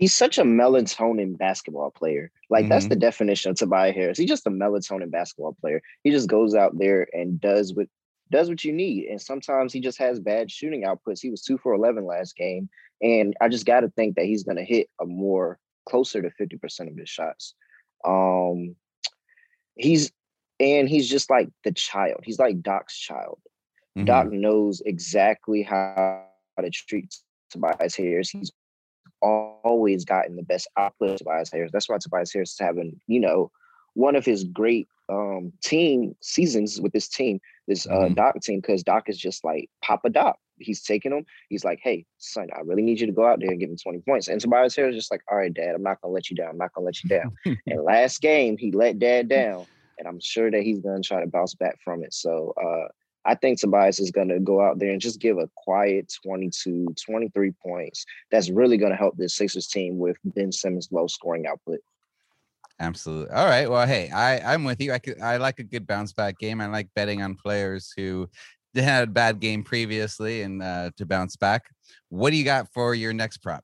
he's 0.00 0.14
such 0.14 0.38
a 0.38 0.42
melatonin 0.42 1.36
basketball 1.36 1.90
player. 1.90 2.32
Like 2.48 2.62
mm-hmm. 2.62 2.70
that's 2.70 2.88
the 2.88 2.96
definition 2.96 3.50
of 3.50 3.58
Tobias 3.58 3.94
Harris. 3.94 4.18
He's 4.18 4.30
just 4.30 4.46
a 4.46 4.50
melatonin 4.50 5.10
basketball 5.10 5.56
player. 5.60 5.82
He 6.02 6.10
just 6.10 6.26
goes 6.26 6.54
out 6.54 6.76
there 6.78 7.06
and 7.12 7.38
does 7.38 7.74
what 7.74 7.86
does 8.30 8.48
what 8.48 8.64
you 8.64 8.72
need. 8.72 9.06
And 9.08 9.20
sometimes 9.20 9.72
he 9.72 9.80
just 9.80 9.98
has 9.98 10.20
bad 10.20 10.50
shooting 10.50 10.84
outputs. 10.84 11.20
He 11.20 11.30
was 11.30 11.42
two 11.42 11.58
for 11.58 11.72
eleven 11.72 12.06
last 12.06 12.36
game, 12.36 12.68
and 13.02 13.34
I 13.40 13.48
just 13.48 13.66
got 13.66 13.80
to 13.80 13.88
think 13.90 14.16
that 14.16 14.26
he's 14.26 14.44
going 14.44 14.56
to 14.56 14.64
hit 14.64 14.88
a 15.00 15.06
more 15.06 15.58
closer 15.88 16.22
to 16.22 16.30
fifty 16.30 16.56
percent 16.56 16.90
of 16.90 16.96
his 16.96 17.08
shots. 17.08 17.54
Um, 18.04 18.76
he's 19.74 20.12
and 20.58 20.88
he's 20.88 21.08
just 21.08 21.30
like 21.30 21.48
the 21.64 21.72
child. 21.72 22.20
He's 22.22 22.38
like 22.38 22.62
Doc's 22.62 22.98
child. 22.98 23.40
Mm-hmm. 23.96 24.04
Doc 24.04 24.30
knows 24.30 24.82
exactly 24.84 25.62
how 25.62 26.24
to 26.60 26.70
treat 26.70 27.14
Tobias 27.50 27.96
Harris. 27.96 28.30
He's 28.30 28.52
always 29.22 30.04
gotten 30.04 30.36
the 30.36 30.42
best 30.42 30.68
output 30.76 31.10
of 31.10 31.16
Tobias 31.16 31.50
Harris. 31.50 31.72
That's 31.72 31.88
why 31.88 31.98
Tobias 31.98 32.32
Harris 32.32 32.52
is 32.52 32.58
having, 32.58 33.00
you 33.06 33.20
know, 33.20 33.50
one 33.94 34.16
of 34.16 34.24
his 34.24 34.44
great 34.44 34.86
um 35.10 35.52
team 35.62 36.14
seasons 36.20 36.80
with 36.80 36.92
this 36.92 37.08
team, 37.08 37.40
this 37.66 37.86
uh 37.86 37.90
mm-hmm. 37.90 38.14
Doc 38.14 38.40
team, 38.42 38.60
because 38.60 38.82
Doc 38.82 39.08
is 39.08 39.18
just 39.18 39.44
like 39.44 39.68
Papa 39.82 40.10
Doc. 40.10 40.38
He's 40.58 40.82
taking 40.82 41.12
him. 41.12 41.24
He's 41.48 41.64
like, 41.64 41.80
hey, 41.82 42.04
son, 42.18 42.48
I 42.54 42.60
really 42.60 42.82
need 42.82 43.00
you 43.00 43.06
to 43.06 43.12
go 43.12 43.26
out 43.26 43.40
there 43.40 43.50
and 43.50 43.58
give 43.58 43.70
him 43.70 43.78
20 43.78 44.00
points. 44.00 44.28
And 44.28 44.40
Tobias 44.40 44.76
Harris 44.76 44.94
is 44.94 45.00
just 45.02 45.10
like, 45.10 45.22
all 45.30 45.38
right, 45.38 45.52
dad, 45.52 45.74
I'm 45.74 45.82
not 45.82 46.00
gonna 46.00 46.12
let 46.12 46.30
you 46.30 46.36
down. 46.36 46.50
I'm 46.50 46.58
not 46.58 46.72
gonna 46.74 46.84
let 46.84 47.02
you 47.02 47.08
down. 47.08 47.34
and 47.66 47.82
last 47.82 48.20
game, 48.20 48.56
he 48.58 48.70
let 48.72 48.98
dad 48.98 49.28
down. 49.28 49.66
And 49.98 50.08
I'm 50.08 50.20
sure 50.20 50.50
that 50.50 50.62
he's 50.62 50.80
gonna 50.80 51.00
try 51.00 51.20
to 51.20 51.26
bounce 51.26 51.54
back 51.54 51.78
from 51.82 52.02
it. 52.04 52.14
So 52.14 52.54
uh 52.62 52.88
I 53.24 53.34
think 53.34 53.60
Tobias 53.60 54.00
is 54.00 54.10
going 54.10 54.28
to 54.28 54.40
go 54.40 54.62
out 54.62 54.78
there 54.78 54.90
and 54.90 55.00
just 55.00 55.20
give 55.20 55.38
a 55.38 55.48
quiet 55.56 56.12
22, 56.24 56.94
23 57.04 57.52
points. 57.62 58.06
That's 58.30 58.50
really 58.50 58.78
going 58.78 58.92
to 58.92 58.96
help 58.96 59.16
this 59.16 59.36
Sixers 59.36 59.66
team 59.66 59.98
with 59.98 60.16
Ben 60.24 60.52
Simmons' 60.52 60.88
low 60.90 61.06
scoring 61.06 61.46
output. 61.46 61.80
Absolutely. 62.80 63.34
All 63.34 63.44
right. 63.44 63.70
Well, 63.70 63.86
hey, 63.86 64.10
I 64.10 64.54
I'm 64.54 64.64
with 64.64 64.80
you. 64.80 64.92
I 64.92 64.98
could, 64.98 65.20
I 65.20 65.36
like 65.36 65.58
a 65.58 65.64
good 65.64 65.86
bounce 65.86 66.14
back 66.14 66.38
game. 66.38 66.62
I 66.62 66.66
like 66.66 66.88
betting 66.96 67.22
on 67.22 67.34
players 67.34 67.92
who 67.94 68.28
had 68.74 69.04
a 69.04 69.10
bad 69.10 69.38
game 69.38 69.62
previously 69.62 70.42
and 70.42 70.62
uh, 70.62 70.90
to 70.96 71.04
bounce 71.04 71.36
back. 71.36 71.64
What 72.08 72.30
do 72.30 72.36
you 72.36 72.44
got 72.44 72.72
for 72.72 72.94
your 72.94 73.12
next 73.12 73.38
prop? 73.38 73.62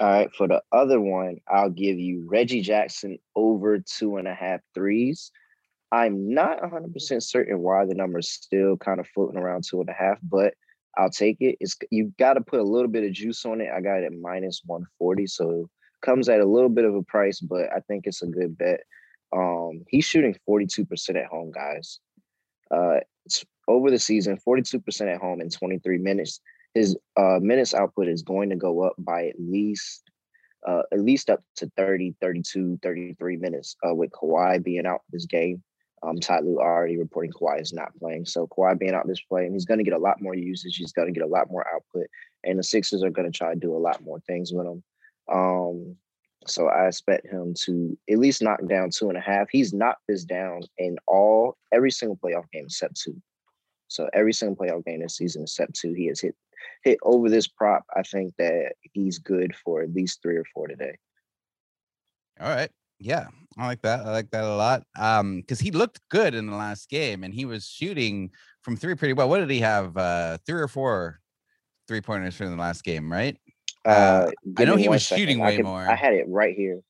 All 0.00 0.06
right. 0.08 0.34
For 0.34 0.48
the 0.48 0.62
other 0.72 1.00
one, 1.00 1.36
I'll 1.48 1.70
give 1.70 1.98
you 1.98 2.26
Reggie 2.26 2.62
Jackson 2.62 3.18
over 3.34 3.78
two 3.78 4.16
and 4.16 4.26
a 4.26 4.34
half 4.34 4.60
threes. 4.74 5.30
I'm 5.92 6.32
not 6.32 6.60
100% 6.62 7.22
certain 7.22 7.60
why 7.60 7.84
the 7.84 7.94
number 7.94 8.18
is 8.18 8.30
still 8.30 8.76
kind 8.76 9.00
of 9.00 9.06
floating 9.08 9.38
around 9.38 9.64
two 9.68 9.80
and 9.80 9.88
a 9.88 9.92
half, 9.92 10.18
but 10.22 10.54
I'll 10.96 11.10
take 11.10 11.36
it. 11.40 11.56
It's 11.60 11.76
you've 11.90 12.16
got 12.16 12.34
to 12.34 12.40
put 12.40 12.60
a 12.60 12.64
little 12.64 12.88
bit 12.88 13.04
of 13.04 13.12
juice 13.12 13.44
on 13.44 13.60
it. 13.60 13.68
I 13.70 13.80
got 13.80 13.98
it 13.98 14.04
at 14.04 14.12
minus 14.12 14.62
140, 14.64 15.26
so 15.26 15.68
comes 16.06 16.28
at 16.28 16.40
a 16.40 16.46
little 16.46 16.70
bit 16.70 16.84
of 16.84 16.94
a 16.94 17.02
price, 17.02 17.40
but 17.40 17.64
I 17.76 17.80
think 17.80 18.06
it's 18.06 18.22
a 18.22 18.26
good 18.26 18.56
bet. 18.56 18.80
Um, 19.36 19.82
he's 19.88 20.04
shooting 20.04 20.36
42% 20.48 21.16
at 21.16 21.26
home, 21.26 21.50
guys. 21.50 21.98
Uh, 22.70 23.00
over 23.68 23.90
the 23.90 23.98
season, 23.98 24.38
42% 24.46 25.12
at 25.12 25.20
home 25.20 25.40
in 25.40 25.50
23 25.50 25.98
minutes. 25.98 26.40
His 26.74 26.96
uh, 27.16 27.38
minutes 27.40 27.74
output 27.74 28.08
is 28.08 28.22
going 28.22 28.50
to 28.50 28.56
go 28.56 28.82
up 28.82 28.94
by 28.98 29.26
at 29.26 29.34
least 29.38 30.02
uh, 30.66 30.82
at 30.92 31.00
least 31.00 31.30
up 31.30 31.40
to 31.54 31.70
30, 31.76 32.16
32, 32.20 32.78
33 32.82 33.36
minutes 33.36 33.76
uh, 33.88 33.94
with 33.94 34.10
Kawhi 34.10 34.62
being 34.62 34.84
out 34.84 35.02
this 35.12 35.24
game. 35.24 35.62
Um, 36.02 36.18
Ty 36.18 36.40
Lue 36.40 36.58
already 36.58 36.98
reporting 36.98 37.32
Kawhi 37.32 37.60
is 37.60 37.72
not 37.72 37.96
playing. 37.98 38.26
So 38.26 38.48
Kawhi 38.48 38.78
being 38.78 38.94
out 38.94 39.06
this 39.06 39.20
play, 39.20 39.44
and 39.44 39.54
he's 39.54 39.64
going 39.64 39.78
to 39.78 39.84
get 39.84 39.94
a 39.94 39.98
lot 39.98 40.20
more 40.20 40.34
usage. 40.34 40.76
He's 40.76 40.92
going 40.92 41.06
to 41.06 41.18
get 41.18 41.26
a 41.26 41.30
lot 41.30 41.50
more 41.50 41.64
output, 41.72 42.06
and 42.42 42.58
the 42.58 42.64
Sixers 42.64 43.04
are 43.04 43.10
going 43.10 43.30
to 43.30 43.36
try 43.36 43.54
to 43.54 43.60
do 43.60 43.76
a 43.76 43.78
lot 43.78 44.02
more 44.02 44.20
things 44.20 44.52
with 44.52 44.66
him. 44.66 44.82
Um, 45.32 45.96
so 46.46 46.68
I 46.68 46.86
expect 46.86 47.26
him 47.26 47.54
to 47.64 47.98
at 48.10 48.18
least 48.18 48.42
knock 48.42 48.60
down 48.68 48.90
two 48.90 49.08
and 49.08 49.18
a 49.18 49.20
half. 49.20 49.48
He's 49.50 49.72
knocked 49.72 50.02
this 50.08 50.24
down 50.24 50.62
in 50.78 50.96
all 51.06 51.56
every 51.72 51.90
single 51.90 52.16
playoff 52.16 52.50
game 52.52 52.66
except 52.66 53.00
two. 53.00 53.20
So 53.88 54.08
every 54.12 54.32
single 54.32 54.56
playoff 54.56 54.84
game 54.84 55.00
this 55.00 55.16
season 55.16 55.42
except 55.42 55.74
two, 55.74 55.92
he 55.92 56.06
has 56.06 56.20
hit 56.20 56.34
hit 56.82 56.98
over 57.02 57.28
this 57.28 57.46
prop. 57.46 57.84
I 57.96 58.02
think 58.02 58.34
that 58.38 58.74
he's 58.92 59.18
good 59.18 59.54
for 59.64 59.82
at 59.82 59.92
least 59.92 60.22
three 60.22 60.36
or 60.36 60.44
four 60.54 60.68
today. 60.68 60.96
All 62.40 62.48
right. 62.48 62.70
Yeah, 62.98 63.26
I 63.58 63.66
like 63.66 63.82
that. 63.82 64.00
I 64.00 64.10
like 64.10 64.30
that 64.30 64.44
a 64.44 64.56
lot. 64.56 64.82
Um, 64.98 65.40
because 65.40 65.60
he 65.60 65.70
looked 65.70 66.00
good 66.10 66.34
in 66.34 66.46
the 66.46 66.56
last 66.56 66.88
game 66.88 67.24
and 67.24 67.34
he 67.34 67.44
was 67.44 67.66
shooting 67.66 68.30
from 68.62 68.76
three 68.76 68.94
pretty 68.94 69.12
well. 69.12 69.28
What 69.28 69.40
did 69.40 69.50
he 69.50 69.60
have? 69.60 69.96
Uh, 69.96 70.38
three 70.46 70.60
or 70.60 70.68
four 70.68 71.20
three 71.88 72.00
pointers 72.00 72.34
from 72.34 72.50
the 72.50 72.56
last 72.56 72.84
game, 72.84 73.10
right? 73.12 73.36
Uh, 73.86 74.30
I 74.58 74.64
know 74.64 74.76
he 74.76 74.88
was 74.88 75.06
second. 75.06 75.22
shooting 75.22 75.38
way 75.38 75.54
I 75.54 75.56
could, 75.56 75.64
more. 75.64 75.88
I 75.88 75.94
had 75.94 76.12
it 76.12 76.26
right 76.28 76.54
here. 76.54 76.80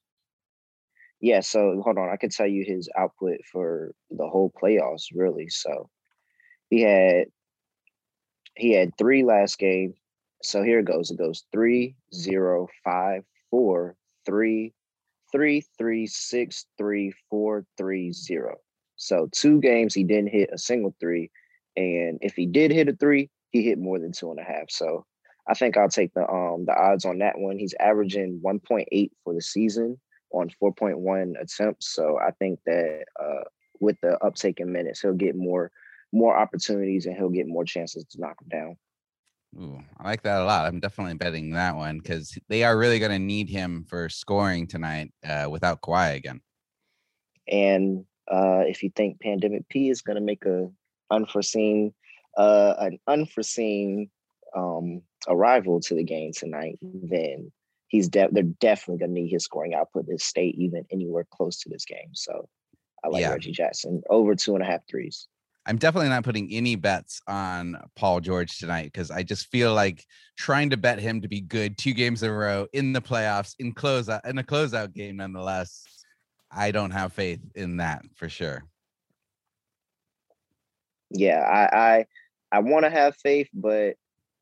Yeah, 1.21 1.41
so 1.41 1.81
hold 1.85 1.99
on. 1.99 2.11
I 2.11 2.17
could 2.17 2.31
tell 2.31 2.47
you 2.47 2.65
his 2.67 2.89
output 2.97 3.39
for 3.51 3.93
the 4.11 4.27
whole 4.27 4.53
playoffs, 4.63 5.05
really. 5.15 5.49
So 5.49 5.89
he 6.71 6.81
had 6.83 7.27
he 8.55 8.73
had 8.73 8.97
three 8.97 9.25
last 9.25 9.59
game. 9.59 9.95
So 10.43 10.63
here 10.63 10.79
it 10.79 10.87
goes. 10.87 11.11
It 11.11 11.19
goes 11.19 11.45
three, 11.53 11.97
zero, 12.15 12.69
five, 12.85 13.25
four, 13.51 13.97
three, 14.25 14.73
three 15.33 15.65
three 15.79 16.07
six 16.07 16.67
three 16.79 17.13
four 17.31 17.67
three 17.77 18.13
zero. 18.13 18.57
So 18.97 19.29
two 19.33 19.61
games 19.61 19.95
he 19.95 20.05
didn't 20.05 20.31
hit 20.31 20.51
a 20.53 20.59
single 20.59 20.95
three, 21.01 21.31
and 21.77 22.19
if 22.23 22.35
he 22.35 22.47
did 22.47 22.71
hit 22.71 22.89
a 22.89 22.95
three, 22.95 23.31
he 23.51 23.63
hit 23.63 23.79
more 23.79 23.99
than 23.99 24.13
two 24.13 24.31
and 24.31 24.41
a 24.41 24.45
half. 24.45 24.71
So 24.71 25.05
I 25.49 25.55
think 25.55 25.77
I'll 25.77 25.89
take 25.89 26.13
the 26.15 26.29
um 26.29 26.65
the 26.67 26.75
odds 26.75 27.05
on 27.05 27.19
that 27.19 27.39
one. 27.39 27.59
He's 27.59 27.75
averaging 27.79 28.41
1.8 28.45 29.11
for 29.25 29.35
the 29.35 29.43
season 29.43 30.01
on 30.33 30.51
4.1 30.63 31.41
attempts. 31.41 31.89
So 31.95 32.19
I 32.19 32.33
think 32.33 32.61
that 32.67 33.05
uh 33.21 33.45
with 33.81 33.97
the 34.01 34.19
uptake 34.25 34.61
in 34.61 34.73
minutes, 34.73 35.01
he'll 35.01 35.15
get 35.15 35.37
more 35.37 35.71
more 36.13 36.37
opportunities 36.37 37.07
and 37.07 37.17
he'll 37.17 37.29
get 37.29 37.47
more 37.47 37.65
chances 37.65 38.05
to 38.11 38.21
knock 38.21 38.37
him 38.41 38.49
down. 38.49 38.77
Ooh, 39.59 39.81
I 39.99 40.05
like 40.05 40.23
that 40.23 40.43
a 40.43 40.45
lot. 40.45 40.67
I'm 40.67 40.81
definitely 40.81 41.15
betting 41.15 41.51
that 41.53 41.77
one 41.77 41.99
because 41.99 42.39
they 42.49 42.63
are 42.63 42.77
really 42.77 42.99
going 42.99 43.13
to 43.13 43.19
need 43.19 43.49
him 43.49 43.87
for 43.89 44.09
scoring 44.09 44.67
tonight 44.67 45.13
uh, 45.27 45.47
without 45.51 45.81
Kawhi 45.81 46.17
again. 46.17 46.41
And 47.49 48.05
uh, 48.31 48.65
if 48.67 48.83
you 48.83 48.91
think 48.95 49.21
Pandemic 49.21 49.69
P 49.69 49.89
is 49.89 50.03
going 50.03 50.17
to 50.17 50.23
make 50.23 50.45
a 50.45 50.69
unforeseen, 51.11 51.95
uh, 52.37 52.75
an 52.79 52.99
unforeseen 53.07 54.11
um, 54.57 55.03
arrival 55.29 55.81
to 55.81 55.95
the 55.95 56.05
game 56.05 56.33
tonight, 56.33 56.79
then 56.83 57.53
he's 57.89 58.09
de- 58.09 58.29
they're 58.33 58.43
definitely 58.43 58.99
going 58.99 59.15
to 59.15 59.21
need 59.21 59.31
his 59.31 59.45
scoring 59.45 59.75
output 59.75 60.07
to 60.09 60.19
stay 60.19 60.47
even 60.47 60.85
anywhere 60.91 61.27
close 61.31 61.59
to 61.61 61.69
this 61.69 61.85
game. 61.85 62.11
So 62.15 62.49
I 63.05 63.09
like 63.09 63.21
yeah. 63.21 63.31
Reggie 63.31 63.53
Jackson 63.53 64.03
over 64.11 64.35
two 64.35 64.55
and 64.55 64.63
a 64.63 64.67
half 64.67 64.81
threes. 64.89 65.29
I'm 65.69 65.79
definitely 65.79 66.11
not 66.11 66.23
putting 66.23 66.53
any 66.53 66.77
bets 66.77 67.21
on 67.27 67.77
Paul 67.97 68.21
George 68.21 68.59
tonight 68.59 68.85
because 68.85 69.11
I 69.11 69.25
just 69.25 69.51
feel 69.51 69.75
like 69.75 70.05
trying 70.39 70.71
to 70.71 70.77
bet 70.77 71.01
him 71.01 71.21
to 71.23 71.29
be 71.29 71.41
good 71.41 71.77
two 71.77 71.93
games 71.93 72.23
in 72.23 72.31
a 72.31 72.33
row 72.33 72.69
in 72.73 72.93
the 72.93 73.03
playoffs 73.03 73.55
in 73.59 73.75
closeout 73.75 74.25
in 74.25 74.39
a 74.39 74.45
closeout 74.45 74.95
game 74.95 75.17
nonetheless. 75.17 75.83
I 76.53 76.71
don't 76.71 76.93
have 76.93 77.13
faith 77.13 77.41
in 77.57 77.79
that 77.79 78.05
for 78.15 78.29
sure. 78.29 78.65
Yeah, 81.11 81.41
I 81.41 81.77
I, 81.77 82.07
I 82.53 82.59
want 82.61 82.85
to 82.85 82.91
have 82.91 83.17
faith, 83.17 83.49
but 83.53 83.97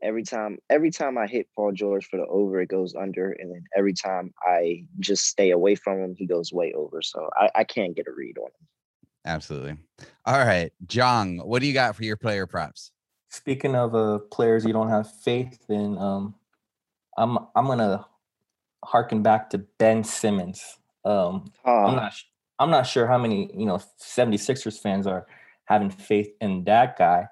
every 0.04 0.22
time 0.22 0.58
every 0.70 0.90
time 0.90 1.18
I 1.18 1.26
hit 1.26 1.48
Paul 1.56 1.72
George 1.72 2.06
for 2.06 2.18
the 2.18 2.26
over, 2.26 2.60
it 2.60 2.68
goes 2.68 2.94
under, 2.94 3.32
and 3.32 3.50
then 3.50 3.64
every 3.76 3.94
time 3.94 4.32
I 4.42 4.84
just 5.00 5.26
stay 5.26 5.50
away 5.50 5.74
from 5.74 5.98
him, 5.98 6.14
he 6.16 6.26
goes 6.26 6.52
way 6.52 6.72
over. 6.74 7.02
So 7.02 7.28
I, 7.36 7.50
I 7.54 7.64
can't 7.64 7.96
get 7.96 8.06
a 8.06 8.12
read 8.12 8.38
on 8.38 8.46
him. 8.46 8.68
Absolutely. 9.24 9.76
All 10.26 10.38
right, 10.38 10.70
Jong, 10.86 11.38
what 11.38 11.60
do 11.60 11.66
you 11.66 11.72
got 11.72 11.96
for 11.96 12.04
your 12.04 12.16
player 12.16 12.46
props? 12.46 12.92
Speaking 13.30 13.74
of 13.74 13.94
uh, 13.94 14.18
players 14.30 14.64
you 14.64 14.72
don't 14.72 14.90
have 14.90 15.10
faith 15.10 15.58
in, 15.68 15.98
um, 15.98 16.34
I'm 17.16 17.38
I'm 17.56 17.66
gonna 17.66 18.06
harken 18.84 19.22
back 19.22 19.50
to 19.50 19.58
Ben 19.58 20.04
Simmons. 20.04 20.78
Um, 21.04 21.50
I'm 21.64 21.96
not 21.96 22.14
I'm 22.58 22.70
not 22.70 22.86
sure 22.86 23.06
how 23.06 23.18
many 23.18 23.50
you 23.54 23.66
know 23.66 23.80
76ers 24.00 24.78
fans 24.80 25.06
are 25.06 25.26
having 25.64 25.90
faith 25.90 26.30
in 26.40 26.64
that 26.64 26.98
guy. 26.98 27.26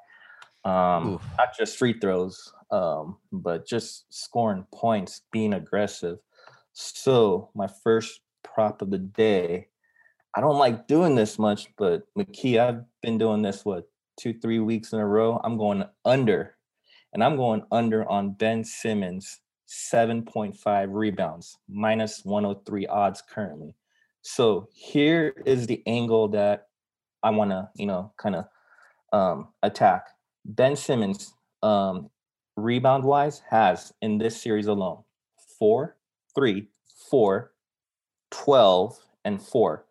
Um, 0.65 1.15
Oof. 1.15 1.23
not 1.39 1.57
just 1.59 1.77
free 1.77 1.99
throws, 1.99 2.53
um, 2.73 3.19
but 3.31 3.67
just 3.67 4.07
scoring 4.13 4.67
points, 4.75 5.23
being 5.31 5.55
aggressive. 5.55 6.19
So 6.73 7.51
my 7.55 7.69
first 7.85 8.21
prop 8.43 8.83
of 8.83 8.91
the 8.91 8.99
day. 8.99 9.69
I 10.35 10.41
don't 10.41 10.59
like 10.59 10.87
doing 10.87 11.15
this 11.15 11.39
much, 11.39 11.69
but 11.77 12.03
McKee, 12.17 12.59
I've 12.59 12.85
been 13.03 13.19
doing 13.19 13.43
this 13.43 13.65
what 13.65 13.85
two, 14.19 14.35
three 14.35 14.61
weeks 14.61 14.93
in 14.93 14.99
a 14.99 15.07
row. 15.07 15.41
I'm 15.45 15.59
going 15.59 15.85
under, 16.05 16.57
and 17.13 17.23
I'm 17.23 17.37
going 17.37 17.63
under 17.71 18.09
on 18.09 18.33
Ben 18.33 18.65
Simmons 18.65 19.41
7.5 19.69 20.89
rebounds, 20.91 21.59
minus 21.69 22.25
103 22.25 22.87
odds 22.87 23.23
currently. 23.23 23.75
So 24.23 24.69
here 24.73 25.35
is 25.47 25.67
the 25.67 25.83
angle 25.87 26.29
that 26.29 26.69
I 27.23 27.31
want 27.31 27.51
to, 27.51 27.71
you 27.75 27.87
know, 27.87 28.13
kind 28.19 28.37
of 28.37 28.45
um, 29.13 29.49
attack. 29.63 30.09
Ben 30.45 30.77
Simmons, 30.77 31.33
um, 31.63 32.11
rebound 32.57 33.05
wise, 33.05 33.43
has 33.51 33.93
in 34.03 34.19
this 34.19 34.41
series 34.41 34.67
alone 34.67 35.03
four, 35.59 35.97
three, 36.35 36.69
four, 37.11 37.53
12, 38.31 38.99
and 39.25 39.41
four. 39.41 39.85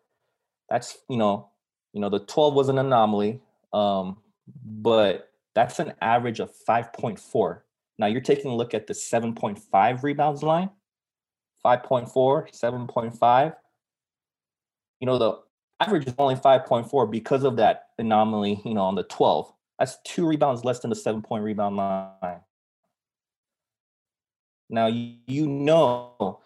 That's, 0.68 0.98
you 1.08 1.16
know, 1.16 1.48
you 1.92 2.00
know, 2.00 2.08
the 2.08 2.20
12 2.20 2.54
was 2.54 2.68
an 2.68 2.78
anomaly, 2.78 3.40
um, 3.72 4.18
but 4.64 5.30
that's 5.54 5.78
an 5.78 5.94
average 6.00 6.40
of 6.40 6.50
5.4. 6.68 7.60
Now 7.98 8.06
you're 8.06 8.20
taking 8.20 8.50
a 8.50 8.56
look 8.56 8.74
at 8.74 8.86
the 8.86 8.94
7.5 8.94 10.02
rebounds 10.02 10.42
line, 10.42 10.70
5.4, 11.64 12.10
7.5. 12.12 13.56
You 15.00 15.06
know, 15.06 15.18
the 15.18 15.38
average 15.80 16.06
is 16.06 16.14
only 16.18 16.36
5.4 16.36 17.10
because 17.10 17.44
of 17.44 17.56
that 17.56 17.88
anomaly, 17.98 18.62
you 18.64 18.74
know, 18.74 18.82
on 18.82 18.94
the 18.94 19.02
12. 19.04 19.52
That's 19.78 19.98
two 20.04 20.26
rebounds 20.26 20.64
less 20.64 20.78
than 20.80 20.90
the 20.90 20.96
seven 20.96 21.22
point 21.22 21.42
rebound 21.42 21.76
line. 21.76 22.40
Now, 24.72 24.86
you, 24.86 25.16
you 25.26 25.46
know, 25.46 26.40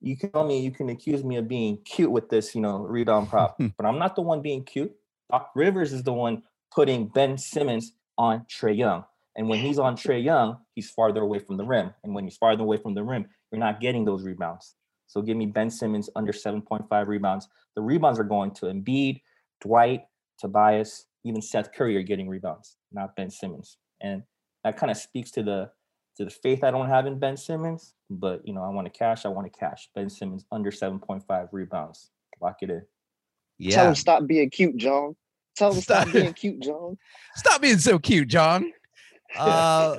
you 0.00 0.16
can 0.16 0.30
tell 0.30 0.44
me, 0.44 0.60
you 0.60 0.70
can 0.70 0.90
accuse 0.90 1.24
me 1.24 1.36
of 1.36 1.48
being 1.48 1.78
cute 1.84 2.10
with 2.10 2.28
this, 2.28 2.54
you 2.54 2.60
know, 2.60 2.78
rebound 2.78 3.30
prop, 3.30 3.56
but 3.78 3.86
I'm 3.86 3.98
not 3.98 4.14
the 4.14 4.22
one 4.22 4.42
being 4.42 4.62
cute. 4.62 4.94
Doc 5.30 5.50
Rivers 5.54 5.92
is 5.92 6.02
the 6.02 6.12
one 6.12 6.42
putting 6.70 7.08
Ben 7.08 7.38
Simmons 7.38 7.92
on 8.18 8.44
Trae 8.44 8.76
Young. 8.76 9.04
And 9.36 9.48
when 9.48 9.58
he's 9.58 9.78
on 9.78 9.96
Trae 9.96 10.22
Young, 10.22 10.58
he's 10.74 10.90
farther 10.90 11.22
away 11.22 11.38
from 11.38 11.56
the 11.56 11.64
rim. 11.64 11.94
And 12.04 12.14
when 12.14 12.24
he's 12.24 12.36
farther 12.36 12.62
away 12.62 12.76
from 12.76 12.94
the 12.94 13.02
rim, 13.02 13.26
you're 13.50 13.58
not 13.58 13.80
getting 13.80 14.04
those 14.04 14.22
rebounds. 14.22 14.74
So 15.06 15.22
give 15.22 15.36
me 15.36 15.46
Ben 15.46 15.70
Simmons 15.70 16.10
under 16.14 16.32
7.5 16.32 17.06
rebounds. 17.06 17.48
The 17.74 17.82
rebounds 17.82 18.20
are 18.20 18.24
going 18.24 18.50
to 18.52 18.66
Embiid, 18.66 19.22
Dwight, 19.62 20.04
Tobias, 20.38 21.06
even 21.24 21.40
Seth 21.40 21.72
Curry 21.72 21.96
are 21.96 22.02
getting 22.02 22.28
rebounds, 22.28 22.76
not 22.92 23.16
Ben 23.16 23.30
Simmons. 23.30 23.78
And 24.00 24.24
that 24.62 24.76
kind 24.76 24.90
of 24.90 24.96
speaks 24.96 25.30
to 25.32 25.42
the 25.42 25.70
to 26.20 26.26
the 26.26 26.30
faith 26.30 26.62
I 26.62 26.70
don't 26.70 26.88
have 26.88 27.06
in 27.06 27.18
Ben 27.18 27.36
Simmons. 27.36 27.94
But 28.10 28.46
you 28.46 28.52
know, 28.52 28.62
I 28.62 28.68
want 28.68 28.92
to 28.92 28.96
cash. 28.96 29.24
I 29.24 29.28
want 29.28 29.50
to 29.50 29.58
cash. 29.58 29.88
Ben 29.94 30.10
Simmons 30.10 30.44
under 30.52 30.70
7.5 30.70 31.48
rebounds. 31.50 32.10
Lock 32.40 32.58
it 32.62 32.70
in. 32.70 33.70
Tell 33.70 33.88
him 33.88 33.94
stop 33.94 34.26
being 34.26 34.50
cute, 34.50 34.76
John. 34.76 35.16
Tell 35.56 35.72
him 35.72 35.80
stop, 35.80 36.02
Stop. 36.02 36.12
being 36.12 36.32
cute, 36.32 36.60
John. 36.60 36.96
Stop 37.36 37.60
being 37.60 37.78
so 37.78 37.98
cute, 37.98 38.28
John. 38.28 38.70
Uh, 39.38 39.98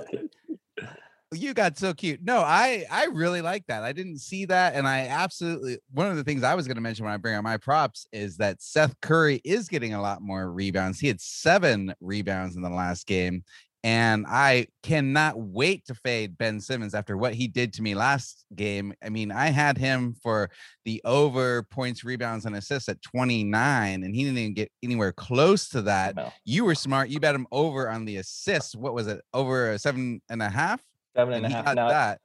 you 1.31 1.53
got 1.53 1.77
so 1.77 1.93
cute. 1.93 2.19
No, 2.21 2.39
I 2.39 2.83
I 2.91 3.05
really 3.05 3.41
like 3.41 3.65
that. 3.67 3.81
I 3.81 3.93
didn't 3.93 4.17
see 4.17 4.43
that, 4.47 4.75
and 4.75 4.85
I 4.85 5.07
absolutely 5.07 5.77
one 5.93 6.07
of 6.07 6.17
the 6.17 6.23
things 6.25 6.43
I 6.43 6.53
was 6.53 6.67
going 6.67 6.75
to 6.75 6.81
mention 6.81 7.05
when 7.05 7.13
I 7.13 7.17
bring 7.17 7.35
out 7.35 7.43
my 7.45 7.55
props 7.55 8.05
is 8.11 8.35
that 8.37 8.61
Seth 8.61 8.99
Curry 8.99 9.39
is 9.45 9.69
getting 9.69 9.93
a 9.93 10.01
lot 10.01 10.21
more 10.21 10.51
rebounds. 10.51 10.99
He 10.99 11.07
had 11.07 11.21
seven 11.21 11.95
rebounds 12.01 12.57
in 12.57 12.61
the 12.61 12.69
last 12.69 13.07
game, 13.07 13.45
and 13.83 14.25
I 14.27 14.67
cannot 14.83 15.39
wait 15.39 15.85
to 15.87 15.95
fade 15.95 16.37
Ben 16.37 16.59
Simmons 16.59 16.93
after 16.93 17.17
what 17.17 17.33
he 17.33 17.47
did 17.47 17.73
to 17.73 17.81
me 17.81 17.95
last 17.95 18.45
game. 18.55 18.93
I 19.03 19.09
mean, 19.09 19.31
I 19.31 19.47
had 19.47 19.77
him 19.77 20.13
for 20.21 20.51
the 20.85 21.01
over 21.03 21.63
points, 21.63 22.03
rebounds, 22.03 22.45
and 22.45 22.55
assists 22.55 22.89
at 22.89 23.01
29, 23.01 24.03
and 24.03 24.15
he 24.15 24.23
didn't 24.23 24.37
even 24.37 24.53
get 24.53 24.71
anywhere 24.83 25.11
close 25.11 25.67
to 25.69 25.81
that. 25.83 26.15
No, 26.15 26.31
You 26.45 26.65
were 26.65 26.75
smart. 26.75 27.09
You 27.09 27.19
bet 27.19 27.33
him 27.33 27.47
over 27.51 27.89
on 27.89 28.05
the 28.05 28.17
assists. 28.17 28.75
What 28.75 28.93
was 28.93 29.07
it? 29.07 29.21
Over 29.33 29.77
seven 29.77 30.21
and 30.29 30.41
a 30.41 30.49
half? 30.49 30.81
seven 31.15 31.33
And 31.33 31.45
and 31.45 31.53
a 31.53 31.57
half. 31.57 31.75
Now, 31.75 31.89
that. 31.89 32.19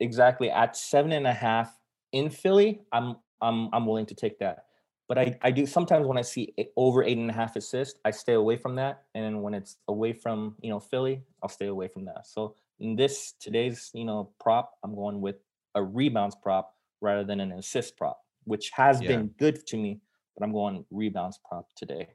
exactly 0.00 0.50
at 0.50 0.76
seven 0.76 1.12
and 1.12 1.26
a 1.26 1.32
half 1.32 1.76
in 2.12 2.30
Philly, 2.30 2.80
I'm 2.90 3.16
I'm 3.40 3.68
I'm 3.72 3.86
willing 3.86 4.06
to 4.06 4.14
take 4.14 4.38
that. 4.38 4.64
But 5.12 5.18
I, 5.18 5.38
I 5.42 5.50
do 5.50 5.66
sometimes 5.66 6.06
when 6.06 6.16
I 6.16 6.22
see 6.22 6.54
over 6.74 7.04
eight 7.04 7.18
and 7.18 7.28
a 7.28 7.34
half 7.34 7.54
assists, 7.56 7.98
I 8.02 8.10
stay 8.10 8.32
away 8.32 8.56
from 8.56 8.76
that. 8.76 9.02
And 9.14 9.42
when 9.42 9.52
it's 9.52 9.76
away 9.86 10.14
from 10.14 10.56
you 10.62 10.70
know 10.70 10.80
Philly, 10.80 11.20
I'll 11.42 11.50
stay 11.50 11.66
away 11.66 11.88
from 11.88 12.06
that. 12.06 12.26
So 12.26 12.54
in 12.80 12.96
this 12.96 13.34
today's 13.38 13.90
you 13.92 14.06
know 14.06 14.30
prop, 14.40 14.72
I'm 14.82 14.94
going 14.94 15.20
with 15.20 15.36
a 15.74 15.82
rebounds 15.82 16.34
prop 16.34 16.76
rather 17.02 17.24
than 17.24 17.40
an 17.40 17.52
assist 17.52 17.98
prop, 17.98 18.22
which 18.44 18.70
has 18.72 19.02
Yeah. 19.02 19.08
been 19.08 19.26
good 19.38 19.66
to 19.66 19.76
me. 19.76 20.00
But 20.34 20.46
I'm 20.46 20.52
going 20.54 20.86
rebounds 20.90 21.38
prop 21.46 21.68
today. 21.76 22.08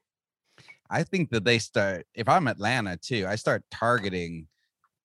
I 0.90 1.04
think 1.04 1.30
that 1.30 1.46
they 1.46 1.60
start, 1.60 2.08
if 2.16 2.28
I'm 2.28 2.48
Atlanta 2.48 2.98
too, 2.98 3.28
I 3.30 3.36
start 3.36 3.64
targeting 3.70 4.48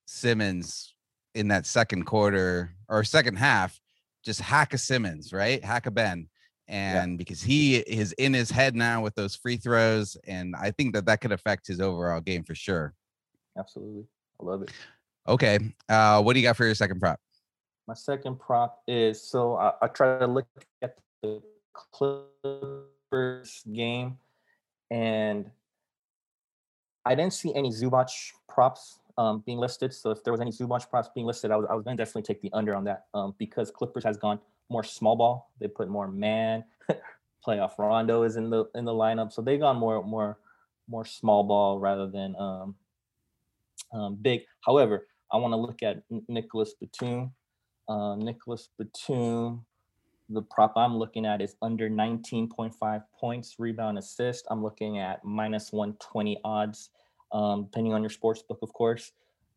Simmons 0.07 0.95
in 1.34 1.49
that 1.49 1.66
second 1.66 2.05
quarter 2.05 2.74
or 2.88 3.05
second 3.05 3.36
half, 3.36 3.78
just 4.24 4.40
hack 4.40 4.72
a 4.72 4.78
Simmons, 4.78 5.30
right? 5.34 5.62
Hack 5.62 5.84
a 5.84 5.90
Ben. 5.90 6.30
And 6.73 7.18
because 7.18 7.43
he 7.43 7.77
is 7.77 8.12
in 8.12 8.33
his 8.33 8.51
head 8.51 8.75
now 8.75 9.03
with 9.03 9.14
those 9.14 9.37
free 9.37 9.59
throws. 9.59 10.16
And 10.27 10.57
I 10.57 10.70
think 10.70 10.95
that 10.95 11.05
that 11.05 11.20
could 11.20 11.31
affect 11.31 11.66
his 11.66 11.83
overall 11.83 12.20
game 12.20 12.45
for 12.45 12.55
sure. 12.55 12.95
Absolutely, 13.59 14.05
I 14.41 14.45
love 14.45 14.62
it. 14.62 14.70
Okay. 15.29 15.59
Uh, 15.87 16.23
what 16.23 16.33
do 16.33 16.41
you 16.41 16.47
got 16.47 16.57
for 16.57 16.64
your 16.64 16.75
second 16.75 16.99
prop? 16.99 17.20
My 17.87 17.93
second 17.93 18.41
prop 18.41 18.81
is 18.89 19.23
so 19.23 19.57
I, 19.57 19.73
I 19.83 19.87
try 19.89 20.18
to 20.18 20.27
look 20.27 20.47
at 20.81 20.97
the 21.23 21.43
Clippers 21.75 23.62
game, 23.70 24.16
and 24.91 25.51
I 27.05 27.14
didn't 27.14 27.35
see 27.35 27.55
any 27.55 27.68
Zubac 27.68 28.11
props 28.49 29.01
um, 29.18 29.43
being 29.45 29.59
listed. 29.59 29.93
So 29.93 30.11
if 30.11 30.25
there 30.25 30.33
was 30.33 30.41
any 30.41 30.53
Zubac 30.53 30.89
props 30.89 31.11
being 31.14 31.27
listed, 31.27 31.51
I 31.51 31.57
was, 31.57 31.66
I 31.68 31.75
was 31.75 31.85
going 31.85 31.99
to 31.99 32.03
definitely 32.03 32.23
take 32.23 32.41
the 32.41 32.51
under 32.55 32.75
on 32.75 32.85
that 32.85 33.05
um, 33.12 33.35
because 33.39 33.70
Clippers 33.70 34.05
has 34.05 34.16
gone 34.16 34.41
more 34.73 34.85
small 34.85 35.16
ball. 35.16 35.53
They 35.61 35.68
put 35.68 35.89
more 35.89 36.09
man. 36.09 36.64
Playoff 37.47 37.79
Rondo 37.79 38.23
is 38.23 38.37
in 38.37 38.51
the 38.51 38.64
in 38.75 38.85
the 38.85 38.93
lineup, 38.93 39.33
so 39.33 39.43
they 39.43 39.59
gone 39.59 39.77
more 39.77 40.03
more 40.05 40.39
more 40.89 41.05
small 41.05 41.45
ball 41.45 41.79
rather 41.79 42.09
than 42.09 42.35
um, 42.37 42.75
um, 43.93 44.18
big. 44.20 44.43
However, 44.64 45.07
I 45.31 45.37
want 45.37 45.53
to 45.53 45.57
look 45.57 45.83
at 45.83 46.03
Nicolas 46.29 46.75
Batum. 46.81 47.33
Uh, 47.89 48.16
Nicolas 48.16 48.68
Batum, 48.79 49.64
the 50.29 50.43
prop 50.43 50.75
I'm 50.77 50.97
looking 50.97 51.27
at 51.27 51.41
is 51.41 51.57
under 51.62 51.91
19.5 51.91 53.03
points, 53.18 53.57
rebound, 53.59 53.99
assist. 53.99 54.47
I'm 54.51 54.62
looking 54.62 54.99
at 54.99 55.25
minus 55.25 55.73
120 55.73 56.39
odds, 56.45 56.91
um, 57.33 57.64
depending 57.64 57.93
on 57.93 58.03
your 58.03 58.11
sports 58.11 58.43
book, 58.43 58.59
of 58.62 58.73
course. 58.73 59.12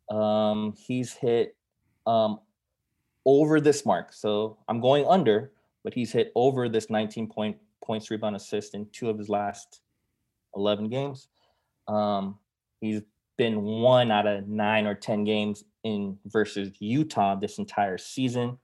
Um, 0.09 0.74
he's 0.78 1.13
hit 1.13 1.55
um, 2.07 2.39
over 3.26 3.59
this 3.59 3.86
mark, 3.86 4.13
so 4.13 4.57
I'm 4.67 4.80
going 4.80 5.05
under, 5.07 5.51
but 5.84 5.93
he's 5.93 6.11
hit 6.11 6.32
over 6.36 6.69
this 6.69 6.89
19 6.89 7.28
point 7.28 7.57
points, 7.84 8.09
rebound, 8.09 8.36
assist 8.36 8.73
in 8.73 8.88
two 8.91 9.09
of 9.09 9.17
his 9.17 9.30
last 9.30 9.82
11 10.55 10.89
games. 10.89 11.28
Um, 11.88 12.38
he's 12.82 13.01
been 13.38 13.61
one 13.61 14.11
out 14.11 14.28
of 14.28 14.47
nine 14.47 14.86
or 14.88 14.95
10 14.95 15.23
games 15.23 15.63
in 15.84 16.17
versus 16.26 16.71
Utah 16.80 17.36
this 17.36 17.57
entire 17.59 17.97
season. 17.97 18.57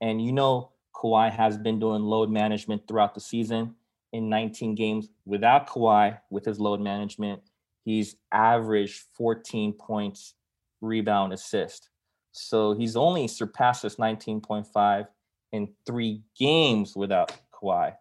And 0.00 0.24
you 0.24 0.32
know, 0.32 0.70
Kawhi 0.94 1.30
has 1.30 1.58
been 1.58 1.78
doing 1.78 2.02
load 2.02 2.30
management 2.30 2.86
throughout 2.88 3.14
the 3.14 3.20
season. 3.20 3.74
In 4.12 4.28
19 4.28 4.74
games 4.74 5.08
without 5.26 5.68
Kawhi, 5.68 6.18
with 6.30 6.44
his 6.44 6.58
load 6.58 6.80
management, 6.80 7.42
he's 7.84 8.16
averaged 8.32 9.04
14 9.12 9.74
points, 9.74 10.34
rebound, 10.80 11.32
assist. 11.32 11.90
So 12.36 12.74
he's 12.74 12.96
only 12.96 13.28
surpassed 13.28 13.82
this 13.82 13.96
19.5 13.96 15.06
in 15.52 15.68
three 15.86 16.22
games 16.38 16.94
without 16.94 17.32
Kawhi. 17.50 17.94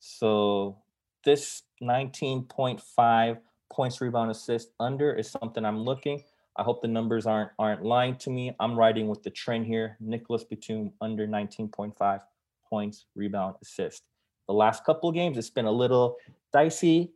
So 0.00 0.78
this 1.24 1.62
19.5 1.82 3.38
points, 3.70 4.00
rebound, 4.00 4.30
assist 4.30 4.70
under 4.80 5.12
is 5.12 5.30
something 5.30 5.64
I'm 5.64 5.80
looking. 5.80 6.22
I 6.56 6.62
hope 6.62 6.80
the 6.80 6.88
numbers 6.88 7.26
aren't 7.26 7.50
aren't 7.58 7.84
lying 7.84 8.16
to 8.16 8.30
me. 8.30 8.54
I'm 8.58 8.78
riding 8.78 9.08
with 9.08 9.22
the 9.22 9.30
trend 9.30 9.66
here. 9.66 9.98
Nicolas 10.00 10.44
Batum 10.44 10.92
under 11.02 11.26
19.5 11.26 12.20
points, 12.68 13.06
rebound, 13.14 13.56
assist. 13.60 14.02
The 14.48 14.54
last 14.54 14.84
couple 14.84 15.10
of 15.10 15.14
games, 15.14 15.36
it's 15.36 15.50
been 15.50 15.66
a 15.66 15.70
little 15.70 16.16
dicey 16.50 17.12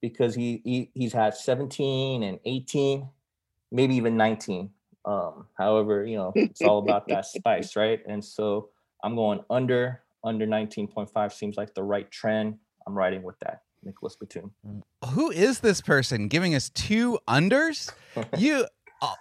because 0.00 0.34
he, 0.34 0.62
he 0.64 0.90
he's 0.94 1.12
had 1.12 1.34
17 1.34 2.22
and 2.22 2.38
18, 2.46 3.06
maybe 3.70 3.94
even 3.96 4.16
19. 4.16 4.70
Um, 5.06 5.46
however, 5.56 6.04
you 6.04 6.16
know, 6.16 6.32
it's 6.34 6.60
all 6.62 6.78
about 6.78 7.06
that 7.08 7.26
spice, 7.26 7.76
right? 7.76 8.00
And 8.06 8.24
so 8.24 8.70
I'm 9.02 9.14
going 9.14 9.40
under 9.48 10.02
under 10.24 10.46
19.5 10.46 11.32
seems 11.32 11.56
like 11.56 11.74
the 11.74 11.82
right 11.82 12.10
trend. 12.10 12.58
I'm 12.86 12.94
riding 12.94 13.22
with 13.22 13.38
that. 13.40 13.62
Nicolas 13.84 14.16
Batum. 14.16 14.52
Who 15.12 15.30
is 15.30 15.60
this 15.60 15.80
person 15.80 16.26
giving 16.26 16.54
us 16.54 16.70
two 16.70 17.18
unders? 17.28 17.92
You 18.36 18.66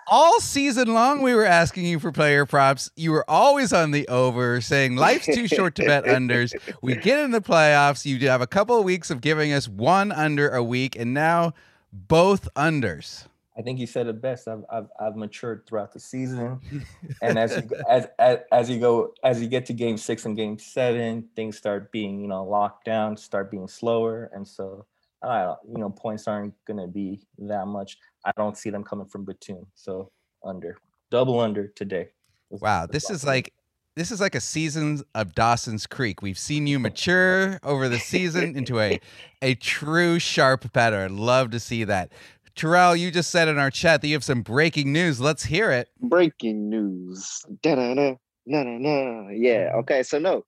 all 0.07 0.39
season 0.39 0.93
long 0.93 1.21
we 1.21 1.33
were 1.35 1.45
asking 1.45 1.85
you 1.85 1.99
for 1.99 2.11
player 2.11 2.45
props. 2.45 2.89
You 2.95 3.11
were 3.11 3.29
always 3.29 3.73
on 3.73 3.91
the 3.91 4.07
over, 4.07 4.61
saying 4.61 4.95
life's 4.95 5.25
too 5.25 5.49
short 5.49 5.75
to 5.75 5.85
bet 5.85 6.05
unders. 6.05 6.53
We 6.81 6.95
get 7.01 7.19
in 7.19 7.31
the 7.31 7.41
playoffs. 7.41 8.05
You 8.05 8.17
have 8.29 8.41
a 8.41 8.47
couple 8.47 8.77
of 8.77 8.85
weeks 8.85 9.11
of 9.11 9.19
giving 9.19 9.51
us 9.51 9.67
one 9.67 10.13
under 10.13 10.49
a 10.49 10.63
week, 10.63 10.95
and 10.95 11.13
now 11.13 11.53
both 11.91 12.47
unders. 12.55 13.25
I 13.57 13.61
think 13.61 13.79
you 13.79 13.87
said 13.87 14.07
it 14.07 14.21
best. 14.21 14.47
I've 14.47 14.65
I've, 14.69 14.87
I've 14.99 15.15
matured 15.15 15.65
throughout 15.65 15.93
the 15.93 15.99
season, 15.99 16.59
and 17.21 17.39
as 17.39 17.55
you 17.55 17.69
as, 17.89 18.07
as 18.19 18.39
as 18.51 18.69
you 18.69 18.79
go 18.79 19.13
as 19.23 19.41
you 19.41 19.47
get 19.47 19.65
to 19.67 19.73
game 19.73 19.97
six 19.97 20.25
and 20.25 20.35
game 20.35 20.59
seven, 20.59 21.29
things 21.35 21.57
start 21.57 21.91
being 21.91 22.19
you 22.21 22.27
know 22.27 22.43
locked 22.43 22.85
down, 22.85 23.15
start 23.15 23.49
being 23.49 23.67
slower, 23.67 24.29
and 24.33 24.47
so 24.47 24.85
uh, 25.21 25.55
you 25.67 25.77
know 25.77 25.89
points 25.89 26.27
aren't 26.27 26.53
going 26.65 26.79
to 26.79 26.87
be 26.87 27.21
that 27.37 27.67
much. 27.67 27.97
I 28.25 28.31
don't 28.35 28.57
see 28.57 28.69
them 28.69 28.83
coming 28.83 29.07
from 29.07 29.23
Batum, 29.23 29.67
so 29.73 30.11
under 30.43 30.77
double 31.09 31.39
under 31.39 31.67
today. 31.67 32.09
Wow, 32.49 32.87
this 32.87 33.09
is 33.09 33.23
like 33.23 33.53
this 33.95 34.11
is 34.11 34.19
like 34.19 34.35
a 34.35 34.41
season 34.41 35.01
of 35.15 35.33
Dawson's 35.33 35.87
Creek. 35.87 36.21
We've 36.21 36.37
seen 36.37 36.67
you 36.67 36.79
mature 36.79 37.59
over 37.63 37.87
the 37.87 37.99
season 37.99 38.55
into 38.57 38.79
a 38.79 38.99
a 39.41 39.55
true 39.55 40.19
sharp 40.19 40.71
better. 40.73 41.05
I'd 41.05 41.11
love 41.11 41.51
to 41.51 41.59
see 41.59 41.85
that. 41.85 42.11
Terrell, 42.55 42.95
you 42.95 43.11
just 43.11 43.31
said 43.31 43.47
in 43.47 43.57
our 43.57 43.69
chat 43.69 44.01
that 44.01 44.07
you 44.07 44.13
have 44.13 44.23
some 44.23 44.41
breaking 44.41 44.93
news. 44.93 45.19
Let's 45.19 45.43
hear 45.43 45.71
it. 45.71 45.89
Breaking 45.99 46.69
news. 46.69 47.45
Da-da-da, 47.61 48.15
na-na-na. 48.45 49.29
Yeah. 49.31 49.71
Okay. 49.75 50.03
So 50.03 50.19
no, 50.19 50.45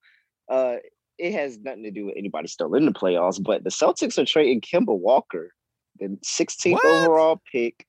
uh, 0.49 0.78
it 1.18 1.34
has 1.34 1.60
nothing 1.60 1.84
to 1.84 1.91
do 1.91 2.05
with 2.05 2.16
anybody 2.18 2.47
still 2.47 2.74
in 2.76 2.86
the 2.86 2.91
playoffs, 2.91 3.41
but 3.41 3.64
the 3.64 3.70
Celtics 3.70 4.18
are 4.18 4.26
trading 4.26 4.62
Kemba 4.62 4.97
Walker, 4.97 5.51
the 5.99 6.18
16th 6.24 6.74
what? 6.74 6.86
overall 6.86 7.41
pick, 7.51 7.86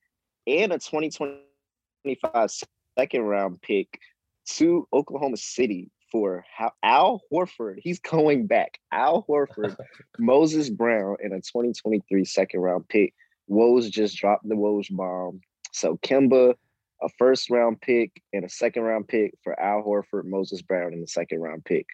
and 0.46 0.72
a 0.72 0.78
2025 0.78 2.50
second 2.98 3.22
round 3.22 3.60
pick 3.62 4.00
to 4.46 4.88
Oklahoma 4.92 5.36
City 5.36 5.90
for 6.10 6.44
Al 6.82 7.20
Horford. 7.32 7.76
He's 7.82 8.00
going 8.00 8.46
back. 8.46 8.78
Al 8.92 9.24
Horford, 9.28 9.76
Moses 10.18 10.70
Brown, 10.70 11.16
and 11.22 11.32
a 11.32 11.36
2023 11.36 12.24
second 12.24 12.60
round 12.60 12.88
pick. 12.88 13.14
Woj 13.50 13.90
just 13.90 14.16
dropped 14.16 14.48
the 14.48 14.54
Woj 14.54 14.86
bomb. 14.90 15.40
So 15.72 15.98
Kemba, 15.98 16.54
a 17.02 17.08
first 17.18 17.50
round 17.50 17.80
pick 17.80 18.22
and 18.32 18.44
a 18.44 18.48
second 18.48 18.82
round 18.82 19.08
pick 19.08 19.34
for 19.42 19.58
Al 19.60 19.82
Horford, 19.82 20.24
Moses 20.24 20.62
Brown, 20.62 20.92
and 20.92 21.02
the 21.02 21.08
second 21.08 21.40
round 21.40 21.64
pick. 21.64 21.86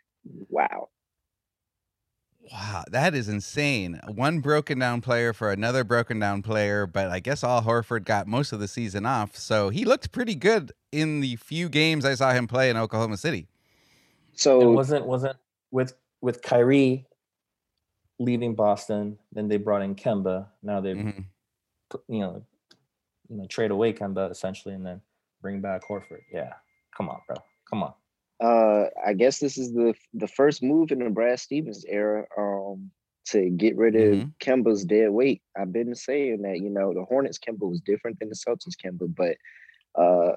Wow. 0.48 0.88
Wow, 2.52 2.84
that 2.90 3.14
is 3.14 3.28
insane. 3.28 4.00
One 4.07 4.40
broken 4.40 4.78
down 4.78 5.00
player 5.00 5.32
for 5.32 5.50
another 5.50 5.82
broken 5.82 6.18
down 6.18 6.42
player, 6.42 6.86
but 6.86 7.11
I 7.11 7.18
guess 7.18 7.42
Al 7.42 7.62
Horford 7.62 8.05
got 8.05 8.26
most 8.26 8.52
of 8.52 8.61
the 8.61 8.68
season 8.68 9.07
off. 9.07 9.34
So 9.36 9.70
he 9.70 9.86
looked 9.86 10.12
pretty 10.12 10.34
good 10.34 10.72
in 10.92 11.20
the 11.20 11.36
few 11.36 11.70
games 11.70 12.05
I 12.05 12.14
saw 12.14 12.32
him 12.32 12.46
play 12.46 12.68
in 12.68 12.76
Oklahoma 12.76 13.16
City. 13.16 13.48
So 14.34 14.61
it 14.61 14.74
wasn't 14.74 15.07
wasn't 15.07 15.36
with 15.70 15.94
with 16.20 16.42
Kyrie 16.42 17.07
leaving 18.18 18.55
Boston, 18.55 19.18
then 19.32 19.48
they 19.48 19.57
brought 19.57 19.82
in 19.82 19.94
Kemba. 19.94 20.48
Now 20.62 20.80
they've 20.80 20.96
mm-hmm 20.96 21.20
you 22.09 22.20
know, 22.20 22.43
you 23.28 23.37
know, 23.37 23.47
trade 23.47 23.70
away 23.70 23.93
Kemba 23.93 24.30
essentially, 24.30 24.74
and 24.74 24.85
then 24.85 25.01
bring 25.43 25.61
back 25.61 25.82
Horford. 25.89 26.22
Yeah, 26.32 26.53
come 26.97 27.09
on, 27.09 27.20
bro, 27.26 27.37
come 27.68 27.82
on. 27.82 27.95
Uh, 28.43 28.89
I 29.05 29.12
guess 29.12 29.39
this 29.39 29.57
is 29.57 29.72
the 29.72 29.95
the 30.12 30.28
first 30.28 30.62
move 30.62 30.91
in 30.91 30.99
the 30.99 31.11
Brad 31.11 31.39
Stevens 31.39 31.85
era 31.89 32.26
um, 32.37 32.91
to 33.26 33.49
get 33.51 33.76
rid 33.76 33.95
of 33.95 34.03
mm-hmm. 34.03 34.28
Kemba's 34.41 34.85
dead 34.85 35.11
weight. 35.11 35.43
I've 35.59 35.72
been 35.72 35.95
saying 35.95 36.43
that 36.43 36.59
you 36.59 36.70
know 36.70 36.93
the 36.93 37.05
Hornets 37.05 37.39
Kemba 37.39 37.68
was 37.68 37.80
different 37.80 38.18
than 38.18 38.28
the 38.28 38.35
Celtics 38.35 38.76
Kemba, 38.82 39.14
but 39.14 39.37
uh, 40.01 40.35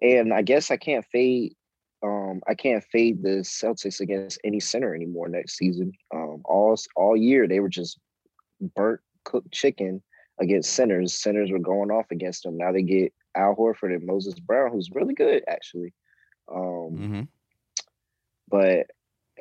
and 0.00 0.32
I 0.32 0.42
guess 0.42 0.70
I 0.70 0.76
can't 0.76 1.04
fade. 1.12 1.54
Um, 2.02 2.40
I 2.48 2.54
can't 2.54 2.82
fade 2.84 3.22
the 3.22 3.40
Celtics 3.40 4.00
against 4.00 4.40
any 4.42 4.60
center 4.60 4.94
anymore 4.94 5.28
next 5.28 5.58
season. 5.58 5.92
Um, 6.14 6.42
all 6.44 6.76
all 6.96 7.16
year 7.16 7.46
they 7.46 7.60
were 7.60 7.68
just 7.68 7.98
burnt 8.76 9.00
cooked 9.24 9.52
chicken 9.52 10.02
against 10.40 10.72
centers. 10.72 11.14
Centers 11.14 11.50
were 11.50 11.58
going 11.58 11.90
off 11.90 12.06
against 12.10 12.42
them. 12.42 12.56
Now 12.56 12.72
they 12.72 12.82
get 12.82 13.12
Al 13.36 13.54
Horford 13.54 13.94
and 13.94 14.06
Moses 14.06 14.38
Brown, 14.40 14.72
who's 14.72 14.90
really 14.92 15.14
good 15.14 15.44
actually. 15.46 15.92
Um, 16.52 16.96
mm-hmm. 16.96 17.22
But 18.48 18.86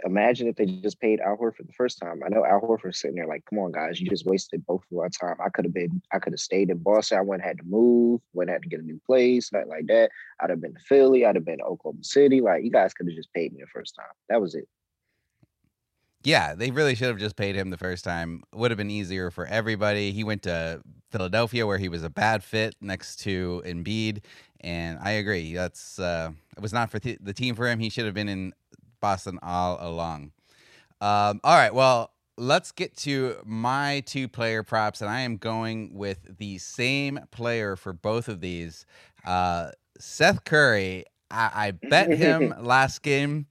imagine 0.06 0.48
if 0.48 0.56
they 0.56 0.66
just 0.66 1.00
paid 1.00 1.20
Al 1.20 1.38
Horford 1.38 1.68
the 1.68 1.74
first 1.74 2.00
time. 2.00 2.22
I 2.26 2.30
know 2.30 2.46
Al 2.46 2.62
Horford 2.62 2.96
sitting 2.96 3.16
there 3.16 3.28
like, 3.28 3.44
come 3.50 3.60
on, 3.60 3.72
guys, 3.72 4.00
you 4.00 4.10
just 4.10 4.26
wasted 4.26 4.66
both 4.66 4.84
of 4.92 4.98
our 4.98 5.10
time. 5.10 5.36
I 5.44 5.50
could 5.50 5.66
have 5.66 5.74
been, 5.74 6.02
I 6.14 6.20
could 6.20 6.34
have 6.34 6.40
stayed 6.40 6.70
in 6.70 6.78
Boston. 6.78 7.18
I 7.18 7.22
wouldn't 7.22 7.44
have 7.44 7.52
had 7.52 7.58
to 7.60 7.70
move, 7.70 8.22
wouldn't 8.34 8.54
have 8.54 8.62
to 8.62 8.70
get 8.70 8.80
a 8.80 8.84
new 8.84 9.00
place, 9.06 9.52
nothing 9.52 9.70
like 9.70 9.88
that. 9.88 10.12
I'd 10.40 10.50
have 10.50 10.62
been 10.62 10.74
to 10.74 10.80
Philly, 10.82 11.26
I'd 11.26 11.36
have 11.36 11.46
been 11.46 11.60
to 11.60 11.64
Oklahoma 11.64 12.04
City. 12.04 12.42
Like 12.42 12.64
you 12.64 12.72
guys 12.72 12.94
could 12.94 13.08
have 13.08 13.16
just 13.16 13.34
paid 13.34 13.54
me 13.54 13.62
the 13.62 13.68
first 13.68 13.96
time. 13.96 14.12
That 14.30 14.42
was 14.42 14.56
it. 14.56 14.68
Yeah, 16.24 16.54
they 16.54 16.72
really 16.72 16.96
should 16.96 17.08
have 17.08 17.18
just 17.18 17.38
paid 17.38 17.56
him 17.56 17.70
the 17.70 17.78
first 17.78 18.04
time. 18.04 18.44
Would 18.54 18.72
have 18.72 18.78
been 18.78 18.90
easier 18.90 19.32
for 19.32 19.46
everybody. 19.46 20.12
He 20.12 20.24
went 20.24 20.44
to 20.44 20.82
Philadelphia 21.12 21.66
where 21.66 21.78
he 21.78 21.88
was 21.88 22.04
a 22.04 22.10
bad 22.10 22.44
fit 22.44 22.76
next 22.82 23.18
to 23.22 23.64
Embiid, 23.66 24.22
and 24.60 25.00
I 25.02 25.12
agree. 25.12 25.54
That's 25.54 25.98
uh, 25.98 26.32
it 26.58 26.62
was 26.62 26.74
not 26.74 26.92
for 26.92 27.00
th- 27.00 27.20
the 27.22 27.34
team 27.34 27.56
for 27.56 27.68
him. 27.68 27.80
He 27.80 27.90
should 27.90 28.06
have 28.06 28.14
been 28.14 28.28
in 28.28 28.54
Boston 29.00 29.40
all 29.42 29.78
along. 29.80 30.32
Um, 31.00 31.40
all 31.46 31.56
right, 31.56 31.74
well, 31.74 32.12
let's 32.38 32.72
get 32.74 32.98
to 32.98 33.38
my 33.46 34.04
two 34.06 34.28
player 34.28 34.62
props, 34.62 35.02
and 35.02 35.10
I 35.10 35.22
am 35.22 35.38
going 35.38 35.94
with 35.94 36.38
the 36.38 36.58
same 36.58 37.20
player 37.32 37.78
for 37.78 37.94
both 37.94 38.28
of 38.28 38.42
these. 38.42 38.86
Uh, 39.26 39.72
Seth 40.00 40.44
Curry. 40.44 41.06
I, 41.32 41.52
I 41.54 41.72
bet 41.72 42.12
him 42.12 42.54
last 42.62 43.04
game, 43.04 43.46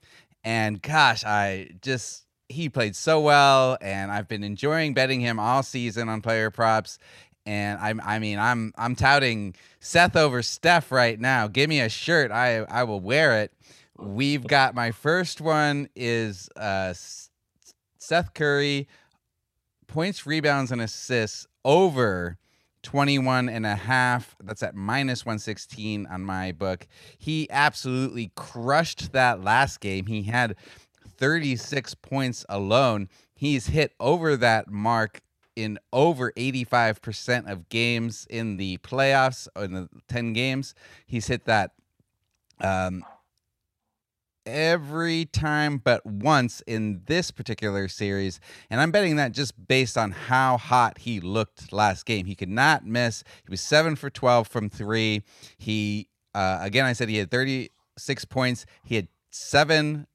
and 0.44 0.82
gosh, 0.82 1.24
I 1.24 1.70
just 1.80 2.24
he 2.48 2.68
played 2.68 2.96
so 2.96 3.20
well, 3.20 3.76
and 3.80 4.10
I've 4.10 4.28
been 4.28 4.42
enjoying 4.42 4.94
betting 4.94 5.20
him 5.20 5.38
all 5.38 5.62
season 5.62 6.08
on 6.08 6.22
player 6.22 6.50
props. 6.50 6.98
And 7.46 7.78
I'm, 7.80 8.00
I 8.04 8.18
mean, 8.18 8.38
I'm, 8.38 8.72
I'm 8.76 8.94
touting 8.94 9.54
Seth 9.80 10.16
over 10.16 10.42
Steph 10.42 10.92
right 10.92 11.18
now. 11.18 11.46
Give 11.46 11.68
me 11.68 11.80
a 11.80 11.88
shirt, 11.88 12.30
I, 12.30 12.58
I 12.58 12.84
will 12.84 13.00
wear 13.00 13.40
it. 13.40 13.52
We've 13.98 14.46
got 14.46 14.74
my 14.74 14.92
first 14.92 15.40
one 15.40 15.88
is 15.96 16.48
uh, 16.56 16.94
Seth 17.98 18.34
Curry 18.34 18.86
points, 19.86 20.26
rebounds, 20.26 20.70
and 20.70 20.80
assists 20.80 21.46
over 21.64 22.38
21 22.82 23.48
and 23.48 23.66
a 23.66 23.74
half. 23.74 24.36
That's 24.42 24.62
at 24.62 24.74
minus 24.74 25.26
116 25.26 26.06
on 26.06 26.24
my 26.24 26.52
book. 26.52 26.86
He 27.18 27.48
absolutely 27.50 28.30
crushed 28.36 29.12
that 29.12 29.42
last 29.42 29.80
game. 29.80 30.06
He 30.06 30.22
had 30.24 30.54
36 31.18 31.94
points 31.96 32.46
alone. 32.48 33.08
He's 33.34 33.68
hit 33.68 33.92
over 34.00 34.36
that 34.36 34.68
mark 34.68 35.20
in 35.56 35.78
over 35.92 36.32
85% 36.32 37.50
of 37.50 37.68
games 37.68 38.26
in 38.30 38.56
the 38.56 38.78
playoffs 38.78 39.48
in 39.56 39.72
the 39.72 39.88
10 40.08 40.32
games. 40.32 40.74
He's 41.04 41.26
hit 41.26 41.46
that 41.46 41.72
um, 42.60 43.04
every 44.46 45.26
time 45.26 45.78
but 45.78 46.04
once 46.06 46.62
in 46.66 47.02
this 47.06 47.30
particular 47.30 47.88
series. 47.88 48.40
And 48.70 48.80
I'm 48.80 48.90
betting 48.90 49.16
that 49.16 49.32
just 49.32 49.68
based 49.68 49.98
on 49.98 50.12
how 50.12 50.56
hot 50.56 50.98
he 50.98 51.20
looked 51.20 51.72
last 51.72 52.06
game. 52.06 52.26
He 52.26 52.34
could 52.34 52.48
not 52.48 52.86
miss. 52.86 53.24
He 53.44 53.50
was 53.50 53.60
7 53.60 53.96
for 53.96 54.10
12 54.10 54.48
from 54.48 54.70
3. 54.70 55.22
He 55.58 56.08
uh, 56.34 56.58
again 56.60 56.84
I 56.84 56.92
said 56.92 57.08
he 57.08 57.18
had 57.18 57.30
36 57.30 58.24
points. 58.26 58.64
He 58.84 58.94
had 58.96 59.08
7 59.30 60.06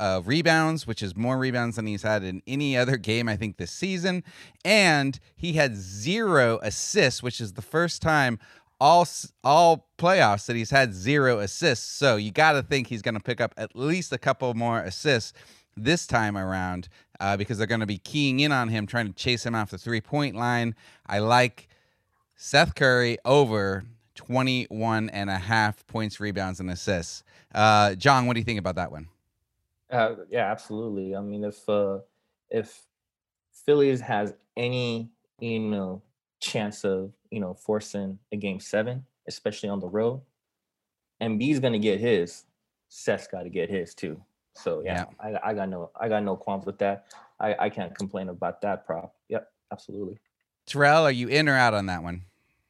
uh, 0.00 0.20
rebounds, 0.24 0.86
which 0.86 1.02
is 1.02 1.16
more 1.16 1.38
rebounds 1.38 1.76
than 1.76 1.86
he's 1.86 2.02
had 2.02 2.22
in 2.22 2.42
any 2.46 2.76
other 2.76 2.96
game, 2.96 3.28
I 3.28 3.36
think, 3.36 3.56
this 3.56 3.70
season. 3.70 4.24
And 4.64 5.18
he 5.36 5.54
had 5.54 5.76
zero 5.76 6.58
assists, 6.62 7.22
which 7.22 7.40
is 7.40 7.52
the 7.52 7.62
first 7.62 8.02
time 8.02 8.38
all 8.80 9.06
all 9.42 9.88
playoffs 9.98 10.46
that 10.46 10.56
he's 10.56 10.70
had 10.70 10.92
zero 10.92 11.38
assists. 11.38 11.88
So 11.88 12.16
you 12.16 12.30
got 12.32 12.52
to 12.52 12.62
think 12.62 12.88
he's 12.88 13.02
going 13.02 13.14
to 13.14 13.20
pick 13.20 13.40
up 13.40 13.54
at 13.56 13.76
least 13.76 14.12
a 14.12 14.18
couple 14.18 14.52
more 14.54 14.80
assists 14.80 15.32
this 15.76 16.06
time 16.06 16.36
around 16.36 16.88
uh, 17.20 17.36
because 17.36 17.58
they're 17.58 17.66
going 17.66 17.80
to 17.80 17.86
be 17.86 17.98
keying 17.98 18.40
in 18.40 18.52
on 18.52 18.68
him, 18.68 18.86
trying 18.86 19.06
to 19.06 19.12
chase 19.12 19.46
him 19.46 19.54
off 19.54 19.70
the 19.70 19.78
three 19.78 20.00
point 20.00 20.36
line. 20.36 20.74
I 21.06 21.20
like 21.20 21.68
Seth 22.36 22.74
Curry 22.74 23.18
over 23.24 23.84
21 24.14 25.10
and 25.10 25.30
a 25.30 25.38
half 25.38 25.86
points, 25.86 26.20
rebounds, 26.20 26.60
and 26.60 26.70
assists. 26.70 27.24
Uh, 27.54 27.94
John, 27.94 28.26
what 28.26 28.34
do 28.34 28.40
you 28.40 28.44
think 28.44 28.58
about 28.58 28.76
that 28.76 28.90
one? 28.90 29.08
Uh, 29.90 30.14
yeah, 30.30 30.50
absolutely. 30.50 31.14
I 31.14 31.20
mean, 31.20 31.44
if 31.44 31.68
uh, 31.68 31.98
if 32.50 32.82
Phillies 33.66 34.00
has 34.00 34.34
any 34.56 35.10
you 35.40 35.60
know 35.60 36.02
chance 36.40 36.84
of 36.84 37.12
you 37.30 37.40
know 37.40 37.54
forcing 37.54 38.18
a 38.32 38.36
game 38.36 38.60
seven, 38.60 39.04
especially 39.28 39.68
on 39.68 39.80
the 39.80 39.88
road, 39.88 40.20
Embiid's 41.22 41.60
gonna 41.60 41.78
get 41.78 42.00
his. 42.00 42.44
Seth's 42.88 43.26
got 43.26 43.42
to 43.42 43.48
get 43.48 43.68
his 43.68 43.94
too. 43.94 44.20
So 44.54 44.82
yeah, 44.84 45.06
yeah. 45.24 45.38
I, 45.42 45.50
I 45.50 45.54
got 45.54 45.68
no 45.68 45.90
I 45.98 46.08
got 46.08 46.22
no 46.22 46.36
qualms 46.36 46.64
with 46.64 46.78
that. 46.78 47.06
I, 47.40 47.56
I 47.58 47.70
can't 47.70 47.94
complain 47.94 48.28
about 48.28 48.60
that 48.62 48.86
prop. 48.86 49.14
Yep, 49.28 49.50
absolutely. 49.72 50.18
Terrell, 50.66 51.04
are 51.04 51.10
you 51.10 51.28
in 51.28 51.48
or 51.48 51.56
out 51.56 51.74
on 51.74 51.86
that 51.86 52.02
one? 52.02 52.22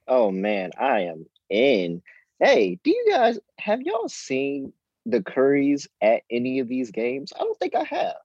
Oh 0.09 0.31
man, 0.31 0.71
I 0.79 1.01
am 1.01 1.27
in. 1.51 2.03
Hey, 2.41 2.79
do 2.83 2.91
you 2.91 3.07
guys 3.11 3.39
have 3.59 3.83
y'all 3.83 4.09
seen 4.09 4.73
the 5.07 5.21
Currys 5.21 5.87
at 6.03 6.23
any 6.31 6.59
of 6.59 6.69
these 6.69 6.91
games? 6.91 7.33
I 7.35 7.41
don't 7.41 7.59
think 7.59 7.75
I 7.75 7.85
have. 7.85 8.17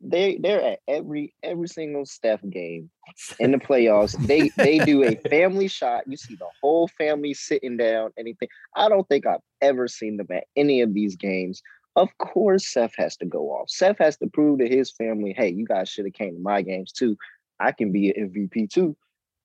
They 0.00 0.36
they're 0.36 0.62
at 0.62 0.80
every 0.86 1.34
every 1.42 1.68
single 1.68 2.04
Steph 2.04 2.42
game 2.50 2.90
in 3.40 3.52
the 3.52 3.58
playoffs. 3.58 4.14
They 4.26 4.50
they 4.56 4.78
do 4.78 5.02
a 5.02 5.16
family 5.28 5.68
shot. 5.78 6.04
You 6.06 6.18
see 6.18 6.34
the 6.34 6.48
whole 6.60 6.88
family 6.88 7.32
sitting 7.32 7.78
down. 7.78 8.10
Anything. 8.18 8.48
I 8.74 8.88
don't 8.88 9.08
think 9.08 9.26
I've 9.26 9.40
ever 9.62 9.88
seen 9.88 10.18
them 10.18 10.26
at 10.30 10.44
any 10.54 10.82
of 10.82 10.92
these 10.92 11.16
games. 11.16 11.62
Of 11.96 12.10
course, 12.18 12.70
Seth 12.70 12.94
has 12.98 13.16
to 13.16 13.24
go 13.24 13.50
off. 13.52 13.70
Seth 13.70 13.96
has 13.98 14.18
to 14.18 14.26
prove 14.26 14.58
to 14.58 14.68
his 14.68 14.90
family, 14.90 15.32
hey, 15.32 15.48
you 15.48 15.64
guys 15.64 15.88
should 15.88 16.04
have 16.04 16.12
came 16.12 16.34
to 16.34 16.40
my 16.40 16.60
games 16.60 16.92
too. 16.92 17.16
I 17.58 17.72
can 17.72 17.90
be 17.90 18.10
an 18.10 18.30
MVP 18.30 18.68
too. 18.68 18.94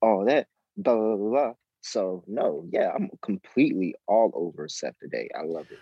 All 0.01 0.25
that. 0.25 0.47
Blah, 0.75 0.95
blah, 0.95 1.15
blah, 1.15 1.29
blah. 1.29 1.53
So 1.81 2.23
no, 2.27 2.65
yeah, 2.71 2.91
I'm 2.93 3.09
completely 3.21 3.95
all 4.05 4.31
over 4.35 4.67
Seth 4.67 4.99
today. 4.99 5.29
I 5.37 5.43
love 5.43 5.67
it. 5.71 5.79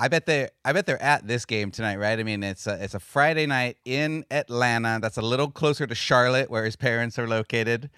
I 0.00 0.08
bet 0.08 0.24
they 0.24 0.48
I 0.64 0.72
bet 0.72 0.86
they're 0.86 1.02
at 1.02 1.26
this 1.26 1.44
game 1.44 1.70
tonight, 1.70 1.98
right? 1.98 2.18
I 2.18 2.22
mean, 2.22 2.42
it's 2.42 2.66
a, 2.66 2.82
it's 2.82 2.94
a 2.94 3.00
Friday 3.00 3.44
night 3.44 3.76
in 3.84 4.24
Atlanta. 4.30 4.98
That's 5.00 5.18
a 5.18 5.22
little 5.22 5.50
closer 5.50 5.86
to 5.86 5.94
Charlotte, 5.94 6.50
where 6.50 6.64
his 6.64 6.74
parents 6.74 7.18
are 7.18 7.28
located. 7.28 7.90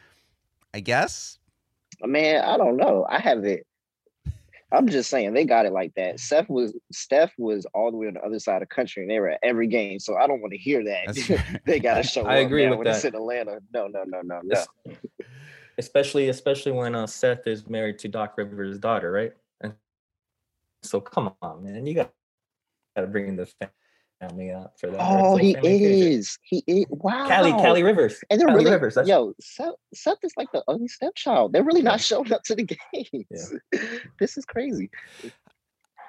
I 0.74 0.80
guess. 0.80 1.38
Man, 2.03 2.44
I 2.44 2.57
don't 2.57 2.76
know. 2.76 3.07
I 3.09 3.20
have 3.20 3.44
it. 3.44 3.64
I'm 4.72 4.88
just 4.88 5.11
saying 5.11 5.34
they 5.34 5.44
got 5.44 5.64
it 5.64 5.72
like 5.72 5.94
that. 5.94 6.18
Steph 6.18 6.48
was 6.48 6.74
Steph 6.90 7.30
was 7.38 7.66
all 7.72 7.92
the 7.92 7.96
way 7.96 8.09
on 8.09 8.14
the 8.14 8.24
other 8.24 8.40
side 8.40 8.62
of 8.62 8.68
the 8.68 8.74
country, 8.74 9.03
and 9.03 9.11
they 9.11 9.20
were 9.20 9.28
at 9.28 9.38
every 9.44 9.68
game. 9.68 10.00
So 10.00 10.16
I 10.16 10.26
don't 10.26 10.40
want 10.40 10.53
to 10.53 10.59
hear 10.59 10.82
that. 10.82 11.61
they 11.66 11.78
got 11.78 11.96
to 11.96 12.03
show. 12.03 12.22
I 12.24 12.38
agree 12.38 12.68
with 12.68 12.78
when 12.78 12.86
that. 12.86 12.96
It's 12.96 13.05
in 13.05 13.14
Atlanta. 13.14 13.61
No, 13.72 13.86
no, 13.86 14.03
no, 14.07 14.22
no, 14.22 14.40
no. 14.42 14.64
Especially 15.78 16.30
especially 16.30 16.72
when 16.72 16.96
uh, 16.96 17.07
Seth 17.07 17.46
is 17.46 17.68
married 17.68 17.98
to 18.00 18.09
Doc 18.09 18.36
Rivers' 18.36 18.78
daughter, 18.78 19.12
right? 19.12 19.32
And 20.83 20.89
so 20.89 21.01
come 21.01 21.33
on, 21.43 21.64
man, 21.64 21.87
you 21.87 21.95
got 21.95 22.11
got 22.97 23.03
to 23.03 23.09
bring 23.09 23.37
the 23.37 23.49
family 24.20 24.51
up 24.51 24.74
for 24.78 24.91
that. 24.91 25.01
Oh, 25.01 25.37
he 25.37 25.55
family 25.55 25.78
favorite. 25.78 25.93
is. 25.93 26.39
He 26.43 26.64
is. 26.66 26.87
Wow. 26.91 27.28
Callie, 27.28 27.53
Callie 27.53 27.83
Rivers. 27.83 28.20
And 28.30 28.41
they're 28.41 28.49
Callie 28.49 28.61
really, 28.61 28.72
Rivers. 28.72 28.95
That's, 28.95 29.09
yo, 29.09 29.35
Seth, 29.41 29.74
Seth 29.95 30.18
is 30.22 30.33
like 30.37 30.51
the 30.53 30.62
only 30.68 30.89
stepchild. 30.89 31.53
They're 31.53 31.64
really 31.64 31.83
not 31.83 32.01
showing 32.01 32.33
up 32.33 32.43
to 32.45 32.55
the 32.55 32.64
games. 32.93 33.53
this 34.18 34.37
is 34.37 34.45
crazy. 34.45 34.91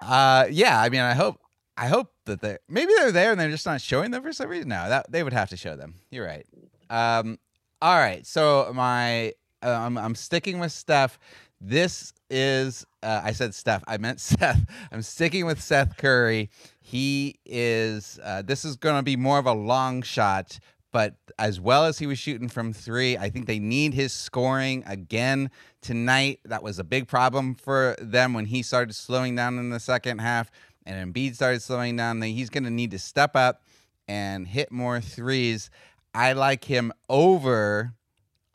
Uh, 0.02 0.48
yeah. 0.50 0.82
I 0.82 0.90
mean, 0.90 1.02
I 1.02 1.14
hope 1.14 1.40
I 1.78 1.88
hope 1.88 2.12
that 2.26 2.42
they 2.42 2.58
maybe 2.70 2.92
they're 2.98 3.12
there 3.12 3.32
and 3.32 3.40
they're 3.40 3.50
just 3.50 3.66
not 3.66 3.82
showing 3.82 4.12
them 4.12 4.22
for 4.22 4.34
some 4.34 4.50
reason. 4.50 4.70
No, 4.70 4.90
that 4.90 5.12
they 5.12 5.24
would 5.24 5.34
have 5.34 5.50
to 5.50 5.58
show 5.58 5.76
them. 5.76 5.96
You're 6.12 6.26
right. 6.26 6.46
Um, 6.90 7.40
all 7.82 7.98
right. 7.98 8.26
So 8.26 8.72
my 8.76 9.34
uh, 9.64 9.70
I'm 9.70 9.98
I'm 9.98 10.16
sticking 10.16 10.60
with 10.60 10.72
Steph. 10.72 11.18
This 11.62 12.14
is 12.30 12.86
uh, 13.02 13.22
I 13.24 13.32
said 13.32 13.56
Steph. 13.56 13.84
I 13.88 13.98
meant 13.98 14.20
Seth. 14.20 14.66
I'm 14.92 15.02
sticking 15.02 15.46
with 15.46 15.62
Seth 15.62 15.98
Curry. 15.98 16.50
He 16.82 17.40
is. 17.46 18.20
Uh, 18.24 18.42
this 18.42 18.66
is 18.66 18.76
going 18.76 18.98
to 18.98 19.04
be 19.04 19.16
more 19.16 19.40
of 19.40 19.46
a 19.46 19.54
long 19.54 20.02
shot. 20.02 20.60
But 20.92 21.16
as 21.40 21.60
well 21.60 21.86
as 21.86 21.98
he 21.98 22.06
was 22.06 22.20
shooting 22.20 22.48
from 22.48 22.72
three, 22.72 23.18
I 23.18 23.32
think 23.32 23.48
they 23.48 23.58
need 23.58 23.96
his 23.96 24.14
scoring 24.14 24.84
again 24.86 25.50
tonight. 25.82 26.40
That 26.46 26.62
was 26.62 26.78
a 26.78 26.84
big 26.84 27.08
problem 27.08 27.56
for 27.56 27.96
them 28.00 28.36
when 28.36 28.46
he 28.46 28.62
started 28.62 28.94
slowing 28.94 29.36
down 29.36 29.58
in 29.58 29.72
the 29.72 29.80
second 29.80 30.20
half 30.20 30.52
and 30.86 31.14
Embiid 31.14 31.36
started 31.36 31.62
slowing 31.62 31.96
down. 31.96 32.20
Then 32.20 32.30
he's 32.30 32.50
going 32.50 32.64
to 32.64 32.70
need 32.70 32.92
to 32.92 33.00
step 33.00 33.36
up 33.36 33.64
and 34.08 34.48
hit 34.48 34.72
more 34.72 35.02
threes. 35.02 35.70
I 36.14 36.34
like 36.34 36.66
him 36.66 36.94
over. 37.10 37.94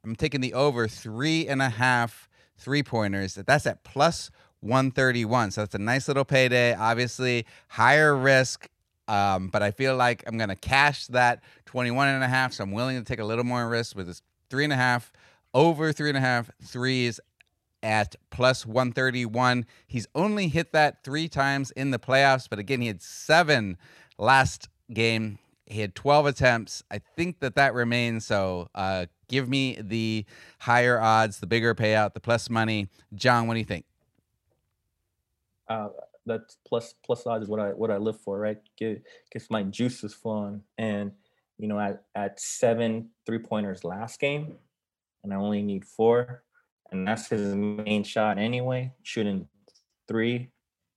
I'm 0.05 0.17
taking 0.17 0.41
the 0.41 0.55
over 0.55 0.89
three 0.89 1.49
and 1.49 1.61
a 1.61 1.69
half 1.69 2.28
three 2.59 2.83
pointers. 2.83 3.35
That's 3.35 3.67
at 3.67 3.85
plus 3.85 4.31
131. 4.61 5.53
So 5.53 5.63
that's 5.63 5.75
a 5.75 5.79
nice 5.79 6.09
little 6.09 6.25
payday. 6.25 6.75
Obviously, 6.75 7.47
higher 7.69 8.17
risk. 8.17 8.69
Um, 9.07 9.49
but 9.49 9.63
I 9.63 9.71
feel 9.71 9.97
like 9.97 10.23
I'm 10.27 10.37
going 10.37 10.51
to 10.51 10.57
cash 10.57 11.07
that 11.09 11.43
21 11.65 12.09
and 12.09 12.23
a 12.23 12.29
half. 12.29 12.53
So 12.53 12.65
I'm 12.65 12.73
willing 12.73 12.99
to 12.99 13.05
take 13.05 13.21
a 13.21 13.25
little 13.25 13.45
more 13.45 13.67
risk 13.69 13.97
with 13.97 14.07
this 14.07 14.23
three 14.51 14.65
and 14.65 14.73
a 14.73 14.77
half, 14.77 15.13
over 15.55 15.93
three 15.93 16.11
and 16.11 16.19
a 16.19 16.21
half 16.21 16.51
threes 16.63 17.19
at 17.83 18.17
plus 18.31 18.67
131. 18.67 19.65
He's 19.87 20.07
only 20.15 20.49
hit 20.49 20.73
that 20.73 21.05
three 21.05 21.29
times 21.29 21.71
in 21.71 21.91
the 21.91 21.99
playoffs, 21.99 22.49
but 22.51 22.59
again, 22.59 22.81
he 22.81 22.89
had 22.89 23.01
seven 23.01 23.79
last 24.19 24.69
game. 24.93 25.39
He 25.67 25.81
had 25.81 25.95
12 25.95 26.27
attempts. 26.27 26.83
I 26.91 26.99
think 27.17 27.41
that 27.41 27.55
that 27.57 27.75
remains. 27.75 28.27
So 28.27 28.69
uh, 28.75 29.07
give 29.29 29.49
me 29.49 29.79
the 29.81 30.24
higher 30.61 31.01
odds, 31.01 31.41
the 31.41 31.47
bigger 31.47 31.74
payout, 31.74 32.14
the 32.14 32.20
plus 32.20 32.51
money. 32.51 32.89
John, 33.14 33.47
what 33.47 33.55
do 33.55 33.61
you 33.61 33.66
think? 33.66 33.85
uh, 35.68 35.89
that's 36.26 36.59
plus 36.66 36.95
plus 37.05 37.26
odds 37.26 37.45
is 37.45 37.49
what 37.49 37.61
I 37.61 37.70
what 37.70 37.91
I 37.91 37.97
live 37.97 38.20
for, 38.20 38.39
right? 38.39 38.59
Get 38.76 39.03
gets 39.33 39.51
my 39.51 39.62
juices 39.64 40.14
flowing, 40.14 40.62
and 40.76 41.12
you 41.59 41.68
know, 41.68 41.79
at 41.79 42.03
at 42.14 42.41
seven 42.41 43.11
three 43.26 43.39
pointers 43.39 43.85
last 43.85 44.20
game, 44.20 44.57
and 45.22 45.33
I 45.33 45.37
only 45.37 45.62
need 45.62 45.85
four, 45.85 46.43
and 46.91 47.07
that's 47.07 47.29
his 47.29 47.55
main 47.55 48.05
shot 48.05 48.39
anyway, 48.39 48.93
shooting 49.03 49.49
three. 50.07 50.51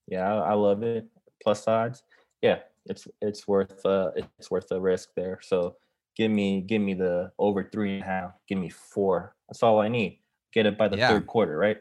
Yeah, 0.07 0.33
I, 0.33 0.51
I 0.51 0.53
love 0.53 0.83
it. 0.83 1.05
Plus 1.41 1.67
odds, 1.67 2.03
yeah, 2.41 2.59
it's 2.85 3.07
it's 3.21 3.47
worth 3.47 3.85
uh 3.85 4.11
it's 4.15 4.51
worth 4.51 4.67
the 4.67 4.81
risk 4.81 5.09
there. 5.15 5.39
So 5.41 5.75
give 6.15 6.31
me 6.31 6.61
give 6.61 6.81
me 6.81 6.93
the 6.93 7.31
over 7.39 7.69
three 7.71 7.95
and 7.95 8.03
a 8.03 8.05
half. 8.05 8.31
Give 8.47 8.57
me 8.57 8.69
four. 8.69 9.35
That's 9.49 9.63
all 9.63 9.79
I 9.79 9.87
need. 9.87 10.21
Get 10.53 10.65
it 10.65 10.77
by 10.77 10.87
the 10.87 10.97
Yeah. 10.97 11.09
third 11.09 11.27
quarter, 11.27 11.57
right? 11.57 11.77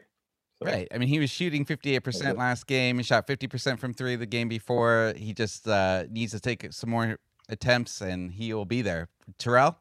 So, 0.61 0.67
Right. 0.67 0.87
I 0.93 0.97
mean, 0.97 1.09
he 1.09 1.19
was 1.19 1.29
shooting 1.29 1.65
58% 1.65 2.37
last 2.37 2.67
game. 2.67 2.97
He 2.97 3.03
shot 3.03 3.25
50% 3.27 3.79
from 3.79 3.93
three 3.93 4.15
the 4.15 4.25
game 4.25 4.47
before. 4.47 5.13
He 5.17 5.33
just 5.33 5.67
uh, 5.67 6.05
needs 6.09 6.31
to 6.33 6.39
take 6.39 6.71
some 6.71 6.89
more 6.89 7.17
attempts 7.49 8.01
and 8.01 8.31
he 8.31 8.53
will 8.53 8.65
be 8.65 8.81
there. 8.81 9.09
Terrell? 9.37 9.79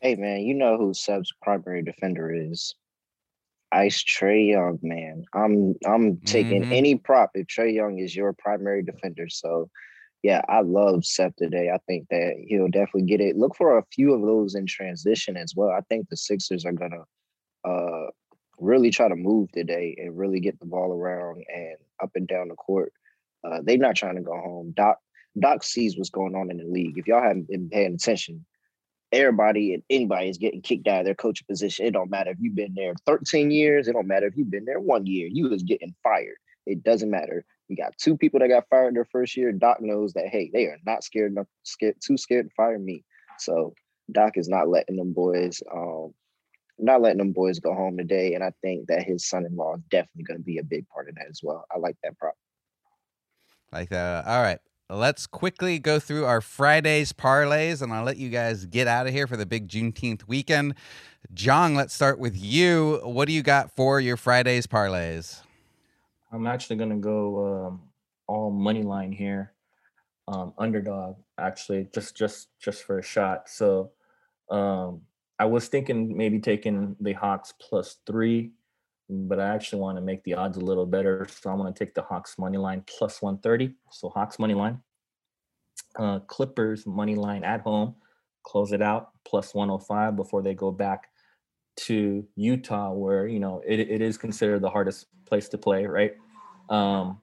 Hey 0.00 0.14
man, 0.14 0.42
you 0.42 0.54
know 0.54 0.76
who 0.76 0.94
Sub's 0.94 1.32
primary 1.42 1.82
defender 1.82 2.32
is? 2.32 2.74
Ice 3.72 4.02
Trae 4.02 4.48
Young, 4.50 4.78
man. 4.82 5.24
I'm 5.34 5.74
I'm 5.84 6.18
taking 6.20 6.62
Mhm. 6.62 6.72
any 6.72 6.96
prop 6.96 7.30
if 7.34 7.46
Trae 7.48 7.74
Young 7.74 7.98
is 7.98 8.14
your 8.16 8.32
primary 8.32 8.82
defender. 8.82 9.28
So 9.28 9.70
yeah, 10.22 10.42
I 10.48 10.60
love 10.60 11.04
Seth 11.04 11.36
today. 11.36 11.70
I 11.72 11.78
think 11.86 12.08
that 12.10 12.34
he'll 12.46 12.68
definitely 12.68 13.02
get 13.02 13.20
it. 13.20 13.36
Look 13.36 13.56
for 13.56 13.78
a 13.78 13.84
few 13.92 14.12
of 14.14 14.22
those 14.22 14.54
in 14.54 14.66
transition 14.66 15.36
as 15.36 15.54
well. 15.56 15.70
I 15.70 15.80
think 15.88 16.08
the 16.08 16.16
Sixers 16.16 16.64
are 16.64 16.72
gonna 16.72 17.04
uh 17.64 18.10
really 18.58 18.90
try 18.90 19.08
to 19.08 19.14
move 19.14 19.50
today 19.52 19.96
and 19.98 20.18
really 20.18 20.40
get 20.40 20.58
the 20.58 20.66
ball 20.66 20.92
around 20.92 21.44
and 21.54 21.76
up 22.02 22.10
and 22.16 22.26
down 22.26 22.48
the 22.48 22.54
court. 22.54 22.92
Uh, 23.44 23.60
they're 23.62 23.78
not 23.78 23.94
trying 23.94 24.16
to 24.16 24.22
go 24.22 24.36
home. 24.36 24.72
Doc 24.76 24.98
Doc 25.38 25.62
sees 25.62 25.96
what's 25.96 26.10
going 26.10 26.34
on 26.34 26.50
in 26.50 26.56
the 26.56 26.64
league. 26.64 26.98
If 26.98 27.06
y'all 27.06 27.22
haven't 27.22 27.48
been 27.48 27.68
paying 27.68 27.94
attention, 27.94 28.44
everybody 29.12 29.74
and 29.74 29.82
anybody 29.88 30.28
is 30.28 30.38
getting 30.38 30.62
kicked 30.62 30.88
out 30.88 31.00
of 31.00 31.04
their 31.04 31.14
coaching 31.14 31.46
position. 31.48 31.86
It 31.86 31.92
don't 31.92 32.10
matter 32.10 32.30
if 32.30 32.38
you've 32.40 32.56
been 32.56 32.74
there 32.74 32.94
13 33.06 33.50
years. 33.50 33.86
It 33.86 33.92
don't 33.92 34.06
matter 34.06 34.26
if 34.26 34.36
you've 34.36 34.50
been 34.50 34.64
there 34.64 34.80
one 34.80 35.06
year. 35.06 35.28
You 35.30 35.52
is 35.52 35.62
getting 35.62 35.94
fired. 36.02 36.36
It 36.66 36.82
doesn't 36.82 37.10
matter. 37.10 37.44
You 37.68 37.76
got 37.76 37.96
two 37.98 38.16
people 38.16 38.40
that 38.40 38.48
got 38.48 38.68
fired 38.68 38.96
their 38.96 39.04
first 39.04 39.36
year. 39.36 39.52
Doc 39.52 39.78
knows 39.80 40.14
that 40.14 40.28
hey, 40.28 40.50
they 40.52 40.64
are 40.64 40.78
not 40.86 41.04
scared 41.04 41.32
enough, 41.32 41.46
scared 41.62 41.96
too 42.04 42.16
scared 42.16 42.48
to 42.48 42.54
fire 42.54 42.78
me. 42.78 43.04
So 43.38 43.74
Doc 44.10 44.32
is 44.36 44.48
not 44.48 44.68
letting 44.68 44.96
them 44.96 45.12
boys, 45.12 45.62
um, 45.72 46.14
not 46.78 47.02
letting 47.02 47.18
them 47.18 47.32
boys 47.32 47.58
go 47.60 47.74
home 47.74 47.98
today. 47.98 48.34
And 48.34 48.42
I 48.42 48.52
think 48.62 48.88
that 48.88 49.02
his 49.02 49.28
son-in-law 49.28 49.76
is 49.76 49.82
definitely 49.90 50.24
going 50.24 50.38
to 50.38 50.44
be 50.44 50.58
a 50.58 50.64
big 50.64 50.88
part 50.88 51.08
of 51.08 51.14
that 51.16 51.26
as 51.28 51.40
well. 51.42 51.64
I 51.70 51.78
like 51.78 51.96
that 52.02 52.16
prop. 52.18 52.34
Like 53.70 53.90
that. 53.90 54.26
All 54.26 54.42
right. 54.42 54.58
Let's 54.90 55.26
quickly 55.26 55.78
go 55.78 55.98
through 56.00 56.24
our 56.24 56.40
Fridayz 56.40 57.12
Parlayz 57.12 57.82
and 57.82 57.92
I'll 57.92 58.04
let 58.04 58.16
you 58.16 58.30
guys 58.30 58.64
get 58.64 58.86
out 58.86 59.06
of 59.06 59.12
here 59.12 59.26
for 59.26 59.36
the 59.36 59.44
big 59.44 59.68
Juneteenth 59.68 60.26
weekend. 60.26 60.74
John, 61.34 61.74
let's 61.74 61.92
start 61.92 62.18
with 62.18 62.34
you. 62.34 63.00
What 63.04 63.28
do 63.28 63.34
you 63.34 63.42
got 63.42 63.76
for 63.76 64.00
your 64.00 64.16
Fridayz 64.16 64.66
Parlayz? 64.66 65.42
I'm 66.32 66.46
actually 66.46 66.76
gonna 66.76 66.96
go 66.96 67.66
um, 67.66 67.82
all 68.26 68.50
money 68.50 68.82
line 68.82 69.12
here, 69.12 69.52
um, 70.26 70.52
underdog. 70.58 71.16
Actually, 71.38 71.88
just 71.94 72.16
just 72.16 72.48
just 72.60 72.82
for 72.84 72.98
a 72.98 73.02
shot. 73.02 73.48
So, 73.48 73.92
um, 74.50 75.02
I 75.38 75.46
was 75.46 75.68
thinking 75.68 76.16
maybe 76.16 76.38
taking 76.38 76.96
the 77.00 77.14
Hawks 77.14 77.54
plus 77.58 77.98
three, 78.06 78.52
but 79.08 79.40
I 79.40 79.54
actually 79.54 79.80
want 79.80 79.96
to 79.96 80.02
make 80.02 80.22
the 80.24 80.34
odds 80.34 80.58
a 80.58 80.60
little 80.60 80.86
better. 80.86 81.26
So 81.30 81.50
I'm 81.50 81.58
gonna 81.58 81.72
take 81.72 81.94
the 81.94 82.02
Hawks 82.02 82.38
money 82.38 82.58
line 82.58 82.84
plus 82.86 83.22
130. 83.22 83.74
So 83.90 84.10
Hawks 84.10 84.38
money 84.38 84.54
line. 84.54 84.80
Uh, 85.98 86.18
Clippers 86.20 86.86
money 86.86 87.14
line 87.14 87.44
at 87.44 87.62
home, 87.62 87.94
close 88.42 88.72
it 88.72 88.82
out 88.82 89.10
plus 89.24 89.54
105 89.54 90.16
before 90.16 90.42
they 90.42 90.54
go 90.54 90.70
back 90.70 91.08
to 91.86 92.26
Utah, 92.36 92.92
where 92.92 93.26
you 93.28 93.40
know 93.40 93.62
it, 93.66 93.80
it 93.80 94.02
is 94.02 94.18
considered 94.18 94.62
the 94.62 94.70
hardest 94.70 95.06
place 95.26 95.48
to 95.50 95.58
play, 95.58 95.86
right? 95.86 96.14
Um, 96.70 97.22